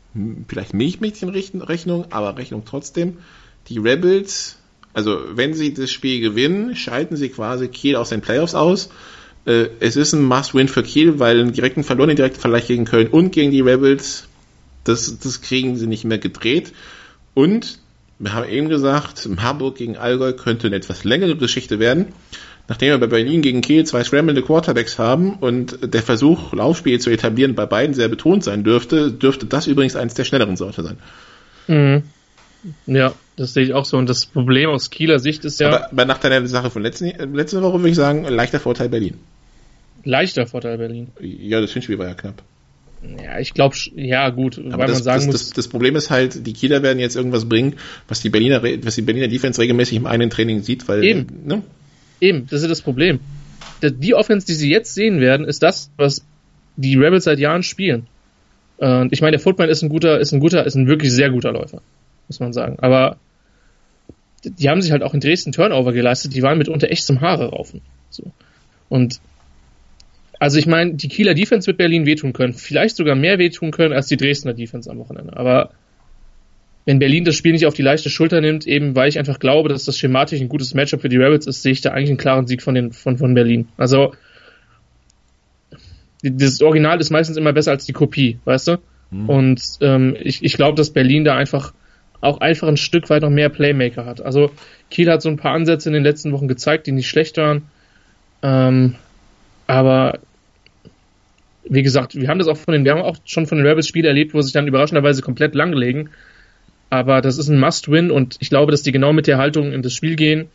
vielleicht 0.50 0.74
Milchmädchen-Rechnung, 0.74 2.12
aber 2.12 2.36
Rechnung 2.36 2.64
trotzdem, 2.66 3.20
die 3.70 3.78
Rebels 3.78 4.58
also 4.94 5.20
wenn 5.34 5.54
sie 5.54 5.74
das 5.74 5.92
Spiel 5.92 6.22
gewinnen, 6.22 6.76
schalten 6.76 7.16
sie 7.16 7.30
quasi 7.30 7.68
Kiel 7.68 7.96
aus 7.96 8.10
den 8.10 8.22
Playoffs 8.22 8.56
aus. 8.56 8.90
Äh, 9.46 9.68
es 9.80 9.96
ist 9.96 10.14
ein 10.14 10.24
Must-Win 10.24 10.68
für 10.68 10.84
Kiel, 10.84 11.20
weil 11.20 11.40
einen 11.40 11.54
direkten 11.54 11.84
verloren, 11.84 12.10
den 12.10 12.18
direkten 12.18 12.42
Vergleich 12.42 12.68
gegen 12.68 12.86
Köln 12.86 13.08
und 13.08 13.32
gegen 13.32 13.52
die 13.52 13.62
Rebels, 13.62 14.28
das, 14.84 15.20
das 15.20 15.42
kriegen 15.42 15.78
sie 15.78 15.88
nicht 15.88 16.06
mehr 16.06 16.18
gedreht. 16.18 16.74
Und 17.34 17.80
wir 18.20 18.34
haben 18.34 18.50
eben 18.50 18.70
gesagt, 18.70 19.28
Harburg 19.38 19.78
gegen 19.78 19.98
Allgäu 19.98 20.34
könnte 20.34 20.68
eine 20.68 20.76
etwas 20.76 21.04
längere 21.04 21.36
Geschichte 21.36 21.80
werden. 21.80 22.08
Nachdem 22.68 22.90
wir 22.90 23.00
bei 23.00 23.08
Berlin 23.08 23.42
gegen 23.42 23.62
Kiel 23.62 23.86
zwei 23.86 24.04
scramblende 24.04 24.44
Quarterbacks 24.44 25.00
haben 25.00 25.34
und 25.36 25.94
der 25.94 26.04
Versuch, 26.04 26.54
Laufspiel 26.54 27.00
zu 27.00 27.10
etablieren, 27.10 27.56
bei 27.56 27.66
beiden 27.66 27.94
sehr 27.96 28.08
betont 28.08 28.44
sein 28.44 28.64
dürfte, 28.64 29.12
dürfte 29.12 29.46
das 29.46 29.68
übrigens 29.68 29.96
eines 29.96 30.14
der 30.14 30.24
schnelleren 30.24 30.56
Sorte 30.56 30.84
sein. 30.84 30.98
Mhm. 31.68 32.04
Ja, 32.86 33.14
das 33.38 33.54
sehe 33.54 33.64
ich 33.64 33.74
auch 33.74 33.86
so. 33.86 33.98
Und 33.98 34.08
das 34.08 34.26
Problem 34.26 34.70
aus 34.70 34.90
Kieler 34.90 35.20
Sicht 35.20 35.46
ist 35.46 35.60
ja. 35.60 35.68
Aber, 35.68 35.92
aber 35.92 36.06
nach 36.06 36.20
deiner 36.20 36.46
Sache 36.48 36.70
von 36.70 36.82
letzten, 36.82 37.08
letzte 37.34 37.62
Woche 37.62 37.80
würde 37.80 37.90
ich 37.90 37.96
sagen, 37.96 38.24
leichter 38.26 38.60
Vorteil 38.60 38.90
Berlin. 38.90 39.16
Leichter 40.04 40.48
Vorteil 40.48 40.78
Berlin. 40.78 41.08
Ja, 41.20 41.62
das 41.62 41.72
Hinspiel 41.74 41.98
war 41.98 42.08
ja 42.08 42.14
knapp. 42.14 42.44
Ja, 43.24 43.40
ich 43.40 43.56
glaube, 43.56 43.76
ja 43.96 44.30
gut, 44.30 44.60
aber 44.60 44.78
weil 44.78 44.88
das, 44.88 44.98
man 44.98 45.04
sagen 45.04 45.18
das, 45.18 45.26
muss. 45.26 45.36
Das, 45.40 45.50
das, 45.52 45.68
Problem 45.68 45.96
ist 45.96 46.12
halt, 46.12 46.46
die 46.46 46.54
Kieler 46.54 46.84
werden 46.84 47.00
jetzt 47.00 47.16
irgendwas 47.16 47.50
bringen, 47.50 47.78
was 48.08 48.22
die 48.22 48.30
Berliner, 48.30 48.62
was 48.62 48.96
die 48.96 49.02
Berliner 49.02 49.28
Defense 49.28 49.60
regelmäßig 49.60 49.98
im 49.98 50.06
eigenen 50.06 50.30
Training 50.30 50.62
sieht, 50.62 50.88
weil 50.88 51.04
eben, 51.04 51.26
ne? 51.46 51.64
eben, 52.20 52.46
das 52.48 52.62
ist 52.62 52.70
das 52.70 52.84
Problem. 52.84 53.20
die 53.82 54.14
Offense, 54.14 54.46
die 54.46 54.54
sie 54.54 54.70
jetzt 54.70 54.94
sehen 54.94 55.20
werden, 55.20 55.48
ist 55.48 55.64
das, 55.64 55.90
was 55.98 56.24
die 56.76 56.96
Rebels 56.96 57.24
seit 57.24 57.40
Jahren 57.40 57.64
spielen. 57.64 58.06
Und 58.78 59.12
ich 59.12 59.22
meine, 59.22 59.32
der 59.32 59.40
Footman 59.40 59.70
ist 59.70 59.82
ein 59.82 59.90
guter, 59.90 60.20
ist 60.20 60.32
ein 60.32 60.40
guter, 60.40 60.66
ist 60.66 60.76
ein 60.76 60.88
wirklich 60.88 61.12
sehr 61.12 61.32
guter 61.32 61.52
Läufer, 61.52 61.82
muss 62.32 62.40
man 62.40 62.54
sagen. 62.54 62.78
Aber 62.80 63.18
die 64.44 64.70
haben 64.70 64.82
sich 64.82 64.92
halt 64.92 65.04
auch 65.04 65.14
in 65.14 65.20
Dresden 65.20 65.52
Turnover 65.52 65.94
geleistet, 65.94 66.34
die 66.34 66.42
waren 66.42 66.58
mitunter 66.58 66.90
echt 66.90 67.06
zum 67.06 67.22
Haare 67.22 67.50
raufen. 67.50 67.82
So. 68.10 68.24
Und 68.90 69.20
also 70.40 70.58
ich 70.58 70.66
meine, 70.66 70.96
die 70.96 71.08
Kieler 71.08 71.36
Defense 71.36 71.68
wird 71.68 71.78
Berlin 71.78 72.06
wehtun 72.06 72.34
können, 72.34 72.54
vielleicht 72.54 72.96
sogar 72.96 73.16
mehr 73.16 73.38
wehtun 73.38 73.72
können 73.72 73.94
als 73.94 74.08
die 74.08 74.18
Dresdner 74.18 74.54
Defense 74.54 74.90
am 74.90 74.98
Wochenende. 74.98 75.38
Aber 75.38 75.72
wenn 76.86 76.98
Berlin 76.98 77.26
das 77.26 77.36
Spiel 77.36 77.52
nicht 77.52 77.68
auf 77.68 77.76
die 77.76 77.84
leichte 77.84 78.10
Schulter 78.10 78.42
nimmt, 78.42 78.66
eben 78.66 78.96
weil 78.96 79.08
ich 79.08 79.20
einfach 79.20 79.38
glaube, 79.38 79.70
dass 79.70 79.86
das 79.86 80.00
schematisch 80.00 80.42
ein 80.42 80.50
gutes 80.50 80.74
Matchup 80.74 81.02
für 81.02 81.10
die 81.10 81.18
Rebels 81.18 81.46
ist, 81.46 81.62
sehe 81.62 81.74
ich 81.74 81.82
da 81.82 81.92
eigentlich 81.92 82.10
einen 82.10 82.18
klaren 82.18 82.48
Sieg 82.48 82.64
von, 82.64 82.74
den, 82.74 82.92
von, 82.92 83.18
von 83.18 83.36
Berlin. 83.36 83.68
Also 83.78 84.14
das 86.24 86.62
Original 86.62 87.00
ist 87.00 87.12
meistens 87.12 87.38
immer 87.38 87.54
besser 87.54 87.72
als 87.72 87.86
die 87.86 87.94
Kopie, 87.94 88.40
weißt 88.46 88.70
du? 88.70 88.78
Mhm. 89.12 89.30
Und 89.30 89.62
ähm, 89.82 90.16
ich, 90.20 90.44
ich 90.44 90.54
glaube, 90.54 90.76
dass 90.76 90.92
Berlin 90.92 91.24
da 91.24 91.36
einfach 91.36 91.74
auch 92.22 92.40
einfach 92.40 92.68
ein 92.68 92.78
Stück 92.78 93.10
weit 93.10 93.24
noch 93.24 93.30
mehr 93.30 93.50
Playmaker 93.50 94.06
hat. 94.06 94.22
Also 94.22 94.52
Kiel 94.90 95.10
hat 95.12 95.22
so 95.22 95.30
ein 95.30 95.38
paar 95.38 95.54
Ansätze 95.54 95.90
in 95.90 95.94
den 95.94 96.04
letzten 96.04 96.32
Wochen 96.32 96.48
gezeigt, 96.48 96.88
die 96.88 96.92
nicht 96.92 97.10
schlecht 97.10 97.38
waren. 97.38 97.64
Ähm, 98.44 98.96
aber 99.68 100.20
wie 101.64 101.84
gesagt, 101.84 102.16
wir 102.16 102.28
haben 102.28 102.40
das 102.40 102.48
auch 102.48 102.58
von 102.58 102.74
den, 102.74 102.86
wir 102.86 102.92
haben 102.92 103.02
auch 103.02 103.18
schon 103.26 103.48
von 103.48 103.58
den 103.58 103.68
Rebels 103.68 103.88
Spiele 103.88 104.08
erlebt, 104.08 104.34
wo 104.34 104.42
sich 104.42 104.54
dann 104.54 104.68
überraschenderweise 104.68 105.22
komplett 105.22 105.56
langlegen. 105.56 106.10
Aber 106.90 107.22
das 107.22 107.38
ist 107.38 107.48
ein 107.48 107.60
Must-Win 107.60 108.12
und 108.12 108.38
ich 108.40 108.50
glaube, 108.50 108.72
dass 108.72 108.84
die 108.84 108.92
genau 108.92 109.14
mit 109.14 109.26
der 109.26 109.38
Haltung 109.38 109.72
in 109.72 109.82
das 109.82 109.94
Spiel 109.94 110.16
gehen, 110.16 110.50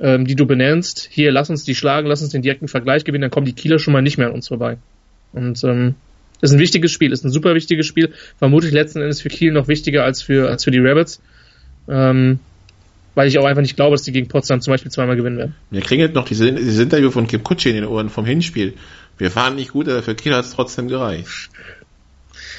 ähm, 0.00 0.26
die 0.26 0.34
du 0.34 0.46
benennst. 0.46 1.08
Hier, 1.10 1.30
lass 1.30 1.50
uns 1.50 1.64
die 1.64 1.74
schlagen, 1.74 2.08
lass 2.08 2.22
uns 2.22 2.30
den 2.32 2.42
direkten 2.42 2.68
Vergleich 2.68 3.04
gewinnen, 3.04 3.22
dann 3.22 3.30
kommen 3.30 3.46
die 3.46 3.52
Kieler 3.52 3.78
schon 3.78 3.92
mal 3.92 4.02
nicht 4.02 4.16
mehr 4.16 4.28
an 4.28 4.32
uns 4.32 4.48
vorbei. 4.48 4.78
Und 5.32 5.62
ähm, 5.64 5.94
ist 6.40 6.52
ein 6.52 6.58
wichtiges 6.58 6.92
Spiel, 6.92 7.12
ist 7.12 7.24
ein 7.24 7.30
super 7.30 7.54
wichtiges 7.54 7.86
Spiel. 7.86 8.12
Vermutlich 8.38 8.72
letzten 8.72 9.00
Endes 9.00 9.20
für 9.20 9.28
Kiel 9.28 9.52
noch 9.52 9.68
wichtiger 9.68 10.04
als 10.04 10.22
für, 10.22 10.48
als 10.48 10.64
für 10.64 10.70
die 10.70 10.78
Rabbits. 10.78 11.20
Ähm, 11.88 12.40
weil 13.14 13.28
ich 13.28 13.38
auch 13.38 13.46
einfach 13.46 13.62
nicht 13.62 13.76
glaube, 13.76 13.94
dass 13.94 14.02
die 14.02 14.12
gegen 14.12 14.28
Potsdam 14.28 14.60
zum 14.60 14.72
Beispiel 14.72 14.92
zweimal 14.92 15.16
gewinnen 15.16 15.38
werden. 15.38 15.54
Mir 15.70 15.80
klingelt 15.80 16.14
noch 16.14 16.26
dieses, 16.26 16.54
dieses 16.54 16.78
Interview 16.78 17.10
von 17.10 17.26
Kim 17.26 17.42
Kutsche 17.42 17.70
in 17.70 17.76
den 17.76 17.86
Ohren 17.86 18.10
vom 18.10 18.26
Hinspiel. 18.26 18.74
Wir 19.16 19.30
fahren 19.30 19.56
nicht 19.56 19.72
gut, 19.72 19.88
aber 19.88 20.02
für 20.02 20.14
Kiel 20.14 20.34
hat 20.34 20.44
es 20.44 20.52
trotzdem 20.52 20.88
gereicht. 20.88 21.48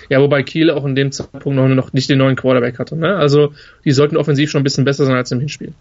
Ja, 0.09 0.19
wobei 0.19 0.41
Kiel 0.41 0.71
auch 0.71 0.85
in 0.85 0.95
dem 0.95 1.11
Zeitpunkt 1.11 1.55
noch, 1.55 1.67
noch 1.67 1.93
nicht 1.93 2.09
den 2.09 2.17
neuen 2.17 2.35
Quarterback 2.35 2.79
hatte. 2.79 2.95
Ne? 2.95 3.15
Also 3.15 3.53
die 3.85 3.91
sollten 3.91 4.17
offensiv 4.17 4.49
schon 4.49 4.61
ein 4.61 4.63
bisschen 4.63 4.85
besser 4.85 5.05
sein 5.05 5.15
als 5.15 5.31
im 5.31 5.39
Hinspiel. 5.39 5.73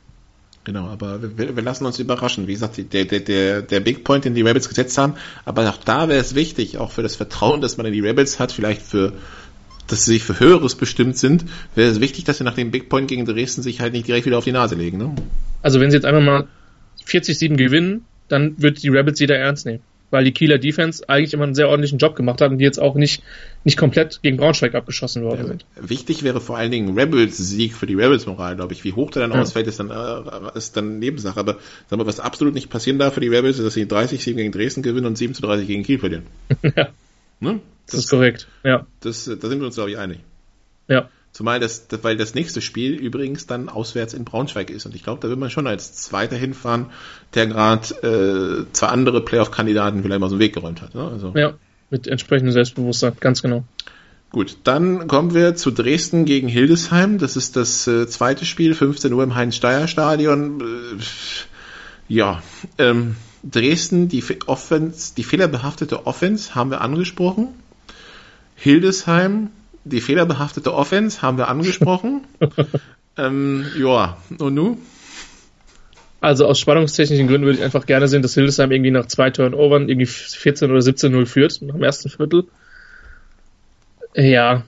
Genau, 0.66 0.88
aber 0.88 1.38
wir, 1.38 1.54
wir 1.54 1.62
lassen 1.62 1.86
uns 1.86 2.00
überraschen. 2.00 2.48
Wie 2.48 2.52
gesagt, 2.52 2.76
der, 2.92 3.04
der, 3.04 3.20
der, 3.20 3.62
der 3.62 3.78
Big 3.78 4.02
Point, 4.02 4.24
den 4.24 4.34
die 4.34 4.42
Rebels 4.42 4.68
gesetzt 4.68 4.98
haben, 4.98 5.14
aber 5.44 5.70
auch 5.70 5.76
da 5.76 6.08
wäre 6.08 6.18
es 6.18 6.34
wichtig, 6.34 6.78
auch 6.78 6.90
für 6.90 7.04
das 7.04 7.14
Vertrauen, 7.14 7.60
das 7.60 7.76
man 7.76 7.86
in 7.86 7.92
die 7.92 8.00
Rebels 8.00 8.40
hat, 8.40 8.50
vielleicht 8.50 8.82
für, 8.82 9.12
dass 9.86 10.04
sie 10.04 10.14
sich 10.14 10.24
für 10.24 10.40
Höheres 10.40 10.74
bestimmt 10.74 11.16
sind, 11.18 11.44
wäre 11.76 11.88
es 11.88 12.00
wichtig, 12.00 12.24
dass 12.24 12.38
sie 12.38 12.44
nach 12.44 12.54
dem 12.54 12.72
Big 12.72 12.88
Point 12.88 13.06
gegen 13.06 13.24
Dresden 13.24 13.62
sich 13.62 13.80
halt 13.80 13.92
nicht 13.92 14.08
direkt 14.08 14.26
wieder 14.26 14.38
auf 14.38 14.44
die 14.44 14.50
Nase 14.50 14.74
legen. 14.74 14.98
Ne? 14.98 15.14
Also 15.62 15.78
wenn 15.78 15.92
sie 15.92 15.98
jetzt 15.98 16.04
einfach 16.04 16.20
mal 16.20 16.48
40-7 17.06 17.54
gewinnen, 17.54 18.04
dann 18.26 18.60
wird 18.60 18.82
die 18.82 18.88
Rebels 18.88 19.20
jeder 19.20 19.36
ernst 19.36 19.66
nehmen 19.66 19.84
weil 20.11 20.24
die 20.24 20.32
Kieler 20.32 20.59
Defense 20.59 21.09
eigentlich 21.09 21.34
immer 21.34 21.44
einen 21.44 21.54
sehr 21.54 21.68
ordentlichen 21.68 21.98
Job 21.98 22.16
gemacht 22.16 22.40
hat 22.40 22.50
und 22.50 22.59
die 22.59 22.64
jetzt 22.64 22.78
auch 22.78 22.94
nicht, 22.94 23.22
nicht 23.64 23.76
komplett 23.76 24.20
gegen 24.22 24.36
Braunschweig 24.36 24.74
abgeschossen 24.74 25.24
worden 25.24 25.40
ja, 25.42 25.46
sind. 25.48 25.66
Wichtig 25.80 26.22
wäre 26.22 26.40
vor 26.40 26.57
allen 26.57 26.70
Dingen 26.70 26.98
Rebels 26.98 27.36
Sieg 27.36 27.74
für 27.74 27.86
die 27.86 27.94
Rebels 27.94 28.26
Moral, 28.26 28.57
glaube 28.57 28.72
ich. 28.72 28.84
Wie 28.84 28.92
hoch 28.92 29.11
der 29.11 29.22
dann 29.22 29.32
ja. 29.32 29.40
ausfällt, 29.40 29.66
ist 29.66 29.80
dann, 29.80 29.90
äh, 29.90 30.57
ist 30.57 30.76
dann 30.76 30.98
Nebensache. 30.98 31.40
Aber 31.40 31.57
sagen 31.88 32.00
wir, 32.00 32.07
was 32.07 32.20
absolut 32.20 32.54
nicht 32.54 32.70
passieren 32.70 32.98
darf 32.98 33.14
für 33.14 33.20
die 33.20 33.28
Rebels, 33.28 33.59
ist, 33.59 33.64
dass 33.64 33.74
sie 33.74 33.86
30 33.86 34.22
7 34.22 34.36
gegen 34.36 34.52
Dresden 34.52 34.82
gewinnen 34.82 35.07
und 35.07 35.18
7 35.18 35.34
zu 35.34 35.42
30 35.42 35.66
gegen 35.66 35.82
Kiel 35.82 35.98
verlieren. 35.98 36.26
ja. 36.62 36.88
Ne? 37.40 37.61
Das, 37.86 37.94
das, 37.94 38.00
ist 38.00 38.11
korrekt, 38.11 38.48
ja. 38.64 38.86
Das, 39.00 39.24
da 39.24 39.48
sind 39.48 39.61
wir 39.61 39.66
uns, 39.66 39.74
glaube 39.74 39.90
ich, 39.90 39.98
einig. 39.98 40.18
Ja. 40.88 41.09
Zumal 41.37 41.61
das, 41.61 41.87
weil 42.01 42.16
das 42.16 42.34
nächste 42.34 42.62
Spiel 42.62 42.95
übrigens 42.95 43.47
dann 43.47 43.68
auswärts 43.68 44.14
in 44.14 44.24
Braunschweig 44.24 44.70
ist. 44.70 44.87
Und 44.87 44.95
ich 44.95 45.03
glaube, 45.03 45.20
da 45.20 45.28
will 45.28 45.37
man 45.37 45.51
schon 45.51 45.66
als 45.66 45.93
Zweiter 45.93 46.34
hinfahren, 46.34 46.87
der 47.34 47.47
gerade 47.47 48.64
äh, 48.64 48.72
zwei 48.72 48.87
andere 48.87 49.20
Playoff-Kandidaten 49.20 50.03
vielleicht 50.03 50.18
mal 50.18 50.30
so 50.30 50.37
einen 50.37 50.41
Weg 50.41 50.55
geräumt 50.55 50.80
hat. 50.80 50.95
Ne? 50.95 51.07
Also. 51.07 51.34
Ja, 51.37 51.53
mit 51.91 52.07
entsprechendem 52.07 52.53
Selbstbewusstsein, 52.53 53.18
ganz 53.20 53.43
genau. 53.43 53.64
Gut, 54.30 54.57
dann 54.64 55.09
kommen 55.09 55.34
wir 55.34 55.55
zu 55.57 55.72
Dresden 55.72 56.24
gegen 56.24 56.49
Hildesheim. 56.49 57.18
Das 57.18 57.37
ist 57.37 57.55
das 57.55 57.87
äh, 57.87 58.07
zweite 58.07 58.47
Spiel, 58.47 58.74
15 58.74 59.12
Uhr 59.12 59.22
im 59.22 59.34
Heinz-Steier-Stadion. 59.34 60.62
Äh, 60.62 61.03
ja, 62.09 62.43
ähm, 62.78 63.16
Dresden, 63.45 64.09
die, 64.09 64.24
Offense, 64.47 65.12
die 65.14 65.22
fehlerbehaftete 65.22 66.07
Offense 66.07 66.55
haben 66.55 66.70
wir 66.70 66.80
angesprochen. 66.80 67.49
Hildesheim, 68.55 69.51
die 69.87 70.01
fehlerbehaftete 70.01 70.74
Offense 70.74 71.22
haben 71.22 71.39
wir 71.39 71.49
angesprochen. 71.49 72.22
ähm, 73.16 73.66
ja, 73.78 74.16
und 74.39 74.55
nu? 74.55 74.78
Also 76.20 76.47
aus 76.47 76.59
spannungstechnischen 76.59 77.28
Gründen 77.28 77.47
würde 77.47 77.59
ich 77.59 77.64
einfach 77.64 77.87
gerne 77.87 78.09
sehen, 78.09 78.22
dass 78.22 78.34
Hildesheim 78.34 78.72
irgendwie 78.72 78.91
nach 78.91 79.07
zwei 79.07 79.30
Turnovern 79.30 79.89
irgendwie 79.89 80.07
14 80.07 80.70
oder 80.70 80.80
17-0 80.80 81.26
führt, 81.26 81.62
nach 81.62 81.74
dem 81.74 81.84
ersten 81.84 82.09
Viertel. 82.09 82.45
Ja, 84.14 84.64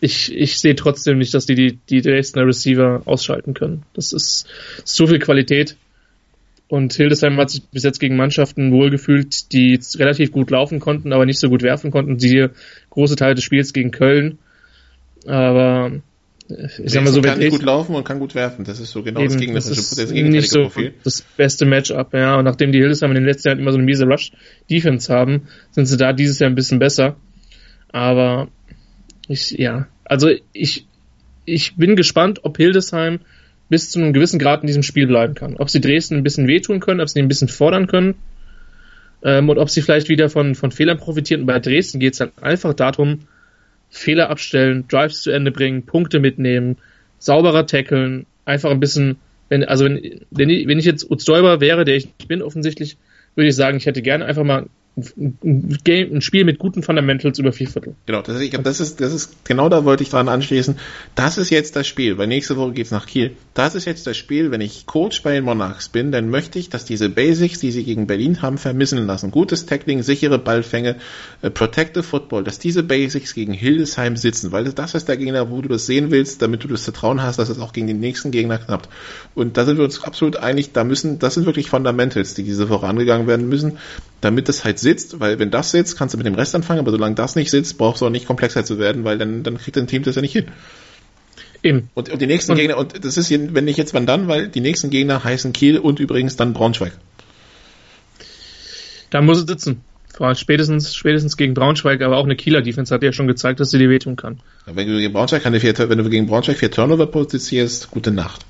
ich, 0.00 0.34
ich 0.36 0.60
sehe 0.60 0.74
trotzdem 0.74 1.18
nicht, 1.18 1.32
dass 1.32 1.46
die, 1.46 1.54
die 1.54 1.78
die 1.88 2.02
Dresdner 2.02 2.46
Receiver 2.46 3.02
ausschalten 3.06 3.54
können. 3.54 3.84
Das 3.94 4.12
ist, 4.12 4.46
so 4.84 5.06
viel 5.06 5.18
Qualität. 5.18 5.76
Und 6.66 6.92
Hildesheim 6.92 7.38
hat 7.38 7.48
sich 7.48 7.62
bis 7.68 7.84
jetzt 7.84 8.00
gegen 8.00 8.16
Mannschaften 8.16 8.72
wohlgefühlt, 8.72 9.52
die 9.52 9.80
relativ 9.96 10.32
gut 10.32 10.50
laufen 10.50 10.80
konnten, 10.80 11.14
aber 11.14 11.24
nicht 11.24 11.38
so 11.38 11.48
gut 11.48 11.62
werfen 11.62 11.90
konnten. 11.90 12.18
Siehe 12.18 12.50
große 12.90 13.16
Teile 13.16 13.34
des 13.34 13.44
Spiels 13.44 13.72
gegen 13.72 13.92
Köln 13.92 14.38
aber 15.28 15.92
ich 16.48 16.92
sag 16.92 17.04
mal 17.04 17.12
so, 17.12 17.20
kann 17.20 17.46
gut 17.50 17.62
laufen 17.62 17.94
und 17.94 18.04
kann 18.04 18.18
gut 18.18 18.34
werfen. 18.34 18.64
Das 18.64 18.80
ist 18.80 18.90
so 18.90 19.02
genau 19.02 19.20
eben, 19.20 19.28
das 19.28 19.38
gegnerische 19.38 19.68
das, 19.68 19.90
das 19.90 20.10
nicht 20.10 20.50
so 20.50 20.62
Profil. 20.62 20.94
Das 21.04 21.20
beste 21.20 21.66
Matchup, 21.66 22.14
ja. 22.14 22.36
Und 22.36 22.44
nachdem 22.44 22.72
die 22.72 22.78
Hildesheim 22.78 23.10
in 23.10 23.16
den 23.16 23.26
letzten 23.26 23.48
Jahren 23.48 23.58
immer 23.58 23.72
so 23.72 23.76
eine 23.76 23.84
miese 23.84 24.06
Rush-Defense 24.06 25.12
haben, 25.12 25.48
sind 25.72 25.86
sie 25.86 25.98
da 25.98 26.14
dieses 26.14 26.38
Jahr 26.38 26.48
ein 26.48 26.54
bisschen 26.54 26.78
besser. 26.78 27.16
Aber 27.90 28.48
ich, 29.28 29.50
ja, 29.52 29.88
also 30.04 30.30
ich, 30.52 30.86
ich 31.44 31.76
bin 31.76 31.96
gespannt, 31.96 32.40
ob 32.44 32.56
Hildesheim 32.56 33.20
bis 33.68 33.90
zu 33.90 33.98
einem 33.98 34.14
gewissen 34.14 34.38
Grad 34.38 34.62
in 34.62 34.68
diesem 34.68 34.82
Spiel 34.82 35.06
bleiben 35.06 35.34
kann. 35.34 35.56
Ob 35.58 35.68
sie 35.68 35.82
Dresden 35.82 36.16
ein 36.16 36.22
bisschen 36.22 36.46
wehtun 36.46 36.80
können, 36.80 37.02
ob 37.02 37.10
sie 37.10 37.18
ihn 37.18 37.26
ein 37.26 37.28
bisschen 37.28 37.48
fordern 37.48 37.86
können. 37.86 38.14
Ähm, 39.22 39.50
und 39.50 39.58
ob 39.58 39.68
sie 39.68 39.82
vielleicht 39.82 40.08
wieder 40.08 40.30
von, 40.30 40.54
von 40.54 40.70
Fehlern 40.70 40.96
profitieren. 40.96 41.42
Und 41.42 41.46
bei 41.46 41.58
Dresden 41.58 42.00
geht 42.00 42.14
es 42.14 42.20
halt 42.20 42.32
einfach 42.40 42.72
darum, 42.72 43.20
Fehler 43.90 44.30
abstellen, 44.30 44.86
Drives 44.88 45.22
zu 45.22 45.30
Ende 45.30 45.50
bringen, 45.50 45.84
Punkte 45.84 46.20
mitnehmen, 46.20 46.76
sauberer 47.18 47.66
tackeln, 47.66 48.26
einfach 48.44 48.70
ein 48.70 48.80
bisschen, 48.80 49.16
wenn, 49.48 49.64
also 49.64 49.84
wenn, 49.84 50.20
wenn 50.30 50.78
ich, 50.78 50.84
jetzt 50.84 51.10
Uzdolber 51.10 51.60
wäre, 51.60 51.84
der 51.84 51.96
ich 51.96 52.08
bin 52.28 52.42
offensichtlich, 52.42 52.96
würde 53.34 53.48
ich 53.48 53.56
sagen, 53.56 53.76
ich 53.76 53.86
hätte 53.86 54.02
gerne 54.02 54.24
einfach 54.24 54.44
mal 54.44 54.66
ein, 55.16 55.78
Game, 55.84 56.14
ein 56.14 56.20
Spiel 56.20 56.44
mit 56.44 56.58
guten 56.58 56.82
Fundamentals 56.82 57.38
über 57.38 57.52
vier 57.52 57.68
Viertel. 57.68 57.94
Genau, 58.06 58.22
das 58.22 58.40
ich 58.40 58.50
glaube, 58.50 58.64
das 58.64 58.80
ist, 58.80 59.00
das 59.00 59.12
ist, 59.12 59.44
genau 59.44 59.68
da 59.68 59.84
wollte 59.84 60.02
ich 60.02 60.10
dran 60.10 60.28
anschließen. 60.28 60.76
Das 61.14 61.38
ist 61.38 61.50
jetzt 61.50 61.76
das 61.76 61.86
Spiel, 61.86 62.18
weil 62.18 62.26
nächste 62.26 62.56
Woche 62.56 62.72
geht's 62.72 62.90
nach 62.90 63.06
Kiel. 63.06 63.32
Das 63.54 63.74
ist 63.74 63.84
jetzt 63.84 64.06
das 64.06 64.16
Spiel, 64.16 64.50
wenn 64.50 64.60
ich 64.60 64.86
Coach 64.86 65.22
bei 65.22 65.32
den 65.32 65.44
Monarchs 65.44 65.88
bin, 65.88 66.12
dann 66.12 66.30
möchte 66.30 66.58
ich, 66.58 66.68
dass 66.68 66.84
diese 66.84 67.08
Basics, 67.08 67.60
die 67.60 67.70
sie 67.70 67.84
gegen 67.84 68.06
Berlin 68.06 68.42
haben, 68.42 68.58
vermissen 68.58 69.06
lassen. 69.06 69.30
Gutes 69.30 69.66
Tackling, 69.66 70.02
sichere 70.02 70.38
Ballfänge, 70.38 70.96
äh, 71.42 71.50
Protective 71.50 72.02
Football, 72.02 72.44
dass 72.44 72.58
diese 72.58 72.82
Basics 72.82 73.34
gegen 73.34 73.52
Hildesheim 73.52 74.16
sitzen, 74.16 74.52
weil 74.52 74.64
das 74.64 74.94
ist 74.94 75.08
der 75.08 75.16
Gegner, 75.16 75.50
wo 75.50 75.60
du 75.60 75.68
das 75.68 75.86
sehen 75.86 76.10
willst, 76.10 76.42
damit 76.42 76.64
du 76.64 76.68
das 76.68 76.84
Vertrauen 76.84 77.22
hast, 77.22 77.38
dass 77.38 77.48
es 77.48 77.58
auch 77.58 77.72
gegen 77.72 77.86
den 77.86 78.00
nächsten 78.00 78.30
Gegner 78.30 78.58
klappt. 78.58 78.88
Und 79.34 79.56
da 79.56 79.64
sind 79.64 79.76
wir 79.76 79.84
uns 79.84 80.02
absolut 80.02 80.36
einig, 80.36 80.72
da 80.72 80.84
müssen, 80.84 81.18
das 81.18 81.34
sind 81.34 81.46
wirklich 81.46 81.70
Fundamentals, 81.70 82.34
die 82.34 82.42
diese 82.42 82.66
vorangegangen 82.66 83.26
werden 83.26 83.48
müssen, 83.48 83.78
damit 84.20 84.48
das 84.48 84.64
halt 84.64 84.78
sitzt, 84.88 85.20
weil 85.20 85.38
wenn 85.38 85.50
das 85.50 85.70
sitzt, 85.70 85.98
kannst 85.98 86.14
du 86.14 86.18
mit 86.18 86.26
dem 86.26 86.34
Rest 86.34 86.54
anfangen, 86.54 86.80
aber 86.80 86.90
solange 86.90 87.14
das 87.14 87.36
nicht 87.36 87.50
sitzt, 87.50 87.76
brauchst 87.76 88.00
du 88.00 88.06
auch 88.06 88.10
nicht 88.10 88.26
komplexer 88.26 88.64
zu 88.64 88.78
werden, 88.78 89.04
weil 89.04 89.18
dann, 89.18 89.42
dann 89.42 89.58
kriegt 89.58 89.76
dein 89.76 89.86
Team 89.86 90.02
das 90.02 90.16
ja 90.16 90.22
nicht 90.22 90.32
hin. 90.32 90.46
Eben. 91.62 91.90
Und, 91.94 92.08
und 92.08 92.22
die 92.22 92.26
nächsten 92.26 92.52
und, 92.52 92.58
Gegner, 92.58 92.78
und 92.78 93.04
das 93.04 93.16
ist 93.16 93.30
wenn 93.30 93.64
nicht 93.64 93.76
jetzt, 93.76 93.92
wann 93.92 94.06
dann, 94.06 94.28
weil 94.28 94.48
die 94.48 94.60
nächsten 94.60 94.90
Gegner 94.90 95.24
heißen 95.24 95.52
Kiel 95.52 95.78
und 95.78 96.00
übrigens 96.00 96.36
dann 96.36 96.52
Braunschweig. 96.52 96.92
Da 99.10 99.20
muss 99.20 99.38
es 99.38 99.46
sitzen. 99.46 99.82
Vor 100.14 100.26
allem 100.26 100.36
spätestens, 100.36 100.94
spätestens 100.94 101.36
gegen 101.36 101.54
Braunschweig, 101.54 102.00
aber 102.02 102.16
auch 102.16 102.24
eine 102.24 102.36
Kieler 102.36 102.62
Defense 102.62 102.94
hat 102.94 103.02
ja 103.02 103.12
schon 103.12 103.26
gezeigt, 103.26 103.60
dass 103.60 103.70
sie 103.70 103.78
dir 103.78 103.90
wehtun 103.90 104.16
kann. 104.16 104.40
wenn 104.66 104.88
du 104.88 104.98
gegen 104.98 105.12
Braunschweig 105.12 105.42
keine 105.42 105.60
vier, 105.60 105.76
wenn 105.78 105.98
du 105.98 106.08
gegen 106.08 106.26
Braunschweig 106.26 106.56
vier 106.56 106.70
Turnover 106.70 107.06
produzierst, 107.06 107.90
gute 107.90 108.10
Nacht. 108.10 108.44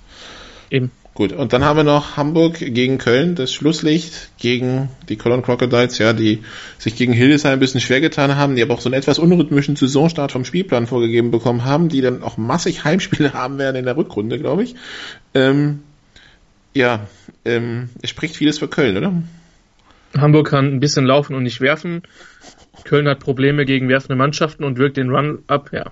Eben. 0.70 0.90
Gut, 1.18 1.32
und 1.32 1.52
dann 1.52 1.64
haben 1.64 1.76
wir 1.76 1.82
noch 1.82 2.16
Hamburg 2.16 2.60
gegen 2.60 2.98
Köln, 2.98 3.34
das 3.34 3.52
Schlusslicht 3.52 4.30
gegen 4.38 4.88
die 5.08 5.16
Cologne 5.16 5.42
Crocodiles, 5.42 5.98
ja, 5.98 6.12
die 6.12 6.44
sich 6.78 6.94
gegen 6.94 7.12
Hildesheim 7.12 7.54
ein 7.54 7.58
bisschen 7.58 7.80
schwer 7.80 8.00
getan 8.00 8.36
haben, 8.36 8.54
die 8.54 8.62
aber 8.62 8.74
auch 8.74 8.80
so 8.80 8.88
einen 8.88 9.00
etwas 9.00 9.18
unrhythmischen 9.18 9.74
Saisonstart 9.74 10.30
vom 10.30 10.44
Spielplan 10.44 10.86
vorgegeben 10.86 11.32
bekommen 11.32 11.64
haben, 11.64 11.88
die 11.88 12.02
dann 12.02 12.22
auch 12.22 12.36
massig 12.36 12.84
Heimspiele 12.84 13.32
haben 13.32 13.58
werden 13.58 13.74
in 13.74 13.84
der 13.84 13.96
Rückrunde, 13.96 14.38
glaube 14.38 14.62
ich. 14.62 14.76
Ähm, 15.34 15.80
ja, 16.72 17.08
ähm, 17.44 17.88
es 18.00 18.10
spricht 18.10 18.36
vieles 18.36 18.60
für 18.60 18.68
Köln, 18.68 18.96
oder? 18.96 19.12
Hamburg 20.16 20.50
kann 20.50 20.66
ein 20.66 20.78
bisschen 20.78 21.04
laufen 21.04 21.34
und 21.34 21.42
nicht 21.42 21.60
werfen. 21.60 22.02
Köln 22.84 23.08
hat 23.08 23.18
Probleme 23.18 23.64
gegen 23.64 23.88
werfende 23.88 24.14
Mannschaften 24.14 24.62
und 24.62 24.78
wirkt 24.78 24.96
den 24.96 25.10
Run 25.10 25.40
ab, 25.48 25.70
ja. 25.72 25.90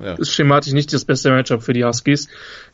Ja. 0.00 0.14
Ist 0.14 0.32
schematisch 0.32 0.74
nicht 0.74 0.92
das 0.92 1.04
beste 1.06 1.30
Matchup 1.30 1.62
für 1.62 1.72
die 1.72 1.84
Huskies, 1.84 2.28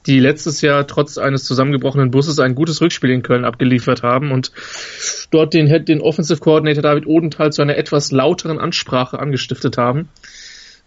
die 0.07 0.18
letztes 0.18 0.61
Jahr 0.61 0.87
trotz 0.87 1.18
eines 1.18 1.45
zusammengebrochenen 1.45 2.11
Busses 2.11 2.41
ein 2.41 2.55
gutes 2.57 2.81
Rückspiel 2.81 3.11
in 3.11 3.23
Köln 3.23 3.45
abgeliefert 3.45 4.03
haben 4.03 4.33
und 4.33 4.51
dort 5.31 5.55
den, 5.55 5.85
den 5.85 6.01
Offensive 6.01 6.41
Coordinator 6.41 6.83
David 6.83 7.07
Odenthal 7.07 7.53
zu 7.53 7.62
einer 7.62 7.77
etwas 7.77 8.11
lauteren 8.11 8.59
Ansprache 8.59 9.20
angestiftet 9.20 9.79
haben. 9.79 10.09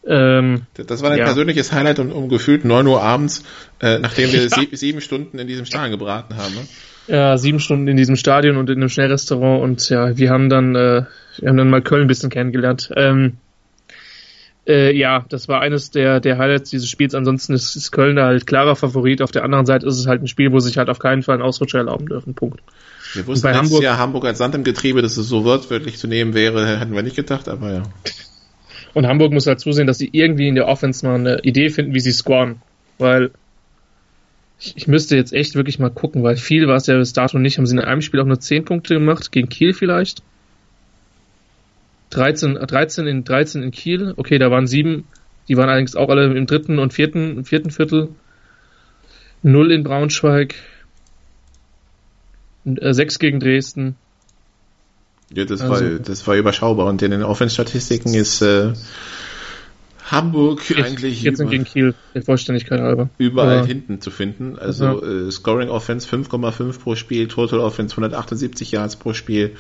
Ähm, 0.06 0.64
das 0.74 1.02
war 1.02 1.12
ein 1.12 1.18
ja. 1.18 1.26
persönliches 1.26 1.72
Highlight 1.72 2.00
um, 2.00 2.12
um 2.12 2.30
gefühlt 2.30 2.66
9 2.66 2.86
Uhr 2.86 3.02
abends, 3.02 3.44
äh, 3.80 4.00
nachdem 4.00 4.32
wir 4.34 4.50
sie, 4.50 4.70
sieben 4.74 5.02
Stunden 5.02 5.40
in 5.40 5.48
diesem 5.48 5.66
Stadion 5.66 5.92
gebraten 5.92 6.36
haben. 6.36 6.54
Ne? 6.54 6.62
Ja, 7.08 7.38
sieben 7.38 7.60
Stunden 7.60 7.88
in 7.88 7.98
diesem 7.98 8.16
Stadion 8.16 8.58
und 8.58 8.70
in 8.70 8.78
einem 8.78 8.90
Schnellrestaurant 8.90 9.64
und 9.64 9.90
ja, 9.90 10.18
wir 10.18 10.30
haben 10.30 10.50
dann, 10.50 10.76
äh, 10.76 11.06
wir 11.38 11.50
haben 11.50 11.58
dann 11.58 11.70
mal 11.70 11.82
Köln 11.82 12.02
ein 12.02 12.08
bisschen 12.08 12.30
kennengelernt. 12.30 12.92
Ähm, 12.96 13.38
äh, 14.68 14.95
ja, 14.95 15.26
das 15.30 15.47
war 15.47 15.61
eines 15.61 15.91
der, 15.91 16.20
der 16.20 16.38
Highlights 16.38 16.70
dieses 16.70 16.89
Spiels. 16.89 17.13
Ansonsten 17.13 17.53
ist, 17.53 17.76
ist 17.76 17.91
Köln 17.91 18.16
da 18.16 18.26
halt 18.26 18.47
klarer 18.47 18.76
Favorit. 18.76 19.22
Auf 19.22 19.32
der 19.32 19.43
anderen 19.43 19.66
Seite 19.66 19.86
ist 19.86 19.99
es 19.99 20.07
halt 20.07 20.22
ein 20.22 20.28
Spiel, 20.28 20.51
wo 20.51 20.59
sich 20.59 20.78
halt 20.78 20.89
auf 20.89 20.99
keinen 20.99 21.24
Fall 21.24 21.38
ein 21.38 21.41
Ausrutscher 21.41 21.80
erlauben 21.80 22.07
dürfen. 22.07 22.34
Punkt. 22.34 22.61
Wir 23.13 23.28
wussten 23.28 23.43
bei 23.43 23.53
Hamburg, 23.53 23.84
Jahr 23.84 23.97
Hamburg 23.97 24.26
als 24.26 24.39
Sand 24.39 24.55
im 24.55 24.63
Getriebe, 24.63 25.01
dass 25.01 25.18
es 25.18 25.28
so 25.28 25.45
wörtlich 25.45 25.97
zu 25.97 26.07
nehmen 26.07 26.34
wäre, 26.34 26.80
hätten 26.80 26.93
wir 26.93 27.03
nicht 27.03 27.16
gedacht, 27.16 27.47
aber 27.47 27.72
ja. 27.72 27.84
Und 28.93 29.07
Hamburg 29.07 29.32
muss 29.32 29.47
halt 29.47 29.59
zusehen, 29.59 29.88
dass 29.88 29.97
sie 29.97 30.09
irgendwie 30.11 30.47
in 30.47 30.55
der 30.55 30.68
Offense 30.68 31.05
mal 31.05 31.16
eine 31.16 31.39
Idee 31.43 31.70
finden, 31.70 31.93
wie 31.93 31.99
sie 31.99 32.11
scoren. 32.11 32.61
Weil 32.97 33.32
ich, 34.59 34.76
ich 34.78 34.88
müsste 34.88 35.16
jetzt 35.16 35.34
echt 35.34 35.55
wirklich 35.55 35.80
mal 35.80 35.91
gucken, 35.91 36.24
weil 36.24 36.38
viel 36.38 36.68
war 36.68 36.78
es 36.78 36.88
ja 36.88 36.97
bis 36.97 37.13
dato 37.13 37.38
nicht. 37.38 37.57
Haben 37.57 37.68
sie 37.68 37.76
in 37.76 37.82
einem 37.82 38.01
Spiel 38.01 38.20
auch 38.20 38.26
nur 38.26 38.39
10 38.39 38.66
Punkte 38.66 38.95
gemacht, 38.95 39.32
gegen 39.32 39.49
Kiel 39.49 39.74
vielleicht? 39.74 40.24
13, 42.16 42.55
13 42.55 43.07
in, 43.07 43.24
13 43.24 43.63
in 43.63 43.72
Kiel. 43.72 44.13
Okay, 44.16 44.38
da 44.38 44.49
waren 44.49 44.68
sieben. 44.68 45.05
Die 45.47 45.57
waren 45.57 45.70
allerdings 45.70 45.95
auch 45.95 46.09
alle 46.09 46.36
im 46.36 46.47
dritten 46.47 46.80
und 46.80 46.93
vierten, 46.93 47.38
im 47.38 47.45
vierten 47.45 47.72
Viertel. 47.72 48.09
Null 49.43 49.72
in 49.72 49.84
Braunschweig. 49.84 50.55
Äh, 52.66 52.93
sechs 52.93 53.20
gegen 53.20 53.39
Dresden. 53.39 53.95
Ja, 55.34 55.45
das, 55.45 55.61
also, 55.61 55.86
war, 55.86 55.99
das 55.99 56.26
war 56.26 56.36
überschaubar. 56.36 56.88
Und 56.88 57.01
in 57.01 57.11
den 57.11 57.24
Offense-Statistiken 57.24 58.13
ist 58.13 58.41
äh, 58.41 58.74
Hamburg 60.05 60.70
ich, 60.70 60.84
eigentlich 60.84 61.22
jetzt 61.24 61.39
über, 61.39 61.49
gegen 61.49 61.63
Kiel, 61.63 61.95
der 62.13 62.22
Vollständigkeit 62.22 62.80
halber. 62.80 63.09
Überall 63.18 63.57
ja. 63.57 63.66
hinten 63.66 64.01
zu 64.01 64.11
finden. 64.11 64.57
Also 64.57 64.86
ja. 64.86 65.28
äh, 65.28 65.32
Scoring 65.32 65.70
Offense 65.70 66.07
5,5 66.07 66.80
pro 66.80 66.95
Spiel, 66.95 67.28
Total 67.28 67.59
Offense 67.59 67.93
178 67.93 68.72
Yards 68.72 68.95
pro 68.95 69.13
Spiel, 69.13 69.55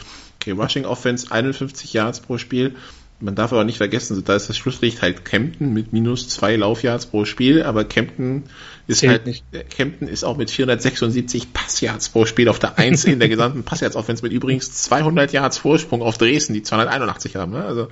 okay, 0.45 0.51
Rushing 0.51 0.85
Offense 0.85 1.31
51 1.31 1.93
Yards 1.93 2.19
pro 2.19 2.37
Spiel. 2.37 2.75
Man 3.21 3.33
darf 3.33 3.53
aber 3.53 3.63
nicht 3.63 3.77
vergessen, 3.77 4.21
da 4.25 4.35
ist 4.35 4.49
das 4.49 4.57
Schlusslicht 4.57 5.01
halt 5.01 5.23
Kempten 5.23 5.73
mit 5.73 5.93
minus 5.93 6.27
zwei 6.27 6.57
Laufyards 6.57 7.05
pro 7.05 7.23
Spiel, 7.23 7.63
aber 7.63 7.85
Kempten 7.85 8.43
ist 8.87 8.99
Zählt 8.99 9.11
halt, 9.11 9.25
nicht. 9.25 9.45
Äh, 9.53 9.63
Kempten 9.63 10.09
ist 10.09 10.25
auch 10.25 10.35
mit 10.35 10.51
476 10.51 11.53
Passyards 11.53 12.09
pro 12.09 12.25
Spiel 12.25 12.49
auf 12.49 12.59
der 12.59 12.77
1 12.77 13.05
in 13.05 13.19
der 13.19 13.29
gesamten 13.29 13.63
Passyards 13.63 13.95
Offense 13.95 14.21
mit 14.21 14.33
übrigens 14.33 14.73
200 14.73 15.31
Yards 15.31 15.57
Vorsprung 15.57 16.01
auf 16.01 16.17
Dresden, 16.17 16.53
die 16.53 16.63
281 16.63 17.37
haben, 17.37 17.53
ne? 17.53 17.63
Also, 17.63 17.87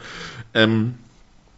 ähm, 0.53 0.95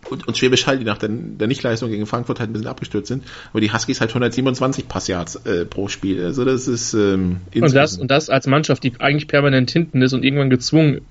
und, 0.09 0.27
und 0.27 0.37
Schwäbisch 0.37 0.67
Hall, 0.67 0.77
die 0.77 0.85
nach 0.85 0.97
der, 0.97 1.09
der 1.09 1.47
Nichtleistung 1.47 1.89
gegen 1.89 2.05
Frankfurt 2.05 2.39
halt 2.39 2.49
ein 2.49 2.53
bisschen 2.53 2.67
abgestürzt 2.67 3.07
sind. 3.07 3.23
Aber 3.51 3.61
die 3.61 3.71
Huskies 3.71 3.99
halt 4.01 4.11
127 4.11 4.87
Passyards 4.87 5.35
äh, 5.45 5.65
pro 5.65 5.87
Spiel. 5.87 6.23
Also 6.23 6.45
das 6.45 6.67
ist 6.67 6.93
ähm, 6.93 7.41
und 7.53 7.73
das 7.73 7.97
und 7.97 8.09
das 8.11 8.29
als 8.29 8.47
Mannschaft, 8.47 8.83
die 8.83 8.93
eigentlich 8.99 9.27
permanent 9.27 9.71
hinten 9.71 10.01
ist 10.01 10.13
und 10.13 10.23
irgendwann 10.23 10.49
gezwungen 10.49 11.01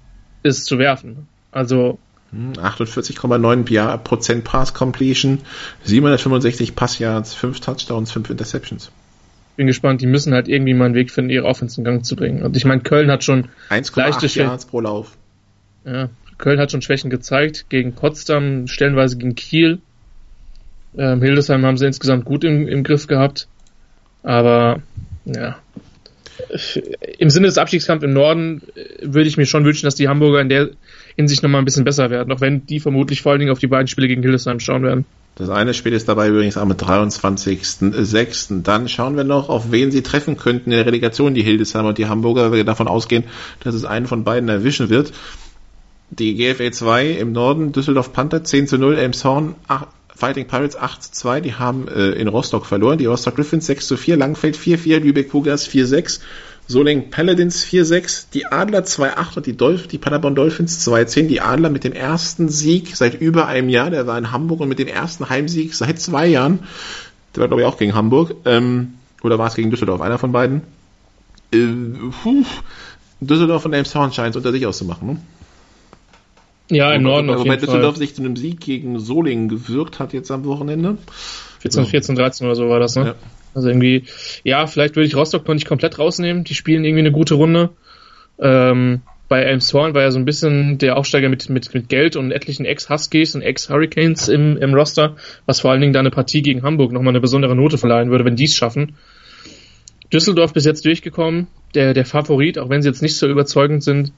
ist 0.42 0.66
zu 0.66 0.78
werfen. 0.78 1.26
Also 1.50 1.98
48,9 2.34 3.92
hm, 3.92 4.02
Prozent 4.02 4.44
Pass 4.44 4.74
Completion, 4.74 5.40
765 5.84 6.74
Passyards, 6.74 7.34
5 7.34 7.60
Touchdowns, 7.60 8.12
5 8.12 8.30
Interceptions. 8.30 8.90
Bin 9.56 9.68
gespannt, 9.68 10.00
die 10.00 10.06
müssen 10.06 10.34
halt 10.34 10.48
irgendwie 10.48 10.74
mal 10.74 10.86
einen 10.86 10.94
Weg 10.94 11.12
finden, 11.12 11.30
ihre 11.30 11.44
Offense 11.44 11.80
in 11.80 11.84
Gang 11.84 12.04
zu 12.04 12.16
bringen. 12.16 12.42
Und 12.42 12.56
ich 12.56 12.64
meine, 12.64 12.82
Köln 12.82 13.08
hat 13.10 13.22
schon 13.22 13.48
1,8 13.70 14.36
Yards 14.36 14.66
pro 14.66 14.80
Lauf. 14.80 15.16
Ja, 15.84 16.08
Köln 16.38 16.58
hat 16.58 16.70
schon 16.70 16.82
Schwächen 16.82 17.10
gezeigt 17.10 17.66
gegen 17.68 17.94
Potsdam, 17.94 18.66
stellenweise 18.66 19.16
gegen 19.16 19.34
Kiel. 19.34 19.78
Ähm, 20.96 21.22
Hildesheim 21.22 21.64
haben 21.64 21.76
sie 21.76 21.86
insgesamt 21.86 22.24
gut 22.24 22.44
im, 22.44 22.68
im 22.68 22.84
Griff 22.84 23.06
gehabt. 23.06 23.48
Aber 24.22 24.82
ja, 25.24 25.58
im 27.18 27.30
Sinne 27.30 27.46
des 27.46 27.58
Abstiegskampfs 27.58 28.04
im 28.04 28.12
Norden 28.12 28.62
äh, 28.74 28.84
würde 29.02 29.28
ich 29.28 29.36
mir 29.36 29.46
schon 29.46 29.64
wünschen, 29.64 29.86
dass 29.86 29.94
die 29.94 30.08
Hamburger 30.08 30.40
in 30.40 30.48
der 30.48 30.70
Hinsicht 31.16 31.42
nochmal 31.42 31.62
ein 31.62 31.64
bisschen 31.64 31.84
besser 31.84 32.10
werden, 32.10 32.32
auch 32.32 32.40
wenn 32.40 32.66
die 32.66 32.80
vermutlich 32.80 33.22
vor 33.22 33.32
allen 33.32 33.38
Dingen 33.40 33.52
auf 33.52 33.58
die 33.58 33.66
beiden 33.66 33.86
Spiele 33.86 34.08
gegen 34.08 34.22
Hildesheim 34.22 34.60
schauen 34.60 34.82
werden. 34.82 35.04
Das 35.36 35.50
eine 35.50 35.74
Spiel 35.74 35.92
ist 35.92 36.08
dabei 36.08 36.28
übrigens 36.28 36.56
am 36.56 36.70
23.06. 36.70 38.62
Dann 38.62 38.88
schauen 38.88 39.16
wir 39.16 39.24
noch, 39.24 39.48
auf 39.48 39.72
wen 39.72 39.90
sie 39.90 40.02
treffen 40.02 40.36
könnten 40.36 40.70
in 40.70 40.76
der 40.76 40.86
Relegation, 40.86 41.34
die 41.34 41.42
Hildesheimer 41.42 41.88
und 41.88 41.98
die 41.98 42.06
Hamburger, 42.06 42.50
weil 42.50 42.58
wir 42.58 42.64
davon 42.64 42.86
ausgehen, 42.86 43.24
dass 43.60 43.74
es 43.74 43.84
einen 43.84 44.06
von 44.06 44.22
beiden 44.22 44.48
erwischen 44.48 44.90
wird 44.90 45.12
die 46.18 46.34
GFA 46.34 46.70
2 46.70 47.10
im 47.10 47.32
Norden, 47.32 47.72
Düsseldorf 47.72 48.12
Panther 48.12 48.44
10 48.44 48.68
zu 48.68 48.78
0, 48.78 48.96
Elmshorn 48.96 49.54
8, 49.68 49.88
Fighting 50.14 50.46
Pirates 50.46 50.76
8 50.76 51.02
zu 51.02 51.12
2, 51.12 51.40
die 51.40 51.54
haben 51.54 51.88
äh, 51.88 52.10
in 52.10 52.28
Rostock 52.28 52.66
verloren, 52.66 52.98
die 52.98 53.06
Rostock 53.06 53.34
Griffins 53.34 53.66
6 53.66 53.88
zu 53.88 53.96
4, 53.96 54.16
Langfeld 54.16 54.56
4 54.56 54.78
4, 54.78 55.00
Lübeck 55.00 55.30
Cougars 55.30 55.66
4 55.66 55.86
6, 55.86 56.20
Solingen 56.66 57.10
Paladins 57.10 57.64
4 57.64 57.84
6, 57.84 58.28
die 58.30 58.46
Adler 58.46 58.84
2 58.84 59.16
8 59.16 59.36
und 59.38 59.46
die, 59.46 59.56
Dolph 59.56 59.88
die 59.88 59.98
Paderborn 59.98 60.34
Dolphins 60.34 60.80
2 60.80 61.04
10, 61.04 61.28
die 61.28 61.40
Adler 61.40 61.68
mit 61.68 61.84
dem 61.84 61.92
ersten 61.92 62.48
Sieg 62.48 62.96
seit 62.96 63.20
über 63.20 63.48
einem 63.48 63.68
Jahr, 63.68 63.90
der 63.90 64.06
war 64.06 64.16
in 64.16 64.30
Hamburg 64.30 64.60
und 64.60 64.68
mit 64.68 64.78
dem 64.78 64.88
ersten 64.88 65.28
Heimsieg 65.28 65.74
seit 65.74 66.00
zwei 66.00 66.26
Jahren, 66.26 66.60
der 67.34 67.42
war 67.42 67.48
glaube 67.48 67.62
ich 67.62 67.66
auch 67.66 67.76
gegen 67.76 67.94
Hamburg, 67.94 68.36
ähm, 68.44 68.94
oder 69.22 69.38
war 69.38 69.48
es 69.48 69.56
gegen 69.56 69.70
Düsseldorf, 69.70 70.00
einer 70.00 70.18
von 70.18 70.32
beiden. 70.32 70.62
Äh, 71.52 71.66
puh, 72.22 72.44
Düsseldorf 73.20 73.64
und 73.64 73.72
Elmshorn 73.72 74.12
scheint 74.12 74.30
es 74.30 74.36
unter 74.36 74.52
sich 74.52 74.66
auszumachen, 74.66 75.08
ne? 75.08 75.16
Ja, 76.70 76.92
im 76.92 77.02
Norden 77.02 77.28
auf 77.30 77.44
jeden 77.44 77.60
Düsseldorf 77.60 77.96
sich 77.96 78.14
zu 78.14 78.22
einem 78.22 78.36
Sieg 78.36 78.60
gegen 78.60 78.98
Solingen 78.98 79.48
gewirkt 79.48 79.98
hat 79.98 80.12
jetzt 80.12 80.30
am 80.30 80.44
Wochenende. 80.44 80.96
14, 81.60 81.86
14, 81.86 82.14
13 82.14 82.46
oder 82.46 82.56
so 82.56 82.68
war 82.68 82.80
das, 82.80 82.96
ne? 82.96 83.06
Ja. 83.06 83.14
Also 83.54 83.68
irgendwie, 83.68 84.04
ja, 84.42 84.66
vielleicht 84.66 84.96
würde 84.96 85.06
ich 85.06 85.14
Rostock 85.14 85.46
noch 85.46 85.54
nicht 85.54 85.66
komplett 85.66 85.98
rausnehmen. 85.98 86.44
Die 86.44 86.54
spielen 86.54 86.84
irgendwie 86.84 87.00
eine 87.00 87.12
gute 87.12 87.34
Runde. 87.34 87.70
Ähm, 88.38 89.02
bei 89.28 89.42
Elmshorn 89.42 89.94
war 89.94 90.02
ja 90.02 90.10
so 90.10 90.18
ein 90.18 90.24
bisschen 90.24 90.78
der 90.78 90.96
Aufsteiger 90.96 91.28
mit, 91.28 91.48
mit, 91.48 91.72
mit 91.72 91.88
Geld 91.88 92.16
und 92.16 92.30
etlichen 92.30 92.66
Ex-Huskies 92.66 93.34
und 93.34 93.42
Ex-Hurricanes 93.42 94.28
im, 94.28 94.56
im 94.56 94.74
Roster, 94.74 95.16
was 95.46 95.60
vor 95.60 95.70
allen 95.70 95.80
Dingen 95.80 95.92
da 95.92 96.00
eine 96.00 96.10
Partie 96.10 96.42
gegen 96.42 96.62
Hamburg 96.62 96.92
nochmal 96.92 97.12
eine 97.12 97.20
besondere 97.20 97.54
Note 97.56 97.78
verleihen 97.78 98.10
würde, 98.10 98.24
wenn 98.24 98.36
die 98.36 98.44
es 98.44 98.54
schaffen. 98.54 98.96
Düsseldorf 100.12 100.52
bis 100.52 100.64
jetzt 100.64 100.84
durchgekommen, 100.84 101.46
der, 101.74 101.94
der 101.94 102.04
Favorit, 102.04 102.58
auch 102.58 102.68
wenn 102.68 102.82
sie 102.82 102.88
jetzt 102.88 103.02
nicht 103.02 103.16
so 103.16 103.26
überzeugend 103.26 103.82
sind. 103.82 104.12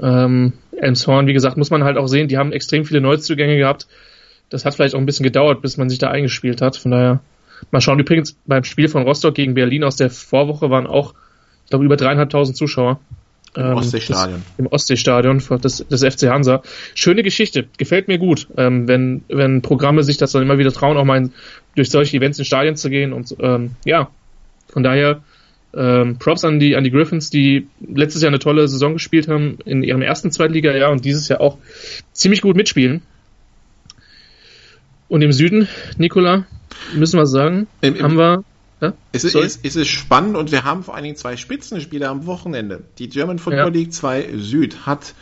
Ähm, 0.00 0.54
Elmshorn, 0.76 1.26
wie 1.26 1.32
gesagt, 1.32 1.56
muss 1.56 1.70
man 1.70 1.84
halt 1.84 1.96
auch 1.96 2.06
sehen, 2.06 2.28
die 2.28 2.38
haben 2.38 2.52
extrem 2.52 2.84
viele 2.84 3.00
Neuzugänge 3.00 3.56
gehabt. 3.56 3.86
Das 4.50 4.64
hat 4.64 4.74
vielleicht 4.74 4.94
auch 4.94 4.98
ein 4.98 5.06
bisschen 5.06 5.24
gedauert, 5.24 5.62
bis 5.62 5.76
man 5.76 5.88
sich 5.88 5.98
da 5.98 6.10
eingespielt 6.10 6.60
hat. 6.60 6.76
Von 6.76 6.90
daher, 6.90 7.20
mal 7.70 7.80
schauen. 7.80 7.98
Übrigens, 7.98 8.36
beim 8.46 8.64
Spiel 8.64 8.88
von 8.88 9.02
Rostock 9.02 9.34
gegen 9.34 9.54
Berlin 9.54 9.84
aus 9.84 9.96
der 9.96 10.10
Vorwoche 10.10 10.70
waren 10.70 10.86
auch, 10.86 11.14
ich 11.64 11.70
glaube, 11.70 11.84
über 11.84 11.96
dreieinhalbtausend 11.96 12.56
Zuschauer. 12.56 13.00
Im 13.56 13.66
ähm, 13.66 13.76
Ostseestadion. 13.76 14.42
Im 14.58 14.66
Ostseestadion 14.66 15.38
des, 15.38 15.86
des 15.88 16.04
FC 16.04 16.28
Hansa. 16.28 16.62
Schöne 16.94 17.22
Geschichte, 17.22 17.66
gefällt 17.78 18.08
mir 18.08 18.18
gut, 18.18 18.48
ähm, 18.56 18.88
wenn, 18.88 19.22
wenn 19.28 19.62
Programme 19.62 20.02
sich 20.02 20.16
das 20.16 20.32
dann 20.32 20.42
immer 20.42 20.58
wieder 20.58 20.72
trauen, 20.72 20.96
auch 20.96 21.04
mal 21.04 21.18
in, 21.18 21.32
durch 21.76 21.90
solche 21.90 22.16
Events 22.16 22.38
in 22.38 22.44
Stadien 22.44 22.76
zu 22.76 22.90
gehen. 22.90 23.12
Und 23.12 23.34
ähm, 23.38 23.72
ja, 23.84 24.10
von 24.68 24.82
daher 24.82 25.22
ähm, 25.76 26.18
Props 26.18 26.44
an 26.44 26.60
die, 26.60 26.76
an 26.76 26.84
die 26.84 26.90
Griffins, 26.90 27.30
die 27.30 27.66
letztes 27.80 28.22
Jahr 28.22 28.28
eine 28.28 28.38
tolle 28.38 28.68
Saison 28.68 28.94
gespielt 28.94 29.28
haben 29.28 29.58
in 29.64 29.82
ihrem 29.82 30.02
ersten 30.02 30.30
Zweitliga-Jahr 30.30 30.90
und 30.90 31.04
dieses 31.04 31.28
Jahr 31.28 31.40
auch 31.40 31.58
ziemlich 32.12 32.42
gut 32.42 32.56
mitspielen. 32.56 33.02
Und 35.08 35.22
im 35.22 35.32
Süden, 35.32 35.68
Nikola, 35.98 36.46
müssen 36.94 37.18
wir 37.18 37.26
sagen, 37.26 37.66
Im, 37.80 38.02
haben 38.02 38.16
wir. 38.16 38.44
Ja? 38.80 38.94
Es, 39.12 39.24
ist, 39.24 39.34
es, 39.34 39.60
es 39.62 39.76
ist 39.76 39.88
spannend 39.88 40.36
und 40.36 40.50
wir 40.50 40.64
haben 40.64 40.82
vor 40.82 40.94
allen 40.94 41.04
Dingen 41.04 41.16
zwei 41.16 41.36
Spitzenspiele 41.36 42.08
am 42.08 42.26
Wochenende. 42.26 42.82
Die 42.98 43.08
German 43.08 43.38
Football 43.38 43.74
ja. 43.74 43.80
League 43.80 43.92
2 43.92 44.30
Süd 44.36 44.86
hat 44.86 45.14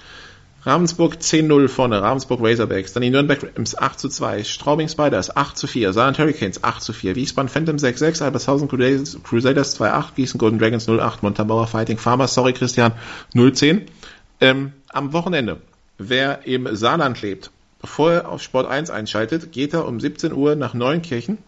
Ravensburg 0.65 1.17
10-0 1.17 1.67
vorne, 1.67 2.01
Ravensburg 2.01 2.41
Razorbacks, 2.41 2.93
dann 2.93 3.03
die 3.03 3.11
Nürnberg 3.11 3.51
Rams 3.57 3.77
8 3.77 3.99
zu 3.99 4.09
2, 4.09 4.45
Straubing 4.45 4.89
Spiders 4.89 5.37
8 5.37 5.59
zu 5.59 5.67
4, 5.67 5.93
Saarland 5.93 6.21
Hurricanes 6.21 6.63
8 6.63 6.81
zu 6.81 6.93
4, 6.93 7.17
Wiesbaden 7.17 7.49
Phantom 7.49 7.77
6-6, 7.77 8.23
Albershausen 8.23 8.69
Crusaders, 8.69 9.19
Crusaders 9.25 9.81
2-8, 9.81 10.15
Gießen 10.15 10.39
Golden 10.39 10.61
Dragons 10.61 10.89
0-8, 10.89 11.19
Montabaur 11.23 11.67
Fighting 11.67 11.99
Farmers, 11.99 12.35
sorry 12.35 12.53
Christian, 12.53 12.93
0-10. 13.35 13.83
Ähm, 14.41 14.73
am 14.89 15.13
Wochenende, 15.13 15.61
wer 15.99 16.47
im 16.47 16.77
Saarland 16.77 17.21
lebt, 17.23 17.51
bevor 17.81 18.13
er 18.13 18.29
auf 18.29 18.41
Sport 18.41 18.69
1 18.69 18.91
einschaltet, 18.91 19.51
geht 19.51 19.75
er 19.75 19.89
um 19.89 19.99
17 19.99 20.33
Uhr 20.33 20.55
nach 20.55 20.75
Neunkirchen 20.75 21.39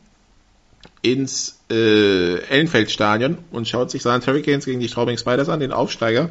ins 1.02 1.60
äh, 1.70 2.38
Ellenfeldstadion 2.48 3.38
und 3.52 3.68
schaut 3.68 3.90
sich 3.90 4.02
Saarland 4.02 4.26
Hurricanes 4.26 4.64
gegen 4.64 4.80
die 4.80 4.88
Straubing 4.88 5.18
Spiders 5.18 5.48
an, 5.48 5.60
den 5.60 5.72
Aufsteiger 5.72 6.30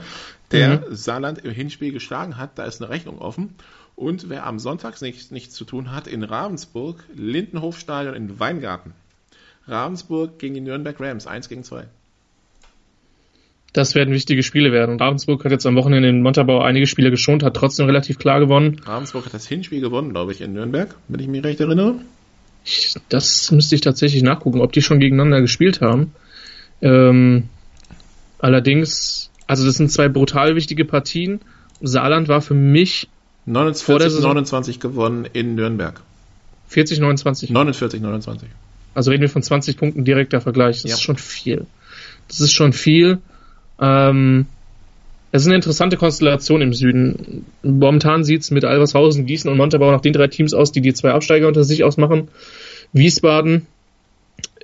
der 0.53 0.79
mhm. 0.79 0.95
Saarland 0.95 1.39
im 1.39 1.51
Hinspiel 1.51 1.91
geschlagen 1.91 2.37
hat. 2.37 2.57
Da 2.57 2.65
ist 2.65 2.81
eine 2.81 2.89
Rechnung 2.89 3.19
offen. 3.19 3.55
Und 3.95 4.29
wer 4.29 4.45
am 4.45 4.59
Sonntag 4.59 5.01
nichts, 5.01 5.31
nichts 5.31 5.53
zu 5.53 5.65
tun 5.65 5.91
hat, 5.91 6.07
in 6.07 6.23
Ravensburg, 6.23 7.03
Lindenhofstadion 7.15 8.15
in 8.15 8.39
Weingarten. 8.39 8.93
Ravensburg 9.67 10.39
gegen 10.39 10.55
die 10.55 10.61
Nürnberg 10.61 10.99
Rams, 10.99 11.27
1 11.27 11.49
gegen 11.49 11.63
2. 11.63 11.85
Das 13.71 13.95
werden 13.95 14.13
wichtige 14.13 14.43
Spiele 14.43 14.71
werden. 14.71 14.99
Ravensburg 14.99 15.43
hat 15.43 15.51
jetzt 15.51 15.65
am 15.65 15.75
Wochenende 15.75 16.07
in 16.07 16.21
Montabaur 16.21 16.63
einige 16.63 16.85
Spiele 16.85 17.09
geschont, 17.09 17.41
hat 17.43 17.55
trotzdem 17.55 17.87
relativ 17.87 18.19
klar 18.19 18.39
gewonnen. 18.39 18.79
Ravensburg 18.85 19.25
hat 19.25 19.33
das 19.33 19.47
Hinspiel 19.47 19.81
gewonnen, 19.81 20.11
glaube 20.11 20.31
ich, 20.31 20.41
in 20.41 20.53
Nürnberg, 20.53 20.95
wenn 21.07 21.19
ich 21.19 21.27
mich 21.27 21.43
recht 21.43 21.59
erinnere. 21.59 21.95
Das 23.09 23.51
müsste 23.51 23.75
ich 23.75 23.81
tatsächlich 23.81 24.21
nachgucken, 24.21 24.61
ob 24.61 24.71
die 24.73 24.81
schon 24.81 24.99
gegeneinander 24.99 25.41
gespielt 25.41 25.81
haben. 25.81 26.13
Ähm, 26.81 27.49
allerdings, 28.37 29.31
also 29.47 29.65
das 29.65 29.75
sind 29.75 29.91
zwei 29.91 30.09
brutal 30.09 30.55
wichtige 30.55 30.85
Partien. 30.85 31.41
Saarland 31.81 32.27
war 32.27 32.41
für 32.41 32.53
mich 32.53 33.07
49, 33.45 34.21
29 34.21 34.79
gewonnen 34.79 35.27
in 35.31 35.55
Nürnberg. 35.55 36.01
40, 36.69 36.99
29. 36.99 37.49
49, 37.49 38.01
29. 38.01 38.49
Also 38.95 39.11
reden 39.11 39.21
wir 39.21 39.29
von 39.29 39.43
20 39.43 39.77
Punkten 39.77 40.05
direkter 40.05 40.41
Vergleich. 40.41 40.81
Das 40.81 40.91
ja. 40.91 40.95
ist 40.95 41.01
schon 41.01 41.17
viel. 41.17 41.65
Das 42.27 42.39
ist 42.39 42.53
schon 42.53 42.73
viel. 42.73 43.19
Ähm, 43.79 44.45
es 45.31 45.41
ist 45.41 45.47
eine 45.47 45.55
interessante 45.55 45.97
Konstellation 45.97 46.61
im 46.61 46.73
Süden. 46.73 47.45
Momentan 47.63 48.23
sieht 48.23 48.41
es 48.41 48.51
mit 48.51 48.65
Alvershausen, 48.65 49.25
Gießen 49.25 49.49
und 49.49 49.57
Montabaur 49.57 49.91
nach 49.91 50.01
den 50.01 50.13
drei 50.13 50.27
Teams 50.27 50.53
aus, 50.53 50.71
die 50.71 50.81
die 50.81 50.93
zwei 50.93 51.11
Absteiger 51.11 51.47
unter 51.47 51.63
sich 51.63 51.83
ausmachen. 51.83 52.27
Wiesbaden, 52.93 53.65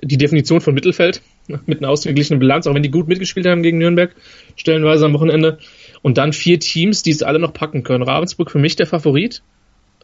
die 0.02 0.16
Definition 0.16 0.60
von 0.60 0.74
Mittelfeld, 0.74 1.22
mit 1.66 1.78
einer 1.78 1.90
ausgeglichenen 1.90 2.40
Bilanz, 2.40 2.66
auch 2.66 2.74
wenn 2.74 2.82
die 2.82 2.90
gut 2.90 3.08
mitgespielt 3.08 3.46
haben 3.46 3.62
gegen 3.62 3.78
Nürnberg, 3.78 4.14
stellenweise 4.56 5.06
am 5.06 5.12
Wochenende. 5.12 5.58
Und 6.02 6.18
dann 6.18 6.32
vier 6.32 6.58
Teams, 6.58 7.02
die 7.02 7.10
es 7.10 7.22
alle 7.22 7.38
noch 7.38 7.52
packen 7.52 7.82
können. 7.82 8.02
Ravensburg 8.02 8.50
für 8.50 8.58
mich 8.58 8.76
der 8.76 8.86
Favorit. 8.86 9.42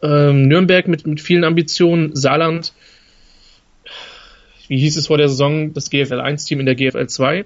Ähm, 0.03 0.49
Nürnberg 0.49 0.89
mit, 0.89 1.07
mit 1.07 1.21
vielen 1.21 1.45
Ambitionen, 1.45 2.15
Saarland, 2.15 2.75
wie 4.69 4.79
hieß 4.79 4.97
es 4.97 5.07
vor 5.07 5.17
der 5.17 5.29
Saison, 5.29 5.73
das 5.73 5.91
GFL 5.91 6.21
1-Team 6.21 6.61
in 6.61 6.67
der 6.67 6.75
GFL 6.75 7.07
2 7.07 7.45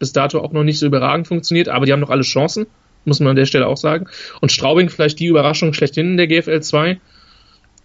bis 0.00 0.12
dato 0.12 0.40
auch 0.40 0.50
noch 0.50 0.64
nicht 0.64 0.80
so 0.80 0.86
überragend 0.86 1.28
funktioniert, 1.28 1.68
aber 1.68 1.86
die 1.86 1.92
haben 1.92 2.00
noch 2.00 2.10
alle 2.10 2.22
Chancen, 2.22 2.66
muss 3.04 3.20
man 3.20 3.28
an 3.28 3.36
der 3.36 3.44
Stelle 3.44 3.68
auch 3.68 3.76
sagen. 3.76 4.08
Und 4.40 4.50
Straubing 4.50 4.88
vielleicht 4.88 5.20
die 5.20 5.26
Überraschung 5.26 5.72
schlechthin 5.72 6.12
in 6.12 6.16
der 6.16 6.26
GFL 6.26 6.60
2. 6.60 7.00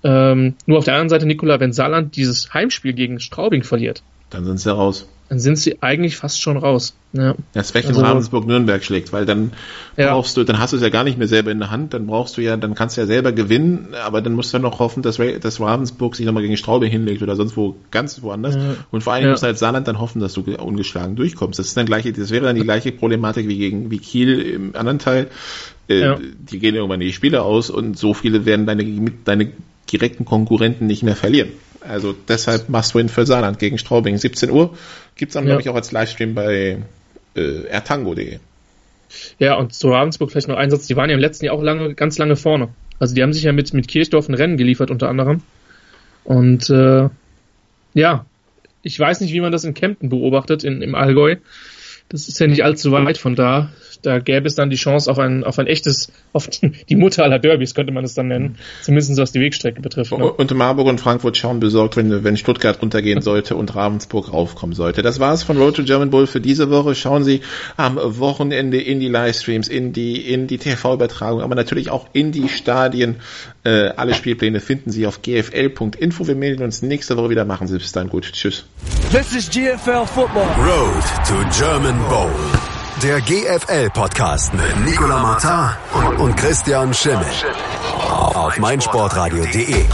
Ähm, 0.03 0.55
nur 0.65 0.79
auf 0.79 0.85
der 0.85 0.95
anderen 0.95 1.09
Seite, 1.09 1.27
Nikola, 1.27 1.59
wenn 1.59 1.73
Saarland 1.73 2.15
dieses 2.15 2.53
Heimspiel 2.53 2.93
gegen 2.93 3.19
Straubing 3.19 3.63
verliert, 3.63 4.01
dann 4.29 4.45
sind 4.45 4.59
sie 4.59 4.71
raus 4.71 5.07
dann 5.29 5.39
sind 5.39 5.57
sie 5.57 5.81
eigentlich 5.81 6.17
fast 6.17 6.39
schon 6.39 6.57
raus. 6.57 6.95
Ja. 7.13 7.35
Das 7.53 7.73
weg 7.73 7.85
also, 7.87 8.01
Ravensburg-Nürnberg 8.01 8.83
schlägt, 8.83 9.11
weil 9.11 9.25
dann 9.25 9.53
ja. 9.97 10.11
brauchst 10.11 10.37
du, 10.37 10.43
dann 10.43 10.59
hast 10.59 10.73
du 10.73 10.77
es 10.77 10.83
ja 10.83 10.89
gar 10.89 11.03
nicht 11.03 11.17
mehr 11.17 11.27
selber 11.27 11.51
in 11.51 11.59
der 11.59 11.71
Hand, 11.71 11.93
dann 11.93 12.05
brauchst 12.05 12.37
du 12.37 12.41
ja, 12.41 12.57
dann 12.57 12.75
kannst 12.75 12.97
du 12.97 13.01
ja 13.01 13.07
selber 13.07 13.31
gewinnen, 13.31 13.95
aber 14.05 14.21
dann 14.21 14.33
musst 14.33 14.53
du 14.53 14.57
ja 14.57 14.61
noch 14.61 14.79
hoffen, 14.79 15.01
dass, 15.01 15.17
dass 15.41 15.59
Ravensburg 15.59 16.15
sich 16.15 16.25
nochmal 16.25 16.43
gegen 16.43 16.57
Straubing 16.57 16.91
hinlegt 16.91 17.23
oder 17.23 17.35
sonst 17.35 17.57
wo, 17.57 17.75
ganz 17.89 18.21
woanders. 18.21 18.55
Ja. 18.55 18.75
Und 18.91 19.01
vor 19.01 19.13
allem 19.13 19.25
ja. 19.25 19.31
musst 19.31 19.43
du 19.43 19.47
als 19.47 19.59
Saarland 19.59 19.87
dann 19.87 19.99
hoffen, 19.99 20.19
dass 20.19 20.33
du 20.33 20.41
ungeschlagen 20.41 21.15
durchkommst. 21.15 21.57
Das 21.57 21.67
ist 21.67 21.77
dann 21.77 21.87
gleiche, 21.87 22.13
das 22.13 22.29
wäre 22.29 22.45
dann 22.45 22.55
die 22.55 22.63
gleiche 22.63 22.91
Problematik 22.91 23.47
wie 23.47 23.57
gegen, 23.57 23.89
wie 23.89 23.97
Kiel 23.97 24.39
im 24.41 24.75
anderen 24.75 24.99
Teil. 24.99 25.27
Äh. 25.87 26.15
Die 26.51 26.59
gehen 26.59 26.75
irgendwann 26.75 26.99
die 26.99 27.13
Spiele 27.13 27.41
aus 27.41 27.69
und 27.69 27.97
so 27.97 28.13
viele 28.13 28.45
werden 28.45 28.65
deine, 28.65 29.11
deine 29.23 29.51
direkten 29.91 30.25
Konkurrenten 30.25 30.85
nicht 30.85 31.03
mehr 31.03 31.15
verlieren. 31.15 31.49
Also 31.87 32.13
deshalb 32.13 32.69
Must-Win 32.69 33.09
für 33.09 33.25
Saarland 33.25 33.59
gegen 33.59 33.77
Straubing. 33.77 34.17
17 34.17 34.49
Uhr 34.49 34.77
gibt's 35.15 35.33
dann, 35.33 35.43
ja. 35.45 35.49
glaube 35.49 35.61
ich, 35.61 35.69
auch 35.69 35.75
als 35.75 35.91
Livestream 35.91 36.33
bei 36.35 36.79
äh, 37.35 37.63
ertango.de. 37.67 38.39
Ja, 39.39 39.55
und 39.55 39.73
zu 39.73 39.89
Ravensburg 39.89 40.31
vielleicht 40.31 40.47
noch 40.47 40.57
ein 40.57 40.69
Satz. 40.69 40.87
Die 40.87 40.95
waren 40.95 41.09
ja 41.09 41.15
im 41.15 41.21
letzten 41.21 41.45
Jahr 41.45 41.55
auch 41.55 41.63
lange, 41.63 41.93
ganz 41.93 42.17
lange 42.17 42.35
vorne. 42.35 42.69
Also 42.99 43.15
die 43.15 43.21
haben 43.21 43.33
sich 43.33 43.43
ja 43.43 43.51
mit, 43.51 43.73
mit 43.73 43.87
Kirchdorf 43.87 44.27
ein 44.29 44.35
Rennen 44.35 44.57
geliefert 44.57 44.91
unter 44.91 45.09
anderem. 45.09 45.41
Und 46.23 46.69
äh, 46.69 47.09
ja, 47.93 48.25
ich 48.81 48.99
weiß 48.99 49.21
nicht, 49.21 49.33
wie 49.33 49.41
man 49.41 49.51
das 49.51 49.63
in 49.63 49.73
Kempten 49.73 50.09
beobachtet, 50.09 50.63
in, 50.63 50.81
im 50.81 50.95
Allgäu. 50.95 51.37
Das 52.09 52.27
ist 52.27 52.39
ja 52.39 52.47
nicht 52.47 52.63
allzu 52.63 52.91
weit 52.91 53.17
von 53.17 53.35
da 53.35 53.69
da 54.05 54.19
gäbe 54.19 54.47
es 54.47 54.55
dann 54.55 54.69
die 54.69 54.75
Chance 54.75 55.09
auf 55.09 55.19
ein, 55.19 55.43
auf 55.43 55.59
ein 55.59 55.67
echtes, 55.67 56.11
auf 56.33 56.47
die 56.47 56.95
Mutter 56.95 57.23
aller 57.23 57.39
Derbys, 57.39 57.73
könnte 57.73 57.91
man 57.91 58.03
es 58.03 58.13
dann 58.13 58.27
nennen. 58.27 58.57
Zumindest 58.81 59.17
was 59.17 59.31
die 59.31 59.39
Wegstrecke 59.39 59.81
betrifft. 59.81 60.11
Ne? 60.11 60.31
Und 60.31 60.53
Marburg 60.53 60.87
und 60.87 60.99
Frankfurt 60.99 61.37
schauen 61.37 61.59
besorgt, 61.59 61.97
wenn, 61.97 62.23
wenn 62.23 62.37
Stuttgart 62.37 62.81
runtergehen 62.81 63.21
sollte 63.23 63.55
und 63.55 63.75
Ravensburg 63.75 64.31
raufkommen 64.31 64.75
sollte. 64.75 65.01
Das 65.01 65.19
war's 65.19 65.43
von 65.43 65.57
Road 65.57 65.75
to 65.75 65.83
German 65.83 66.09
Bull 66.09 66.27
für 66.27 66.41
diese 66.41 66.69
Woche. 66.69 66.95
Schauen 66.95 67.23
Sie 67.23 67.41
am 67.77 67.97
Wochenende 68.19 68.79
in 68.79 68.99
die 68.99 69.07
Livestreams, 69.07 69.67
in 69.67 69.93
die, 69.93 70.31
in 70.31 70.47
die 70.47 70.57
TV-Übertragung, 70.57 71.41
aber 71.41 71.55
natürlich 71.55 71.89
auch 71.89 72.07
in 72.13 72.31
die 72.31 72.49
Stadien. 72.49 73.17
Äh, 73.63 73.89
alle 73.95 74.13
Spielpläne 74.13 74.59
finden 74.59 74.91
Sie 74.91 75.07
auf 75.07 75.21
gfl.info. 75.21 76.27
Wir 76.27 76.35
melden 76.35 76.63
uns 76.63 76.81
nächste 76.81 77.17
Woche 77.17 77.31
wieder. 77.31 77.45
Machen 77.45 77.67
Sie 77.67 77.77
bis 77.77 77.91
dann 77.91 78.09
gut. 78.09 78.31
Tschüss. 78.31 78.65
This 79.11 79.35
is 79.35 79.49
GFL 79.49 80.05
Football. 80.05 80.47
Road 80.57 81.03
to 81.27 81.35
German 81.57 81.94
Bowl. 82.09 82.31
Der 83.03 83.21
GFL-Podcast 83.21 84.53
mit 84.53 84.85
Nicola 84.85 85.19
Martin 85.19 85.75
und, 85.93 86.19
und 86.19 86.35
Christian 86.37 86.93
Schimmel. 86.93 87.25
Auf 88.09 88.57
meinsportradio.de. 88.57 89.85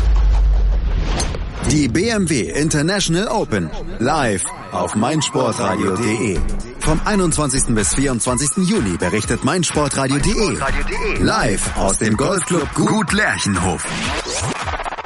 Die 1.70 1.88
BMW 1.88 2.50
International 2.50 3.28
Open. 3.28 3.70
Live 4.00 4.44
auf 4.72 4.96
meinsportradio.de. 4.96 6.40
Vom 6.80 7.00
21. 7.06 7.76
bis 7.76 7.94
24. 7.94 8.68
Juli 8.68 8.98
berichtet 8.98 9.44
meinsportradio.de. 9.44 10.58
Live 11.20 11.78
aus 11.78 11.98
dem 12.00 12.18
Golfclub 12.18 12.74
Gut 12.74 13.14
Lerchenhof. 13.14 13.86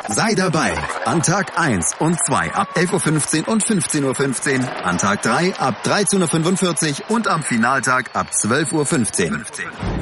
Sei 0.10 0.36
dabei 0.36 0.74
an 1.06 1.22
Tag 1.22 1.60
1 1.60 1.96
und 2.00 2.18
2 2.26 2.54
ab 2.54 2.70
11.15 2.76 3.42
Uhr 3.42 3.48
und 3.48 3.64
15.15 3.64 4.60
Uhr, 4.60 4.86
an 4.86 4.98
Tag 4.98 5.22
3 5.24 5.56
ab 5.56 5.76
13.45 5.84 7.02
Uhr 7.02 7.16
und 7.16 7.28
am 7.28 7.42
Finaltag 7.42 8.16
ab 8.16 8.30
12.15 8.32 9.32
Uhr. 9.32 9.46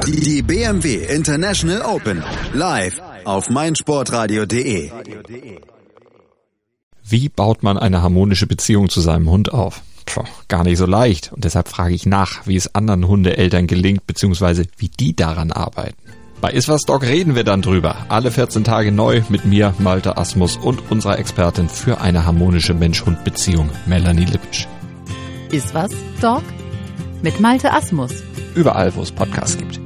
Die 0.05 0.41
BMW 0.41 1.05
International 1.05 1.81
Open 1.83 2.23
live 2.53 3.01
auf 3.23 3.49
meinsportradio.de. 3.49 4.91
Wie 7.03 7.29
baut 7.29 7.63
man 7.63 7.77
eine 7.77 8.01
harmonische 8.01 8.47
Beziehung 8.47 8.89
zu 8.89 8.99
seinem 8.99 9.29
Hund 9.29 9.53
auf? 9.53 9.81
Puh, 10.05 10.23
gar 10.49 10.63
nicht 10.63 10.77
so 10.77 10.85
leicht. 10.85 11.31
Und 11.31 11.45
deshalb 11.45 11.69
frage 11.69 11.95
ich 11.95 12.05
nach, 12.05 12.45
wie 12.45 12.57
es 12.57 12.75
anderen 12.75 13.07
Hundeeltern 13.07 13.67
gelingt, 13.67 14.05
beziehungsweise 14.05 14.65
wie 14.77 14.89
die 14.89 15.15
daran 15.15 15.51
arbeiten. 15.51 16.02
Bei 16.43 16.51
Iswas 16.51 16.81
Dog 16.81 17.03
reden 17.03 17.35
wir 17.35 17.45
dann 17.45 17.61
drüber. 17.61 18.05
Alle 18.09 18.29
14 18.29 18.65
Tage 18.65 18.91
neu 18.91 19.21
mit 19.29 19.45
mir, 19.45 19.73
Malte 19.79 20.17
Asmus 20.17 20.57
und 20.57 20.91
unserer 20.91 21.17
Expertin 21.17 21.69
für 21.69 22.01
eine 22.01 22.25
harmonische 22.25 22.73
Mensch-Hund-Beziehung, 22.73 23.69
Melanie 23.85 24.25
Lippisch. 24.25 24.67
Iswas 25.53 25.91
Dog 26.19 26.43
mit 27.21 27.39
Malte 27.39 27.71
Asmus. 27.71 28.11
Überall, 28.55 28.93
wo 28.93 29.01
es 29.03 29.13
Podcasts 29.13 29.57
gibt. 29.57 29.82